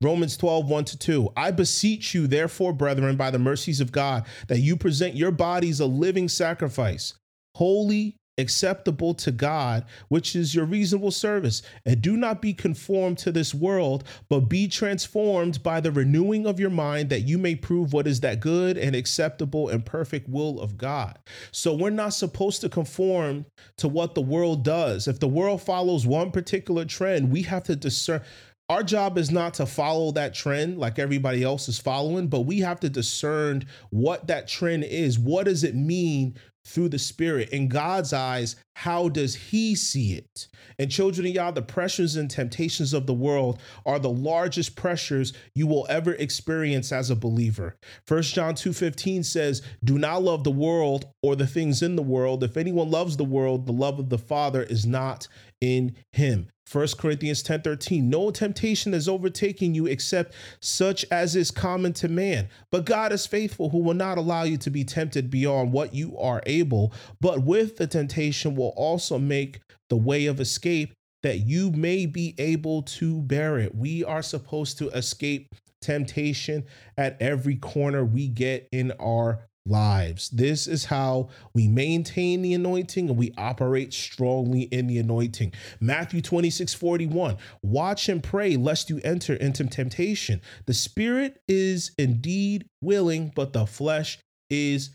Romans 0.00 0.36
12, 0.36 0.68
1 0.68 0.84
to 0.84 0.98
2. 0.98 1.32
I 1.36 1.50
beseech 1.50 2.14
you, 2.14 2.28
therefore, 2.28 2.72
brethren, 2.72 3.16
by 3.16 3.32
the 3.32 3.40
mercies 3.40 3.80
of 3.80 3.90
God, 3.90 4.26
that 4.46 4.60
you 4.60 4.76
present 4.76 5.16
your 5.16 5.32
bodies 5.32 5.80
a 5.80 5.86
living 5.86 6.28
sacrifice, 6.28 7.14
holy, 7.56 8.14
acceptable 8.38 9.14
to 9.14 9.30
God, 9.30 9.84
which 10.08 10.34
is 10.34 10.54
your 10.54 10.64
reasonable 10.64 11.10
service. 11.10 11.62
And 11.84 12.00
do 12.00 12.16
not 12.16 12.42
be 12.42 12.52
conformed 12.52 13.18
to 13.18 13.32
this 13.32 13.54
world, 13.54 14.04
but 14.28 14.48
be 14.48 14.68
transformed 14.68 15.62
by 15.62 15.80
the 15.80 15.92
renewing 15.92 16.46
of 16.46 16.60
your 16.60 16.70
mind 16.70 17.10
that 17.10 17.22
you 17.22 17.38
may 17.38 17.54
prove 17.54 17.92
what 17.92 18.06
is 18.06 18.20
that 18.20 18.40
good 18.40 18.76
and 18.76 18.96
acceptable 18.96 19.68
and 19.68 19.84
perfect 19.84 20.28
will 20.28 20.60
of 20.60 20.76
God. 20.76 21.18
So 21.52 21.74
we're 21.74 21.90
not 21.90 22.14
supposed 22.14 22.60
to 22.62 22.68
conform 22.68 23.46
to 23.78 23.88
what 23.88 24.14
the 24.14 24.22
world 24.22 24.64
does. 24.64 25.08
If 25.08 25.20
the 25.20 25.28
world 25.28 25.62
follows 25.62 26.06
one 26.06 26.30
particular 26.30 26.84
trend, 26.84 27.30
we 27.30 27.42
have 27.42 27.64
to 27.64 27.76
discern 27.76 28.22
our 28.70 28.82
job 28.82 29.18
is 29.18 29.30
not 29.30 29.52
to 29.54 29.66
follow 29.66 30.10
that 30.12 30.32
trend 30.32 30.78
like 30.78 30.98
everybody 30.98 31.42
else 31.42 31.68
is 31.68 31.78
following, 31.78 32.28
but 32.28 32.42
we 32.42 32.60
have 32.60 32.80
to 32.80 32.88
discern 32.88 33.66
what 33.90 34.26
that 34.28 34.48
trend 34.48 34.84
is. 34.84 35.18
What 35.18 35.44
does 35.44 35.64
it 35.64 35.74
mean 35.74 36.34
through 36.66 36.88
the 36.88 36.98
Spirit. 36.98 37.50
In 37.50 37.68
God's 37.68 38.12
eyes, 38.12 38.56
how 38.74 39.08
does 39.08 39.34
He 39.34 39.74
see 39.74 40.14
it? 40.14 40.48
And 40.78 40.90
children 40.90 41.26
of 41.26 41.34
Yah, 41.34 41.50
the 41.50 41.62
pressures 41.62 42.16
and 42.16 42.30
temptations 42.30 42.92
of 42.92 43.06
the 43.06 43.14
world 43.14 43.60
are 43.86 43.98
the 43.98 44.10
largest 44.10 44.74
pressures 44.74 45.32
you 45.54 45.66
will 45.66 45.86
ever 45.88 46.14
experience 46.14 46.90
as 46.90 47.10
a 47.10 47.16
believer. 47.16 47.76
First 48.06 48.34
John 48.34 48.54
2:15 48.54 49.22
says, 49.22 49.62
"Do 49.82 49.98
not 49.98 50.22
love 50.22 50.44
the 50.44 50.50
world 50.50 51.06
or 51.22 51.36
the 51.36 51.46
things 51.46 51.82
in 51.82 51.96
the 51.96 52.02
world. 52.02 52.42
If 52.42 52.56
anyone 52.56 52.90
loves 52.90 53.16
the 53.16 53.24
world, 53.24 53.66
the 53.66 53.72
love 53.72 53.98
of 53.98 54.08
the 54.08 54.18
Father 54.18 54.62
is 54.62 54.86
not 54.86 55.28
in 55.60 55.94
him." 56.12 56.48
1 56.70 56.88
Corinthians 56.98 57.42
10 57.42 57.62
13. 57.62 58.08
No 58.08 58.30
temptation 58.30 58.92
has 58.92 59.08
overtaken 59.08 59.74
you 59.74 59.86
except 59.86 60.34
such 60.60 61.04
as 61.10 61.36
is 61.36 61.50
common 61.50 61.92
to 61.94 62.08
man. 62.08 62.48
But 62.70 62.86
God 62.86 63.12
is 63.12 63.26
faithful, 63.26 63.70
who 63.70 63.78
will 63.78 63.94
not 63.94 64.18
allow 64.18 64.44
you 64.44 64.56
to 64.58 64.70
be 64.70 64.84
tempted 64.84 65.30
beyond 65.30 65.72
what 65.72 65.94
you 65.94 66.16
are 66.18 66.42
able, 66.46 66.92
but 67.20 67.42
with 67.42 67.76
the 67.76 67.86
temptation 67.86 68.54
will 68.54 68.72
also 68.76 69.18
make 69.18 69.60
the 69.90 69.96
way 69.96 70.26
of 70.26 70.40
escape 70.40 70.92
that 71.22 71.38
you 71.40 71.70
may 71.70 72.06
be 72.06 72.34
able 72.38 72.82
to 72.82 73.22
bear 73.22 73.58
it. 73.58 73.74
We 73.74 74.04
are 74.04 74.22
supposed 74.22 74.78
to 74.78 74.88
escape 74.90 75.54
temptation 75.80 76.64
at 76.96 77.20
every 77.20 77.56
corner 77.56 78.04
we 78.04 78.28
get 78.28 78.68
in 78.72 78.92
our 78.92 79.46
lives. 79.66 80.28
This 80.30 80.66
is 80.66 80.86
how 80.86 81.30
we 81.54 81.68
maintain 81.68 82.42
the 82.42 82.54
anointing 82.54 83.08
and 83.08 83.18
we 83.18 83.32
operate 83.38 83.92
strongly 83.92 84.62
in 84.62 84.86
the 84.86 84.98
anointing. 84.98 85.52
Matthew 85.80 86.20
26 86.20 86.74
41. 86.74 87.36
Watch 87.62 88.08
and 88.08 88.22
pray 88.22 88.56
lest 88.56 88.90
you 88.90 89.00
enter 89.04 89.34
into 89.34 89.64
temptation. 89.64 90.40
The 90.66 90.74
spirit 90.74 91.40
is 91.48 91.92
indeed 91.98 92.66
willing, 92.82 93.32
but 93.34 93.52
the 93.52 93.66
flesh 93.66 94.18
is 94.50 94.90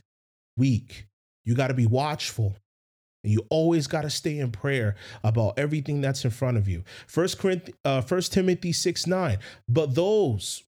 weak. 0.57 1.07
You 1.45 1.55
got 1.55 1.67
to 1.67 1.73
be 1.73 1.87
watchful. 1.87 2.55
And 3.23 3.33
you 3.33 3.45
always 3.49 3.87
got 3.87 4.03
to 4.03 4.09
stay 4.09 4.39
in 4.39 4.51
prayer 4.51 4.95
about 5.23 5.59
everything 5.59 5.99
that's 5.99 6.23
in 6.23 6.31
front 6.31 6.55
of 6.55 6.69
you. 6.69 6.83
First 7.07 7.37
Corinthians, 7.37 7.77
uh, 7.83 8.01
First 8.01 8.31
Timothy 8.31 8.71
6 8.71 9.07
9. 9.07 9.37
But 9.67 9.95
those 9.95 10.63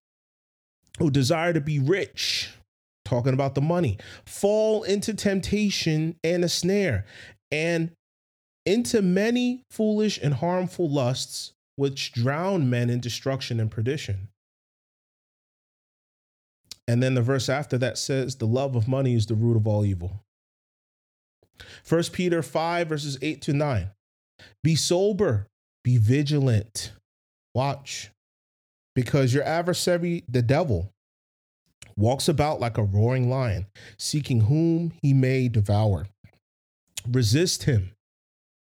who 1.00 1.10
desire 1.10 1.54
to 1.54 1.62
be 1.62 1.80
rich, 1.80 2.50
talking 3.12 3.34
about 3.34 3.56
the 3.56 3.62
money, 3.62 3.98
fall 4.26 4.84
into 4.84 5.14
temptation 5.14 6.16
and 6.24 6.46
a 6.46 6.50
snare, 6.50 7.06
and 7.52 7.92
into 8.66 9.02
many 9.02 9.64
foolish 9.70 10.18
and 10.24 10.36
harmful 10.36 10.90
lusts, 10.90 11.52
which 11.76 12.14
drown 12.14 12.70
men 12.70 12.90
in 12.90 13.02
destruction 13.02 13.60
and 13.60 13.70
perdition. 13.70 14.30
And 16.88 17.04
then 17.04 17.14
the 17.16 17.22
verse 17.22 17.50
after 17.50 17.78
that 17.80 17.98
says, 17.98 18.38
The 18.38 18.48
love 18.48 18.76
of 18.76 18.88
money 18.88 19.14
is 19.14 19.26
the 19.26 19.36
root 19.36 19.58
of 19.58 19.68
all 19.68 19.86
evil. 19.86 20.24
1 21.88 22.04
Peter 22.14 22.42
5, 22.42 22.88
verses 22.88 23.18
8 23.22 23.42
to 23.42 23.54
9. 23.54 23.92
Be 24.64 24.76
sober, 24.76 25.48
be 25.84 25.98
vigilant, 25.98 26.94
watch, 27.54 28.10
because 28.96 29.34
your 29.34 29.44
adversary, 29.44 30.24
the 30.30 30.42
devil, 30.42 30.92
walks 32.02 32.28
about 32.28 32.60
like 32.60 32.78
a 32.78 32.84
roaring 32.84 33.30
lion, 33.30 33.68
seeking 33.98 34.42
whom 34.42 34.92
he 35.02 35.14
may 35.14 35.48
devour. 35.48 36.08
Resist 37.08 37.64
him, 37.64 37.92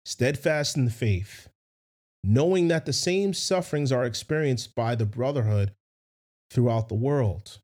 steadfast 0.05 0.77
in 0.77 0.85
the 0.85 0.91
faith, 0.91 1.47
knowing 2.23 2.67
that 2.67 2.85
the 2.85 2.93
same 2.93 3.33
sufferings 3.33 3.91
are 3.91 4.05
experienced 4.05 4.75
by 4.75 4.95
the 4.95 5.05
brotherhood 5.05 5.71
throughout 6.51 6.89
the 6.89 6.95
world. 6.95 7.59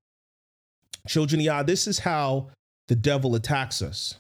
Children, 1.08 1.42
Yah, 1.42 1.64
this 1.64 1.88
is 1.88 2.00
how 2.00 2.50
the 2.88 2.96
devil 2.96 3.36
attacks 3.36 3.82
us. 3.82 4.16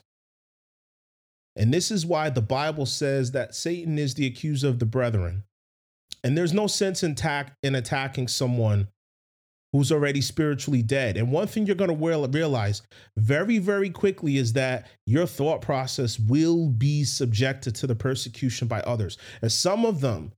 And 1.55 1.73
this 1.73 1.89
is 1.89 2.05
why 2.05 2.29
the 2.29 2.41
Bible 2.41 2.85
says 2.85 3.31
that 3.31 3.55
Satan 3.55 3.97
is 3.97 4.13
the 4.13 4.27
accuser 4.27 4.67
of 4.67 4.79
the 4.79 4.85
brethren. 4.85 5.43
And 6.23 6.37
there's 6.37 6.53
no 6.53 6.67
sense 6.67 7.03
in, 7.03 7.15
tack, 7.15 7.53
in 7.63 7.73
attacking 7.73 8.27
someone 8.27 8.89
who's 9.73 9.91
already 9.91 10.21
spiritually 10.21 10.81
dead. 10.81 11.17
And 11.17 11.31
one 11.31 11.47
thing 11.47 11.65
you're 11.65 11.75
going 11.75 11.95
to 11.95 12.27
realize 12.29 12.81
very, 13.17 13.59
very 13.59 13.89
quickly 13.89 14.37
is 14.37 14.53
that 14.53 14.87
your 15.05 15.25
thought 15.25 15.61
process 15.61 16.19
will 16.19 16.69
be 16.69 17.03
subjected 17.03 17.75
to 17.75 17.87
the 17.87 17.95
persecution 17.95 18.67
by 18.67 18.79
others. 18.81 19.17
And 19.41 19.51
some 19.51 19.85
of 19.85 19.99
them, 20.01 20.31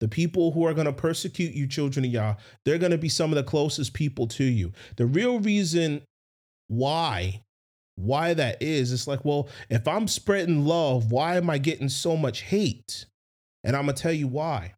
the 0.00 0.08
people 0.08 0.52
who 0.52 0.66
are 0.66 0.74
going 0.74 0.86
to 0.86 0.92
persecute 0.92 1.54
you, 1.54 1.66
children 1.66 2.04
of 2.04 2.10
Yah, 2.10 2.34
they're 2.64 2.78
going 2.78 2.92
to 2.92 2.98
be 2.98 3.08
some 3.08 3.30
of 3.30 3.36
the 3.36 3.42
closest 3.42 3.94
people 3.94 4.26
to 4.28 4.44
you. 4.44 4.72
The 4.96 5.06
real 5.06 5.40
reason 5.40 6.02
why 6.68 7.42
why 7.96 8.34
that 8.34 8.62
is 8.62 8.92
it's 8.92 9.06
like 9.06 9.24
well 9.24 9.48
if 9.70 9.88
i'm 9.88 10.06
spreading 10.06 10.66
love 10.66 11.10
why 11.10 11.36
am 11.36 11.48
i 11.48 11.56
getting 11.56 11.88
so 11.88 12.14
much 12.14 12.42
hate 12.42 13.06
and 13.64 13.74
i'm 13.74 13.82
gonna 13.82 13.94
tell 13.94 14.12
you 14.12 14.28
why 14.28 14.74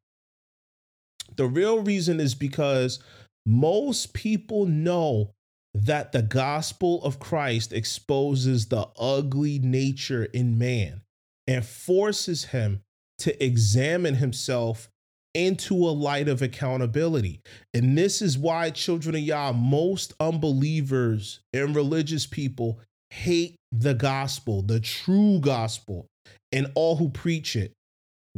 the 1.36 1.46
real 1.46 1.82
reason 1.82 2.20
is 2.20 2.34
because 2.34 3.00
most 3.48 4.12
people 4.12 4.66
know 4.66 5.32
that 5.72 6.12
the 6.12 6.20
gospel 6.20 7.02
of 7.02 7.18
Christ 7.18 7.72
exposes 7.72 8.66
the 8.66 8.88
ugly 8.98 9.58
nature 9.58 10.24
in 10.26 10.58
man 10.58 11.00
and 11.46 11.64
forces 11.64 12.44
him 12.46 12.82
to 13.18 13.42
examine 13.44 14.16
himself 14.16 14.90
into 15.32 15.74
a 15.74 15.90
light 15.90 16.28
of 16.28 16.42
accountability. 16.42 17.40
And 17.72 17.96
this 17.96 18.20
is 18.20 18.36
why, 18.36 18.68
children 18.70 19.14
of 19.14 19.22
Yah, 19.22 19.52
most 19.52 20.12
unbelievers 20.20 21.40
and 21.54 21.74
religious 21.74 22.26
people 22.26 22.80
hate 23.10 23.56
the 23.72 23.94
gospel, 23.94 24.60
the 24.60 24.80
true 24.80 25.40
gospel, 25.40 26.06
and 26.52 26.70
all 26.74 26.96
who 26.96 27.08
preach 27.08 27.56
it. 27.56 27.72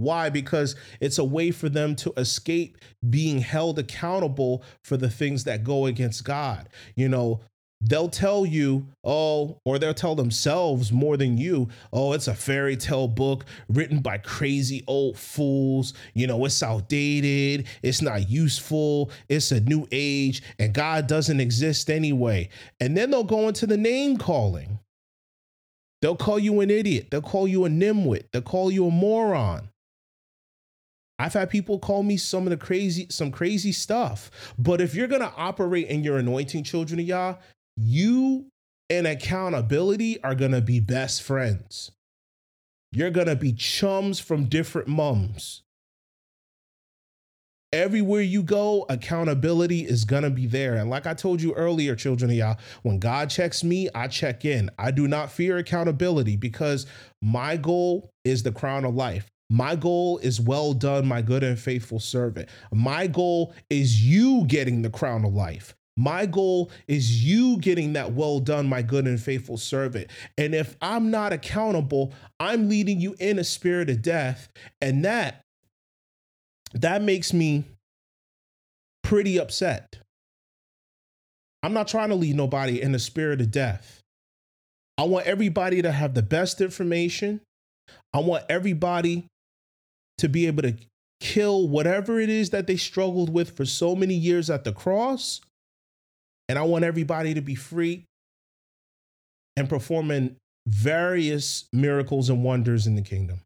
Why? 0.01 0.31
Because 0.31 0.77
it's 1.01 1.19
a 1.19 1.25
way 1.25 1.51
for 1.51 1.69
them 1.69 1.95
to 1.97 2.13
escape 2.17 2.79
being 3.09 3.41
held 3.41 3.79
accountable 3.79 4.65
for 4.83 4.97
the 4.97 5.11
things 5.11 5.45
that 5.45 5.63
go 5.63 5.87
against 5.87 6.25
God. 6.25 6.69
You 6.97 7.09
know, 7.09 7.41
they'll 7.83 8.09
tell 8.09 8.45
you, 8.45 8.87
oh, 9.05 9.59
or 9.65 9.79
they'll 9.79 9.95
tell 9.95 10.15
themselves 10.15 10.93
more 10.93 11.17
than 11.17 11.39
you, 11.39 11.69
oh, 11.93 12.13
it's 12.13 12.29
a 12.29 12.35
fairy 12.35 12.77
tale 12.77 13.09
book 13.09 13.45
written 13.69 14.01
by 14.01 14.19
crazy 14.19 14.85
old 14.87 15.19
fools. 15.19 15.95
You 16.15 16.27
know, 16.27 16.45
it's 16.45 16.63
outdated, 16.63 17.67
it's 17.83 18.03
not 18.03 18.29
useful, 18.29 19.11
it's 19.29 19.53
a 19.53 19.61
new 19.61 19.87
age, 19.93 20.43
and 20.59 20.75
God 20.75 21.07
doesn't 21.07 21.41
exist 21.41 21.91
anyway. 21.91 22.49
And 22.81 22.97
then 22.97 23.11
they'll 23.11 23.25
go 23.25 23.49
into 23.49 23.67
the 23.67 23.79
name 23.79 24.17
calling. 24.17 24.79
They'll 26.03 26.17
call 26.17 26.39
you 26.39 26.61
an 26.61 26.71
idiot. 26.71 27.09
They'll 27.11 27.21
call 27.21 27.47
you 27.47 27.67
a 27.67 27.69
nimwit. 27.69 28.25
They'll 28.33 28.43
call 28.43 28.71
you 28.71 28.87
a 28.87 28.91
moron. 28.91 29.70
I've 31.21 31.35
had 31.35 31.51
people 31.51 31.79
call 31.79 32.03
me 32.03 32.17
some 32.17 32.45
of 32.45 32.51
the 32.51 32.57
crazy, 32.57 33.07
some 33.11 33.31
crazy 33.31 33.73
stuff. 33.73 34.31
But 34.59 34.81
if 34.81 34.95
you're 34.95 35.07
gonna 35.07 35.35
operate 35.37 35.89
in 35.89 36.03
your 36.03 36.17
anointing, 36.17 36.65
children 36.65 36.99
of 36.99 37.05
Yah, 37.05 37.35
you 37.77 38.47
and 38.89 39.07
accountability 39.07 40.23
are 40.25 40.35
gonna 40.35 40.63
be 40.63 40.81
best 40.81 41.23
friends. 41.23 41.91
You're 42.91 43.11
gonna 43.11 43.37
be 43.37 43.53
chums 43.53 44.19
from 44.19 44.47
different 44.47 44.89
mums. 44.89 45.63
Everywhere 47.71 48.23
you 48.23 48.43
go, 48.43 48.87
accountability 48.89 49.83
is 49.83 50.05
going 50.05 50.25
to 50.25 50.31
be 50.31 50.47
there. 50.47 50.75
And 50.75 50.91
like 50.91 51.07
I 51.07 51.15
told 51.15 51.41
you 51.41 51.55
earlier, 51.55 51.95
children 51.95 52.29
of 52.33 52.37
Yah, 52.37 52.57
when 52.83 52.99
God 52.99 53.31
checks 53.31 53.63
me, 53.63 53.89
I 53.95 54.09
check 54.09 54.45
in. 54.45 54.71
I 54.77 54.91
do 54.91 55.07
not 55.07 55.31
fear 55.31 55.57
accountability 55.59 56.35
because 56.35 56.87
my 57.23 57.57
goal 57.57 58.11
is 58.25 58.43
the 58.43 58.51
crown 58.51 58.85
of 58.85 58.97
life. 58.97 59.31
My 59.51 59.75
goal 59.75 60.19
is 60.19 60.41
well 60.41 60.73
done, 60.73 61.07
my 61.07 61.23
good 61.23 61.43
and 61.43 61.59
faithful 61.59 61.99
servant. 61.99 62.49
My 62.73 63.09
goal 63.09 63.53
is 63.69 64.03
you 64.03 64.45
getting 64.47 64.83
the 64.83 64.91
crown 64.91 65.25
of 65.25 65.35
life. 65.35 65.75
My 65.97 66.25
goal 66.25 66.71
is 66.87 67.25
you 67.25 67.59
getting 67.59 67.95
that 67.95 68.13
well 68.13 68.39
done, 68.39 68.69
my 68.69 68.81
good 68.81 69.07
and 69.07 69.21
faithful 69.21 69.59
servant. 69.59 70.09
And 70.39 70.55
if 70.55 70.77
I'm 70.81 71.11
not 71.11 71.33
accountable, 71.33 72.15
I'm 72.39 72.69
leading 72.69 73.01
you 73.01 73.17
in 73.19 73.41
a 73.41 73.45
spirit 73.45 73.91
of 73.91 74.01
death. 74.01 74.49
And 74.81 75.05
that 75.05 75.43
that 76.73 77.03
makes 77.03 77.33
me 77.33 77.65
pretty 79.03 79.39
upset. 79.39 79.99
I'm 81.65 81.73
not 81.73 81.89
trying 81.89 82.11
to 82.11 82.15
lead 82.15 82.37
nobody 82.37 82.81
in 82.81 82.95
a 82.95 82.99
spirit 83.01 83.41
of 83.41 83.51
death. 83.51 84.01
I 84.97 85.03
want 85.03 85.27
everybody 85.27 85.83
to 85.83 85.91
have 85.91 86.15
the 86.15 86.23
best 86.23 86.61
information. 86.61 87.41
I 88.15 88.21
want 88.21 88.45
everybody 88.49 89.27
to 90.21 90.29
be 90.29 90.47
able 90.47 90.63
to 90.63 90.75
kill 91.21 91.67
whatever 91.67 92.21
it 92.21 92.29
is 92.29 92.51
that 92.51 92.67
they 92.67 92.77
struggled 92.77 93.33
with 93.33 93.57
for 93.57 93.65
so 93.65 93.97
many 93.97 94.15
years 94.15 94.51
at 94.51 94.65
the 94.65 94.73
cross. 94.73 95.41
And 96.49 96.59
I 96.59 96.63
want 96.63 96.85
everybody 96.85 97.35
to 97.35 97.41
be 97.41 97.55
free 97.55 98.05
and 99.57 99.69
performing 99.69 100.37
various 100.67 101.69
miracles 101.73 102.29
and 102.29 102.45
wonders 102.45 102.87
in 102.87 102.97
the 102.97 103.03
kingdom. 103.03 103.41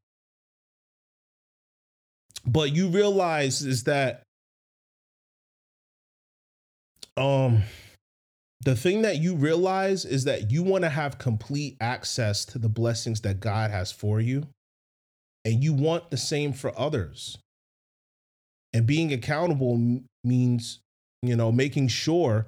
But 2.44 2.74
you 2.74 2.88
realize 2.88 3.62
is 3.62 3.84
that 3.84 4.22
um 7.16 7.62
the 8.62 8.74
thing 8.74 9.02
that 9.02 9.18
you 9.18 9.36
realize 9.36 10.04
is 10.04 10.24
that 10.24 10.50
you 10.50 10.62
want 10.62 10.82
to 10.82 10.90
have 10.90 11.18
complete 11.18 11.76
access 11.80 12.44
to 12.46 12.58
the 12.58 12.68
blessings 12.68 13.20
that 13.20 13.38
God 13.38 13.70
has 13.70 13.92
for 13.92 14.20
you 14.20 14.48
and 15.44 15.62
you 15.62 15.72
want 15.72 16.10
the 16.10 16.16
same 16.16 16.52
for 16.52 16.72
others. 16.78 17.38
And 18.72 18.86
being 18.86 19.12
accountable 19.12 20.00
means, 20.24 20.80
you 21.22 21.36
know, 21.36 21.52
making 21.52 21.88
sure 21.88 22.46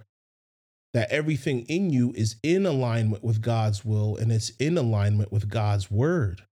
that 0.94 1.10
everything 1.10 1.60
in 1.66 1.90
you 1.90 2.12
is 2.16 2.36
in 2.42 2.64
alignment 2.64 3.22
with 3.22 3.42
God's 3.42 3.84
will 3.84 4.16
and 4.16 4.32
it's 4.32 4.50
in 4.58 4.78
alignment 4.78 5.30
with 5.30 5.48
God's 5.48 5.90
word. 5.90 6.42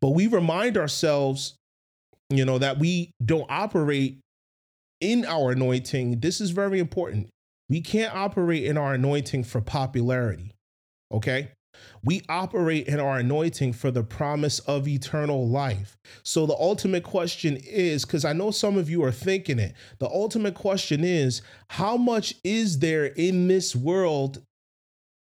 But 0.00 0.10
we 0.10 0.26
remind 0.26 0.76
ourselves, 0.76 1.54
you 2.28 2.44
know, 2.44 2.58
that 2.58 2.78
we 2.78 3.12
don't 3.24 3.46
operate 3.48 4.18
in 5.00 5.24
our 5.24 5.52
anointing. 5.52 6.20
This 6.20 6.40
is 6.40 6.50
very 6.50 6.80
important. 6.80 7.28
We 7.68 7.80
can't 7.80 8.14
operate 8.14 8.64
in 8.64 8.76
our 8.76 8.94
anointing 8.94 9.44
for 9.44 9.60
popularity. 9.60 10.52
Okay. 11.12 11.52
We 12.04 12.22
operate 12.28 12.86
in 12.86 13.00
our 13.00 13.18
anointing 13.18 13.72
for 13.72 13.90
the 13.90 14.02
promise 14.02 14.58
of 14.60 14.86
eternal 14.86 15.48
life. 15.48 15.96
So 16.22 16.46
the 16.46 16.56
ultimate 16.56 17.04
question 17.04 17.58
is 17.64 18.04
because 18.04 18.24
I 18.24 18.32
know 18.32 18.50
some 18.50 18.76
of 18.76 18.88
you 18.88 19.02
are 19.04 19.12
thinking 19.12 19.58
it. 19.58 19.74
The 19.98 20.08
ultimate 20.08 20.54
question 20.54 21.04
is 21.04 21.42
how 21.70 21.96
much 21.96 22.34
is 22.44 22.78
there 22.78 23.06
in 23.06 23.48
this 23.48 23.74
world 23.74 24.42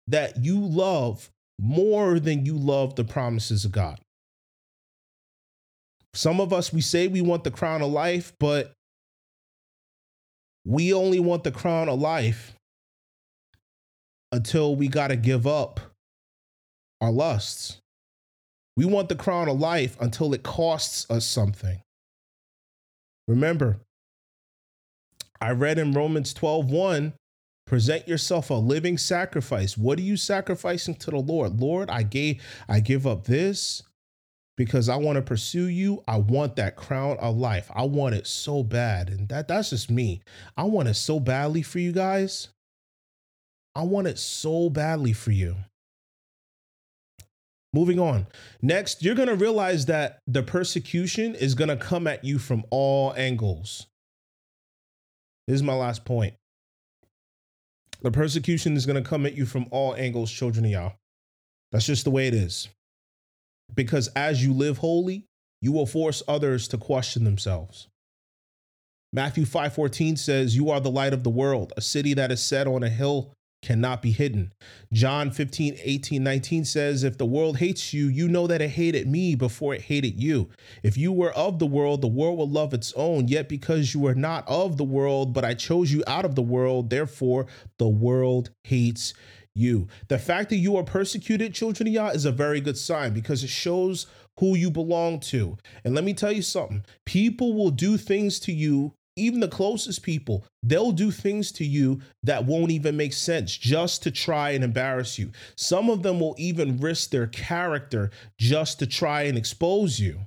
that 0.08 0.44
you 0.44 0.60
love 0.60 1.30
more 1.60 2.20
than 2.20 2.46
you 2.46 2.58
love 2.58 2.96
the 2.96 3.04
promises 3.04 3.66
of 3.66 3.72
God? 3.72 4.00
Some 6.14 6.42
of 6.42 6.52
us, 6.52 6.74
we 6.74 6.82
say 6.82 7.08
we 7.08 7.22
want 7.22 7.44
the 7.44 7.52
crown 7.52 7.82
of 7.82 7.92
life, 7.92 8.34
but 8.40 8.74
we 10.66 10.94
only 10.94 11.20
want 11.20 11.44
the 11.44 11.52
crown 11.52 11.90
of 11.90 12.00
life 12.00 12.54
until 14.32 14.76
we 14.76 14.88
got 14.88 15.08
to 15.08 15.16
give 15.16 15.48
up 15.48 15.80
our 17.02 17.12
lusts. 17.12 17.80
We 18.78 18.86
want 18.86 19.10
the 19.10 19.16
crown 19.16 19.50
of 19.50 19.60
life 19.60 19.98
until 20.00 20.34
it 20.34 20.44
costs 20.44 21.10
us 21.10 21.26
something. 21.26 21.82
Remember, 23.28 23.80
I 25.42 25.52
read 25.52 25.80
in 25.80 25.94
Romans 25.94 26.34
12 26.34 26.70
1, 26.70 27.14
present 27.66 28.08
yourself 28.08 28.50
a 28.50 28.56
living 28.56 28.98
sacrifice. 28.98 29.78
What 29.78 29.98
are 30.00 30.04
you 30.04 30.16
sacrificing 30.16 30.96
to 30.96 31.12
the 31.12 31.18
Lord? 31.18 31.60
Lord, 31.60 31.90
I 31.90 32.04
gave, 32.04 32.42
I 32.70 32.80
give 32.80 33.08
up 33.08 33.26
this 33.26 33.84
because 34.58 34.90
I 34.90 34.98
want 34.98 35.16
to 35.16 35.22
pursue 35.22 35.66
you. 35.66 36.04
I 36.08 36.18
want 36.18 36.56
that 36.58 36.76
crown 36.76 37.18
of 37.18 37.38
life. 37.38 37.72
I 37.74 37.84
want 37.84 38.16
it 38.16 38.28
so 38.28 38.64
bad. 38.64 39.10
And 39.10 39.28
that 39.30 39.48
that's 39.48 39.72
just 39.72 39.90
me. 39.90 40.22
I 40.56 40.64
want 40.64 40.88
it 40.88 40.94
so 40.94 41.20
badly 41.20 41.64
for 41.64 41.80
you 41.80 41.92
guys. 41.92 42.50
I 43.76 43.84
want 43.84 44.08
it 44.08 44.20
so 44.20 44.70
badly 44.70 45.14
for 45.14 45.32
you. 45.32 45.56
Moving 47.74 48.00
on. 48.00 48.28
Next, 48.62 49.02
you're 49.02 49.16
going 49.16 49.30
to 49.30 49.36
realize 49.36 49.86
that 49.86 50.20
the 50.28 50.44
persecution 50.44 51.36
is 51.36 51.56
going 51.56 51.70
to 51.70 51.78
come 51.78 52.06
at 52.06 52.26
you 52.26 52.38
from 52.38 52.66
all 52.70 53.14
angles. 53.16 53.88
This 55.48 55.56
is 55.56 55.64
my 55.64 55.74
last 55.74 56.04
point. 56.04 56.34
The 58.02 58.12
persecution 58.12 58.76
is 58.76 58.86
going 58.86 59.02
to 59.02 59.10
come 59.10 59.26
at 59.26 59.36
you 59.36 59.46
from 59.46 59.68
all 59.72 59.96
angles, 59.96 60.32
children 60.32 60.66
of 60.66 60.72
Yah. 60.72 60.92
That's 61.72 61.86
just 61.86 62.04
the 62.04 62.12
way 62.12 62.28
it 62.28 62.34
is. 62.34 62.68
Because 63.74 64.10
as 64.16 64.44
you 64.44 64.54
live 64.54 64.80
holy, 64.80 65.26
you 65.62 65.72
will 65.72 65.86
force 65.86 66.22
others 66.28 66.68
to 66.70 66.78
question 66.78 67.24
themselves. 67.24 67.88
Matthew 69.14 69.46
5:14 69.46 70.18
says, 70.18 70.56
"You 70.56 70.70
are 70.70 70.80
the 70.80 70.92
light 70.92 71.14
of 71.14 71.24
the 71.24 71.30
world. 71.30 71.74
A 71.78 71.82
city 71.82 72.14
that 72.16 72.32
is 72.32 72.42
set 72.42 72.68
on 72.68 72.84
a 72.84 72.90
hill 72.90 73.34
cannot 73.62 74.02
be 74.02 74.12
hidden. 74.12 74.52
John 74.92 75.32
15, 75.32 75.78
18, 75.82 76.24
19 76.24 76.66
says, 76.66 77.04
If 77.04 77.18
the 77.18 77.26
world 77.26 77.58
hates 77.58 77.94
you, 77.94 78.08
you 78.08 78.28
know 78.28 78.48
that 78.48 78.62
it 78.62 78.72
hated 78.72 79.08
me 79.08 79.36
before 79.36 79.76
it 79.76 79.82
hated 79.82 80.20
you. 80.20 80.50
If 80.84 80.98
you 80.98 81.12
were 81.12 81.32
of 81.34 81.60
the 81.60 81.68
world, 81.68 82.02
the 82.02 82.08
world 82.08 82.38
will 82.38 82.50
love 82.50 82.74
its 82.74 82.92
own. 82.96 83.28
Yet 83.28 83.48
because 83.48 83.94
you 83.94 84.06
are 84.08 84.16
not 84.16 84.48
of 84.48 84.78
the 84.78 84.84
world, 84.84 85.34
but 85.34 85.46
I 85.46 85.54
chose 85.54 85.92
you 85.92 86.04
out 86.08 86.26
of 86.26 86.36
the 86.36 86.42
world, 86.42 86.90
therefore 86.90 87.46
the 87.78 87.88
world 87.88 88.50
hates 88.64 89.14
you. 89.54 89.88
The 90.08 90.18
fact 90.18 90.50
that 90.50 90.58
you 90.58 90.76
are 90.78 90.84
persecuted, 90.84 91.54
children 91.54 91.88
of 91.88 91.94
Yah, 91.94 92.10
is 92.10 92.26
a 92.26 92.32
very 92.32 92.62
good 92.62 92.78
sign 92.78 93.14
because 93.14 93.44
it 93.44 93.50
shows 93.50 94.08
who 94.40 94.56
you 94.56 94.72
belong 94.72 95.20
to. 95.20 95.58
And 95.84 95.94
let 95.94 96.04
me 96.04 96.14
tell 96.14 96.32
you 96.32 96.42
something 96.42 96.84
people 97.06 97.54
will 97.54 97.70
do 97.70 97.98
things 97.98 98.40
to 98.42 98.54
you 98.54 98.94
even 99.22 99.40
the 99.40 99.48
closest 99.48 100.04
people, 100.04 100.44
they'll 100.64 100.92
do 100.92 101.12
things 101.12 101.52
to 101.54 101.66
you 101.66 102.02
that 102.24 102.46
won't 102.46 102.72
even 102.72 102.98
make 102.98 103.14
sense 103.14 103.56
just 103.56 104.04
to 104.04 104.12
try 104.12 104.52
and 104.52 104.64
embarrass 104.64 105.18
you. 105.18 105.32
Some 105.56 105.90
of 105.90 106.04
them 106.04 106.20
will 106.20 106.36
even 106.38 106.80
risk 106.80 107.12
their 107.12 107.28
character 107.28 108.12
just 108.40 108.80
to 108.80 108.88
try 108.88 109.24
and 109.24 109.38
expose 109.38 110.00
you. 110.00 110.22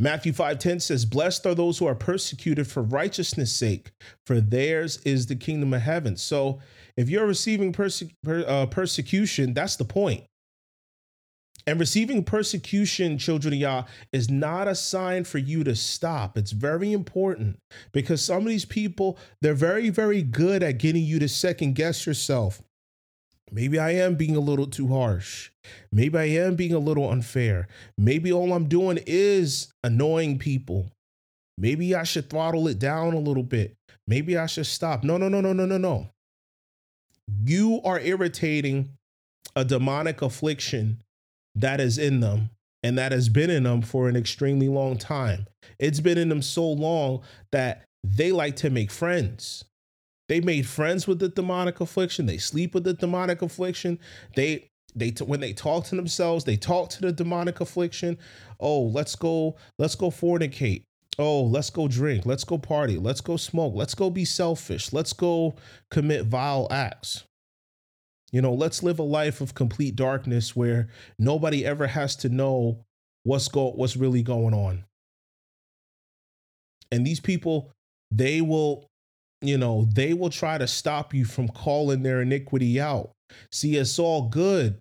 Matthew 0.00 0.32
5:10 0.32 0.78
says, 0.78 1.04
"Blessed 1.04 1.44
are 1.44 1.56
those 1.56 1.78
who 1.78 1.86
are 1.86 1.94
persecuted 1.96 2.68
for 2.68 2.82
righteousness' 2.84 3.52
sake, 3.52 3.90
for 4.24 4.40
theirs 4.40 5.00
is 5.04 5.26
the 5.26 5.34
kingdom 5.34 5.74
of 5.74 5.82
heaven." 5.82 6.16
So, 6.16 6.60
if 6.96 7.08
you're 7.08 7.26
receiving 7.26 7.72
perse- 7.72 8.04
per, 8.22 8.44
uh, 8.46 8.66
persecution, 8.66 9.54
that's 9.54 9.74
the 9.74 9.84
point. 9.84 10.24
And 11.68 11.78
receiving 11.78 12.24
persecution, 12.24 13.18
children 13.18 13.52
of 13.52 13.60
Yah, 13.60 13.84
is 14.10 14.30
not 14.30 14.66
a 14.68 14.74
sign 14.74 15.24
for 15.24 15.36
you 15.36 15.64
to 15.64 15.76
stop. 15.76 16.38
It's 16.38 16.52
very 16.52 16.94
important 16.94 17.58
because 17.92 18.24
some 18.24 18.38
of 18.38 18.46
these 18.46 18.64
people, 18.64 19.18
they're 19.42 19.52
very, 19.52 19.90
very 19.90 20.22
good 20.22 20.62
at 20.62 20.78
getting 20.78 21.04
you 21.04 21.18
to 21.18 21.28
second 21.28 21.74
guess 21.74 22.06
yourself. 22.06 22.62
Maybe 23.52 23.78
I 23.78 23.90
am 23.90 24.14
being 24.14 24.34
a 24.34 24.40
little 24.40 24.66
too 24.66 24.88
harsh. 24.88 25.50
Maybe 25.92 26.16
I 26.16 26.24
am 26.42 26.54
being 26.54 26.72
a 26.72 26.78
little 26.78 27.10
unfair. 27.10 27.68
Maybe 27.98 28.32
all 28.32 28.54
I'm 28.54 28.68
doing 28.68 28.98
is 29.06 29.70
annoying 29.84 30.38
people. 30.38 30.90
Maybe 31.58 31.94
I 31.94 32.04
should 32.04 32.30
throttle 32.30 32.66
it 32.68 32.78
down 32.78 33.12
a 33.12 33.20
little 33.20 33.42
bit. 33.42 33.74
Maybe 34.06 34.38
I 34.38 34.46
should 34.46 34.66
stop. 34.66 35.04
No, 35.04 35.18
no, 35.18 35.28
no, 35.28 35.42
no, 35.42 35.52
no, 35.52 35.66
no, 35.66 35.76
no. 35.76 36.08
You 37.44 37.82
are 37.84 38.00
irritating 38.00 38.88
a 39.54 39.66
demonic 39.66 40.22
affliction 40.22 41.02
that 41.54 41.80
is 41.80 41.98
in 41.98 42.20
them 42.20 42.50
and 42.82 42.96
that 42.98 43.12
has 43.12 43.28
been 43.28 43.50
in 43.50 43.64
them 43.64 43.82
for 43.82 44.08
an 44.08 44.16
extremely 44.16 44.68
long 44.68 44.96
time. 44.96 45.46
It's 45.78 46.00
been 46.00 46.18
in 46.18 46.28
them 46.28 46.42
so 46.42 46.66
long 46.66 47.22
that 47.52 47.84
they 48.04 48.32
like 48.32 48.56
to 48.56 48.70
make 48.70 48.90
friends. 48.90 49.64
They 50.28 50.40
made 50.40 50.66
friends 50.66 51.06
with 51.06 51.18
the 51.18 51.28
demonic 51.28 51.80
affliction. 51.80 52.26
They 52.26 52.38
sleep 52.38 52.74
with 52.74 52.84
the 52.84 52.92
demonic 52.92 53.42
affliction. 53.42 53.98
They 54.36 54.68
they 54.94 55.10
when 55.24 55.40
they 55.40 55.52
talk 55.52 55.84
to 55.86 55.96
themselves, 55.96 56.44
they 56.44 56.56
talk 56.56 56.90
to 56.90 57.00
the 57.00 57.12
demonic 57.12 57.60
affliction. 57.60 58.18
Oh, 58.60 58.82
let's 58.82 59.16
go, 59.16 59.56
let's 59.78 59.94
go 59.94 60.10
fornicate. 60.10 60.84
Oh, 61.18 61.42
let's 61.42 61.70
go 61.70 61.88
drink. 61.88 62.26
Let's 62.26 62.44
go 62.44 62.58
party. 62.58 62.96
Let's 62.96 63.20
go 63.20 63.36
smoke. 63.36 63.74
Let's 63.74 63.94
go 63.94 64.08
be 64.08 64.24
selfish. 64.24 64.92
Let's 64.92 65.12
go 65.12 65.56
commit 65.90 66.26
vile 66.26 66.68
acts. 66.70 67.24
You 68.32 68.42
know, 68.42 68.52
let's 68.52 68.82
live 68.82 68.98
a 68.98 69.04
life 69.04 69.40
of 69.40 69.54
complete 69.54 69.96
darkness 69.96 70.54
where 70.54 70.88
nobody 71.18 71.64
ever 71.64 71.86
has 71.86 72.14
to 72.16 72.28
know 72.28 72.84
what's 73.24 73.48
go 73.48 73.70
what's 73.70 73.96
really 73.96 74.22
going 74.22 74.54
on. 74.54 74.84
And 76.90 77.06
these 77.06 77.20
people, 77.20 77.72
they 78.10 78.40
will, 78.40 78.86
you 79.40 79.58
know, 79.58 79.88
they 79.94 80.14
will 80.14 80.30
try 80.30 80.58
to 80.58 80.66
stop 80.66 81.14
you 81.14 81.24
from 81.24 81.48
calling 81.48 82.02
their 82.02 82.22
iniquity 82.22 82.80
out. 82.80 83.12
See, 83.52 83.76
it's 83.76 83.98
all 83.98 84.28
good. 84.28 84.80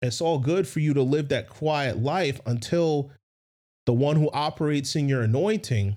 It's 0.00 0.20
all 0.20 0.38
good 0.38 0.68
for 0.68 0.80
you 0.80 0.94
to 0.94 1.02
live 1.02 1.28
that 1.28 1.48
quiet 1.48 1.98
life 1.98 2.40
until 2.46 3.10
the 3.86 3.92
one 3.92 4.16
who 4.16 4.30
operates 4.30 4.94
in 4.94 5.08
your 5.08 5.22
anointing 5.22 5.96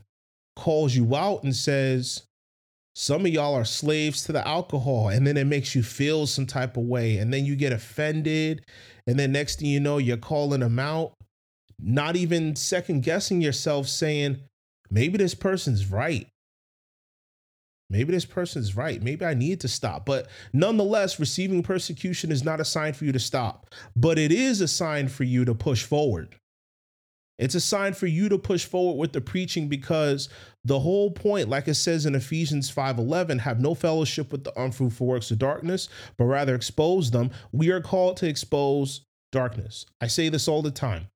calls 0.55 0.95
you 0.95 1.15
out 1.15 1.43
and 1.43 1.55
says, 1.55 2.23
some 2.95 3.25
of 3.25 3.31
y'all 3.31 3.55
are 3.55 3.65
slaves 3.65 4.23
to 4.23 4.31
the 4.31 4.45
alcohol, 4.47 5.09
and 5.09 5.25
then 5.25 5.37
it 5.37 5.47
makes 5.47 5.75
you 5.75 5.83
feel 5.83 6.27
some 6.27 6.45
type 6.45 6.77
of 6.77 6.83
way, 6.83 7.17
and 7.17 7.33
then 7.33 7.45
you 7.45 7.55
get 7.55 7.71
offended, 7.71 8.65
and 9.07 9.17
then 9.17 9.31
next 9.31 9.59
thing 9.59 9.69
you 9.69 9.79
know, 9.79 9.97
you're 9.97 10.17
calling 10.17 10.59
them 10.59 10.79
out, 10.79 11.13
not 11.79 12.15
even 12.15 12.55
second 12.55 13.03
guessing 13.03 13.41
yourself, 13.41 13.87
saying, 13.87 14.39
maybe 14.89 15.17
this 15.17 15.33
person's 15.33 15.89
right. 15.89 16.27
Maybe 17.89 18.13
this 18.13 18.25
person's 18.25 18.77
right. 18.77 19.03
Maybe 19.03 19.25
I 19.25 19.33
need 19.33 19.59
to 19.61 19.67
stop. 19.67 20.05
But 20.05 20.29
nonetheless, 20.53 21.19
receiving 21.19 21.61
persecution 21.61 22.31
is 22.31 22.41
not 22.41 22.61
a 22.61 22.65
sign 22.65 22.93
for 22.93 23.03
you 23.03 23.11
to 23.11 23.19
stop, 23.19 23.73
but 23.97 24.17
it 24.17 24.31
is 24.31 24.61
a 24.61 24.67
sign 24.67 25.09
for 25.09 25.25
you 25.25 25.43
to 25.43 25.53
push 25.53 25.83
forward. 25.83 26.37
It's 27.39 27.55
a 27.55 27.61
sign 27.61 27.93
for 27.93 28.07
you 28.07 28.29
to 28.29 28.37
push 28.37 28.65
forward 28.65 28.99
with 28.99 29.13
the 29.13 29.21
preaching 29.21 29.67
because 29.67 30.29
the 30.63 30.79
whole 30.79 31.09
point, 31.09 31.49
like 31.49 31.67
it 31.67 31.73
says 31.73 32.05
in 32.05 32.13
Ephesians 32.13 32.69
5:11, 32.69 33.39
have 33.39 33.59
no 33.59 33.73
fellowship 33.73 34.31
with 34.31 34.43
the 34.43 34.61
unfruitful 34.61 35.07
works 35.07 35.31
of 35.31 35.39
darkness, 35.39 35.89
but 36.17 36.25
rather 36.25 36.53
expose 36.53 37.09
them. 37.11 37.31
We 37.51 37.71
are 37.71 37.81
called 37.81 38.17
to 38.17 38.27
expose 38.27 39.01
darkness. 39.31 39.85
I 39.99 40.07
say 40.07 40.29
this 40.29 40.47
all 40.47 40.61
the 40.61 40.71
time. 40.71 41.07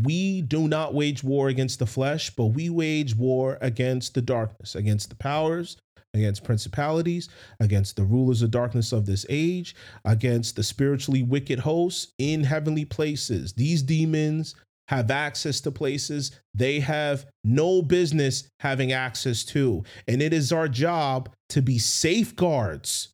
We 0.00 0.40
do 0.40 0.68
not 0.68 0.94
wage 0.94 1.22
war 1.22 1.48
against 1.48 1.78
the 1.78 1.86
flesh, 1.86 2.30
but 2.30 2.46
we 2.46 2.70
wage 2.70 3.14
war 3.14 3.58
against 3.60 4.14
the 4.14 4.22
darkness, 4.22 4.74
against 4.74 5.10
the 5.10 5.16
powers, 5.16 5.76
against 6.14 6.44
principalities, 6.44 7.28
against 7.60 7.96
the 7.96 8.04
rulers 8.04 8.42
of 8.42 8.50
darkness 8.50 8.92
of 8.92 9.06
this 9.06 9.24
age, 9.28 9.74
against 10.04 10.56
the 10.56 10.62
spiritually 10.62 11.22
wicked 11.22 11.60
hosts 11.60 12.12
in 12.18 12.44
heavenly 12.44 12.84
places. 12.84 13.52
These 13.54 13.82
demons, 13.82 14.54
have 14.88 15.10
access 15.10 15.60
to 15.60 15.70
places 15.70 16.32
they 16.54 16.80
have 16.80 17.24
no 17.44 17.80
business 17.80 18.46
having 18.60 18.92
access 18.92 19.42
to. 19.42 19.82
And 20.06 20.20
it 20.20 20.34
is 20.34 20.52
our 20.52 20.68
job 20.68 21.30
to 21.50 21.62
be 21.62 21.78
safeguards 21.78 23.08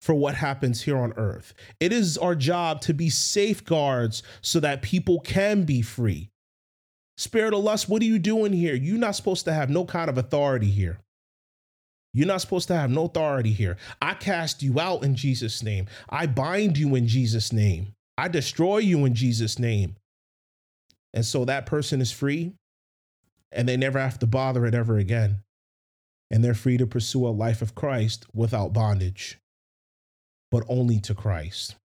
for 0.00 0.14
what 0.14 0.36
happens 0.36 0.82
here 0.82 0.96
on 0.96 1.12
earth. 1.16 1.52
It 1.80 1.92
is 1.92 2.16
our 2.16 2.34
job 2.34 2.80
to 2.82 2.94
be 2.94 3.10
safeguards 3.10 4.22
so 4.40 4.60
that 4.60 4.80
people 4.80 5.20
can 5.20 5.64
be 5.64 5.82
free. 5.82 6.30
Spirit 7.18 7.52
of 7.52 7.64
lust, 7.64 7.88
what 7.88 8.02
are 8.02 8.06
you 8.06 8.18
doing 8.18 8.52
here? 8.52 8.74
You're 8.74 8.98
not 8.98 9.16
supposed 9.16 9.44
to 9.46 9.52
have 9.52 9.68
no 9.68 9.84
kind 9.84 10.08
of 10.08 10.16
authority 10.16 10.70
here. 10.70 10.98
You're 12.16 12.26
not 12.26 12.40
supposed 12.40 12.68
to 12.68 12.74
have 12.74 12.90
no 12.90 13.04
authority 13.04 13.52
here. 13.52 13.76
I 14.00 14.14
cast 14.14 14.62
you 14.62 14.80
out 14.80 15.04
in 15.04 15.16
Jesus' 15.16 15.62
name. 15.62 15.84
I 16.08 16.26
bind 16.26 16.78
you 16.78 16.94
in 16.94 17.06
Jesus' 17.06 17.52
name. 17.52 17.92
I 18.16 18.28
destroy 18.28 18.78
you 18.78 19.04
in 19.04 19.14
Jesus' 19.14 19.58
name. 19.58 19.96
And 21.12 21.26
so 21.26 21.44
that 21.44 21.66
person 21.66 22.00
is 22.00 22.10
free 22.10 22.54
and 23.52 23.68
they 23.68 23.76
never 23.76 23.98
have 23.98 24.18
to 24.20 24.26
bother 24.26 24.64
it 24.64 24.74
ever 24.74 24.96
again. 24.96 25.42
And 26.30 26.42
they're 26.42 26.54
free 26.54 26.78
to 26.78 26.86
pursue 26.86 27.26
a 27.26 27.28
life 27.28 27.60
of 27.60 27.74
Christ 27.74 28.24
without 28.32 28.72
bondage, 28.72 29.38
but 30.50 30.64
only 30.70 30.98
to 31.00 31.14
Christ. 31.14 31.76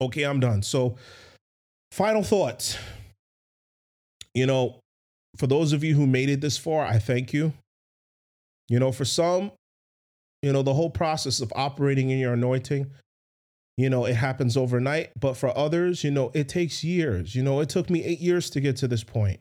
Okay, 0.00 0.22
I'm 0.22 0.38
done. 0.38 0.62
So, 0.62 0.94
final 1.90 2.22
thoughts. 2.22 2.78
You 4.34 4.46
know, 4.46 4.78
for 5.36 5.48
those 5.48 5.72
of 5.72 5.82
you 5.82 5.96
who 5.96 6.06
made 6.06 6.28
it 6.28 6.40
this 6.40 6.56
far, 6.56 6.86
I 6.86 7.00
thank 7.00 7.32
you. 7.32 7.54
You 8.68 8.78
know, 8.78 8.92
for 8.92 9.04
some, 9.04 9.52
you 10.42 10.52
know, 10.52 10.62
the 10.62 10.74
whole 10.74 10.90
process 10.90 11.40
of 11.40 11.52
operating 11.54 12.10
in 12.10 12.18
your 12.18 12.34
anointing, 12.34 12.90
you 13.76 13.90
know, 13.90 14.04
it 14.06 14.16
happens 14.16 14.56
overnight. 14.56 15.10
But 15.18 15.36
for 15.36 15.56
others, 15.56 16.02
you 16.02 16.10
know, 16.10 16.30
it 16.34 16.48
takes 16.48 16.82
years. 16.82 17.34
You 17.34 17.42
know, 17.42 17.60
it 17.60 17.68
took 17.68 17.90
me 17.90 18.04
eight 18.04 18.20
years 18.20 18.50
to 18.50 18.60
get 18.60 18.76
to 18.78 18.88
this 18.88 19.04
point. 19.04 19.40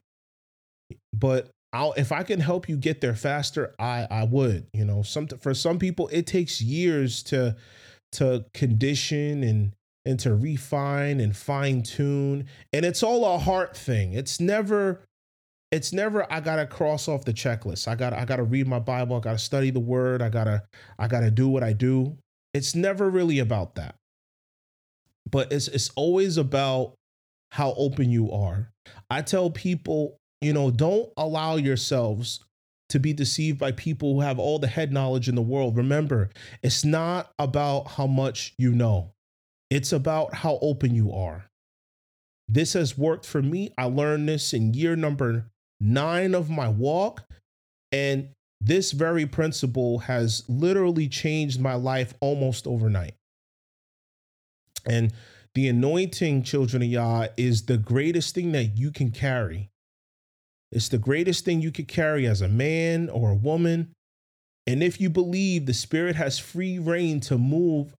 But 1.13 1.49
I'll, 1.73 1.93
if 1.93 2.11
I 2.11 2.23
can 2.23 2.39
help 2.39 2.69
you 2.69 2.77
get 2.77 3.01
there 3.01 3.15
faster, 3.15 3.73
I 3.79 4.07
I 4.09 4.23
would. 4.23 4.67
You 4.73 4.85
know, 4.85 5.01
some 5.01 5.27
for 5.27 5.53
some 5.53 5.79
people 5.79 6.07
it 6.09 6.27
takes 6.27 6.61
years 6.61 7.23
to 7.23 7.55
to 8.13 8.45
condition 8.53 9.43
and 9.43 9.73
and 10.05 10.19
to 10.19 10.35
refine 10.35 11.19
and 11.19 11.35
fine 11.35 11.81
tune, 11.83 12.45
and 12.71 12.85
it's 12.85 13.03
all 13.03 13.25
a 13.25 13.37
heart 13.37 13.75
thing. 13.75 14.13
It's 14.13 14.39
never 14.39 15.01
it's 15.75 15.93
never 15.93 16.31
I 16.31 16.39
gotta 16.39 16.65
cross 16.65 17.07
off 17.07 17.25
the 17.25 17.33
checklist. 17.33 17.87
I 17.87 17.95
gotta 17.95 18.19
I 18.19 18.25
gotta 18.25 18.43
read 18.43 18.67
my 18.67 18.79
Bible. 18.79 19.17
I 19.17 19.19
gotta 19.19 19.37
study 19.37 19.69
the 19.69 19.79
Word. 19.79 20.21
I 20.21 20.29
gotta 20.29 20.63
I 20.97 21.07
gotta 21.07 21.29
do 21.29 21.47
what 21.49 21.63
I 21.63 21.73
do. 21.73 22.17
It's 22.53 22.73
never 22.73 23.09
really 23.09 23.39
about 23.39 23.75
that 23.75 23.95
but 25.29 25.51
it's 25.51 25.67
it's 25.67 25.89
always 25.95 26.37
about 26.37 26.93
how 27.51 27.73
open 27.77 28.09
you 28.09 28.31
are. 28.31 28.71
I 29.09 29.21
tell 29.21 29.49
people, 29.49 30.17
you 30.41 30.53
know, 30.53 30.71
don't 30.71 31.09
allow 31.17 31.55
yourselves 31.55 32.43
to 32.89 32.99
be 32.99 33.13
deceived 33.13 33.57
by 33.57 33.71
people 33.71 34.13
who 34.13 34.21
have 34.21 34.37
all 34.37 34.59
the 34.59 34.67
head 34.67 34.91
knowledge 34.91 35.27
in 35.27 35.35
the 35.35 35.41
world. 35.41 35.75
Remember, 35.77 36.29
it's 36.61 36.85
not 36.85 37.31
about 37.39 37.87
how 37.87 38.07
much 38.07 38.53
you 38.57 38.71
know. 38.71 39.11
It's 39.71 39.91
about 39.91 40.35
how 40.35 40.59
open 40.61 40.93
you 40.93 41.11
are. 41.11 41.45
This 42.47 42.73
has 42.73 42.97
worked 42.97 43.25
for 43.25 43.41
me. 43.41 43.73
I 43.77 43.85
learned 43.85 44.29
this 44.29 44.53
in 44.53 44.75
year 44.75 44.95
number 44.95 45.47
9 45.79 46.35
of 46.35 46.49
my 46.49 46.67
walk 46.69 47.23
and 47.91 48.29
this 48.61 48.91
very 48.91 49.25
principle 49.25 49.99
has 49.99 50.43
literally 50.47 51.07
changed 51.07 51.61
my 51.61 51.75
life 51.75 52.13
almost 52.19 52.65
overnight. 52.65 53.13
And 54.85 55.13
the 55.53 55.67
anointing, 55.67 56.43
children 56.43 56.81
of 56.81 56.89
Yah, 56.89 57.27
is 57.37 57.65
the 57.65 57.77
greatest 57.77 58.33
thing 58.35 58.51
that 58.53 58.77
you 58.77 58.91
can 58.91 59.11
carry. 59.11 59.69
It's 60.71 60.89
the 60.89 60.97
greatest 60.97 61.45
thing 61.45 61.61
you 61.61 61.71
could 61.71 61.87
carry 61.87 62.25
as 62.25 62.41
a 62.41 62.47
man 62.47 63.07
or 63.09 63.31
a 63.31 63.35
woman. 63.35 63.93
And 64.67 64.81
if 64.81 64.99
you 64.99 65.09
believe 65.09 65.65
the 65.65 65.73
Spirit 65.73 66.15
has 66.15 66.39
free 66.39 66.79
reign 66.79 67.19
to 67.21 67.37
move 67.37 67.95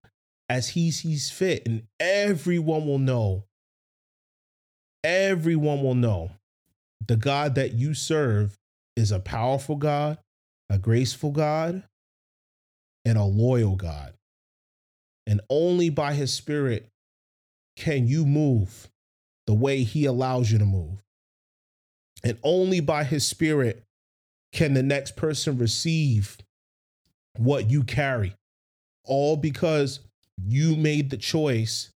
as 0.49 0.71
He 0.71 0.91
sees 0.91 1.31
fit, 1.31 1.63
and 1.65 1.85
everyone 2.01 2.87
will 2.87 2.99
know, 2.99 3.45
everyone 5.05 5.83
will 5.83 5.95
know 5.95 6.33
the 7.07 7.17
God 7.17 7.55
that 7.55 7.73
you 7.73 7.95
serve 7.95 8.57
is 8.97 9.13
a 9.13 9.21
powerful 9.21 9.77
God, 9.77 10.19
a 10.71 10.79
graceful 10.79 11.31
God, 11.31 11.83
and 13.05 13.19
a 13.19 13.25
loyal 13.25 13.77
God. 13.77 14.15
And 15.27 15.41
only 15.51 15.91
by 15.91 16.15
His 16.15 16.33
Spirit 16.33 16.89
can 17.77 18.07
you 18.07 18.25
move 18.25 18.89
the 19.47 19.55
way 19.55 19.83
He 19.83 20.05
allows 20.05 20.51
you 20.51 20.59
to 20.59 20.65
move. 20.65 21.03
And 22.25 22.39
only 22.43 22.81
by 22.81 23.05
His 23.05 23.27
Spirit 23.27 23.83
can 24.53 24.75
the 24.75 24.83
next 24.83 25.17
person 25.17 25.59
receive 25.59 26.39
what 27.37 27.71
you 27.71 27.85
carry, 27.85 28.35
all 29.05 29.37
because 29.37 30.01
you 30.43 30.75
made 30.75 31.11
the 31.11 31.17
choice 31.17 31.91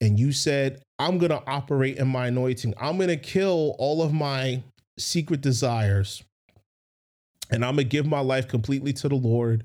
and 0.00 0.18
you 0.18 0.32
said, 0.32 0.82
I'm 0.98 1.18
going 1.18 1.30
to 1.30 1.42
operate 1.46 1.96
in 1.96 2.08
my 2.08 2.26
anointing. 2.26 2.74
I'm 2.78 2.96
going 2.96 3.08
to 3.08 3.16
kill 3.16 3.76
all 3.78 4.02
of 4.02 4.12
my 4.12 4.62
secret 4.98 5.40
desires 5.40 6.22
and 7.50 7.64
I'm 7.64 7.76
going 7.76 7.86
to 7.86 7.90
give 7.90 8.06
my 8.06 8.20
life 8.20 8.48
completely 8.48 8.92
to 8.94 9.08
the 9.08 9.14
Lord. 9.14 9.64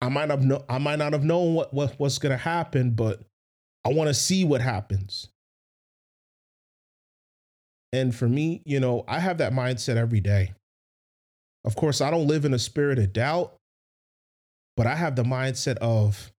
I 0.00 0.08
might 0.08 0.30
have 0.30 0.44
no, 0.44 0.64
I 0.68 0.78
might 0.78 0.98
not 0.98 1.12
have 1.12 1.24
known 1.24 1.54
what, 1.54 1.72
what 1.72 1.94
what's 1.98 2.18
going 2.18 2.32
to 2.32 2.36
happen, 2.36 2.90
but 2.90 3.22
I 3.84 3.92
want 3.92 4.08
to 4.08 4.14
see 4.14 4.44
what 4.44 4.60
happens. 4.60 5.28
And 7.92 8.14
for 8.14 8.28
me, 8.28 8.60
you 8.66 8.78
know, 8.78 9.04
I 9.08 9.20
have 9.20 9.38
that 9.38 9.52
mindset 9.52 9.96
every 9.96 10.20
day. 10.20 10.52
Of 11.64 11.76
course, 11.76 12.00
I 12.00 12.10
don't 12.10 12.26
live 12.26 12.44
in 12.44 12.52
a 12.52 12.58
spirit 12.58 12.98
of 12.98 13.12
doubt, 13.12 13.54
but 14.76 14.86
I 14.86 14.94
have 14.96 15.16
the 15.16 15.22
mindset 15.22 15.78
of 15.78 16.30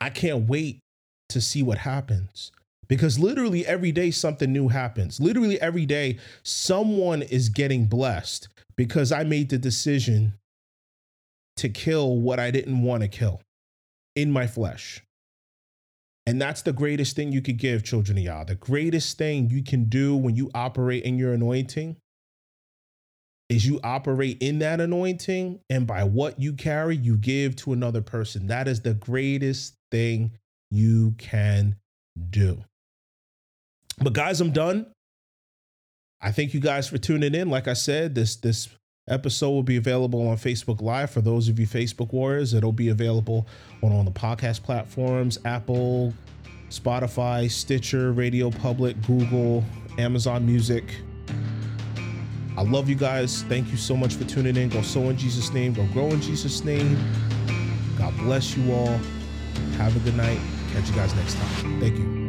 I 0.00 0.10
can't 0.10 0.48
wait 0.48 0.80
to 1.28 1.40
see 1.40 1.62
what 1.62 1.78
happens. 1.78 2.50
Because 2.88 3.18
literally 3.18 3.66
every 3.66 3.92
day 3.92 4.10
something 4.10 4.52
new 4.52 4.68
happens. 4.68 5.20
Literally 5.20 5.60
every 5.60 5.86
day 5.86 6.18
someone 6.42 7.22
is 7.22 7.48
getting 7.48 7.86
blessed 7.86 8.48
because 8.76 9.12
I 9.12 9.24
made 9.24 9.50
the 9.50 9.58
decision 9.58 10.34
to 11.56 11.68
kill 11.68 12.16
what 12.16 12.40
I 12.40 12.50
didn't 12.50 12.82
want 12.82 13.02
to 13.02 13.08
kill 13.08 13.40
in 14.16 14.30
my 14.30 14.46
flesh. 14.46 15.02
And 16.26 16.40
that's 16.40 16.62
the 16.62 16.72
greatest 16.72 17.16
thing 17.16 17.32
you 17.32 17.42
could 17.42 17.58
give 17.58 17.84
children 17.84 18.16
of 18.18 18.24
Yah. 18.24 18.44
The 18.44 18.54
greatest 18.54 19.18
thing 19.18 19.50
you 19.50 19.62
can 19.62 19.84
do 19.84 20.16
when 20.16 20.34
you 20.34 20.50
operate 20.54 21.04
in 21.04 21.18
your 21.18 21.34
anointing 21.34 21.96
is 23.48 23.66
you 23.66 23.78
operate 23.84 24.38
in 24.40 24.58
that 24.60 24.80
anointing 24.80 25.60
and 25.68 25.86
by 25.86 26.04
what 26.04 26.40
you 26.40 26.52
carry 26.52 26.96
you 26.96 27.16
give 27.16 27.54
to 27.56 27.72
another 27.72 28.00
person 28.00 28.46
that 28.46 28.66
is 28.66 28.80
the 28.80 28.94
greatest 28.94 29.74
thing 29.90 30.32
you 30.70 31.14
can 31.18 31.76
do 32.30 32.62
but 33.98 34.12
guys 34.12 34.40
i'm 34.40 34.50
done 34.50 34.86
i 36.20 36.30
thank 36.30 36.54
you 36.54 36.60
guys 36.60 36.88
for 36.88 36.98
tuning 36.98 37.34
in 37.34 37.50
like 37.50 37.68
i 37.68 37.72
said 37.72 38.14
this 38.14 38.36
this 38.36 38.68
episode 39.08 39.50
will 39.50 39.62
be 39.62 39.76
available 39.76 40.26
on 40.26 40.36
facebook 40.36 40.80
live 40.80 41.10
for 41.10 41.20
those 41.20 41.48
of 41.48 41.58
you 41.58 41.66
facebook 41.66 42.12
warriors 42.12 42.54
it'll 42.54 42.72
be 42.72 42.88
available 42.88 43.46
on 43.82 43.92
all 43.92 44.02
the 44.02 44.10
podcast 44.10 44.62
platforms 44.62 45.38
apple 45.44 46.12
spotify 46.70 47.50
stitcher 47.50 48.12
radio 48.12 48.50
public 48.50 49.00
google 49.02 49.62
amazon 49.98 50.46
music 50.46 50.84
I 52.56 52.62
love 52.62 52.88
you 52.88 52.94
guys. 52.94 53.42
Thank 53.44 53.70
you 53.70 53.76
so 53.76 53.96
much 53.96 54.14
for 54.14 54.24
tuning 54.24 54.56
in. 54.56 54.68
Go 54.68 54.82
sow 54.82 55.08
in 55.10 55.16
Jesus' 55.16 55.52
name. 55.52 55.72
Go 55.72 55.84
grow 55.92 56.06
in 56.06 56.20
Jesus' 56.20 56.64
name. 56.64 56.96
God 57.98 58.16
bless 58.18 58.56
you 58.56 58.72
all. 58.72 58.98
Have 59.76 59.96
a 59.96 60.00
good 60.00 60.16
night. 60.16 60.38
Catch 60.72 60.88
you 60.88 60.94
guys 60.94 61.14
next 61.14 61.34
time. 61.34 61.80
Thank 61.80 61.98
you. 61.98 62.23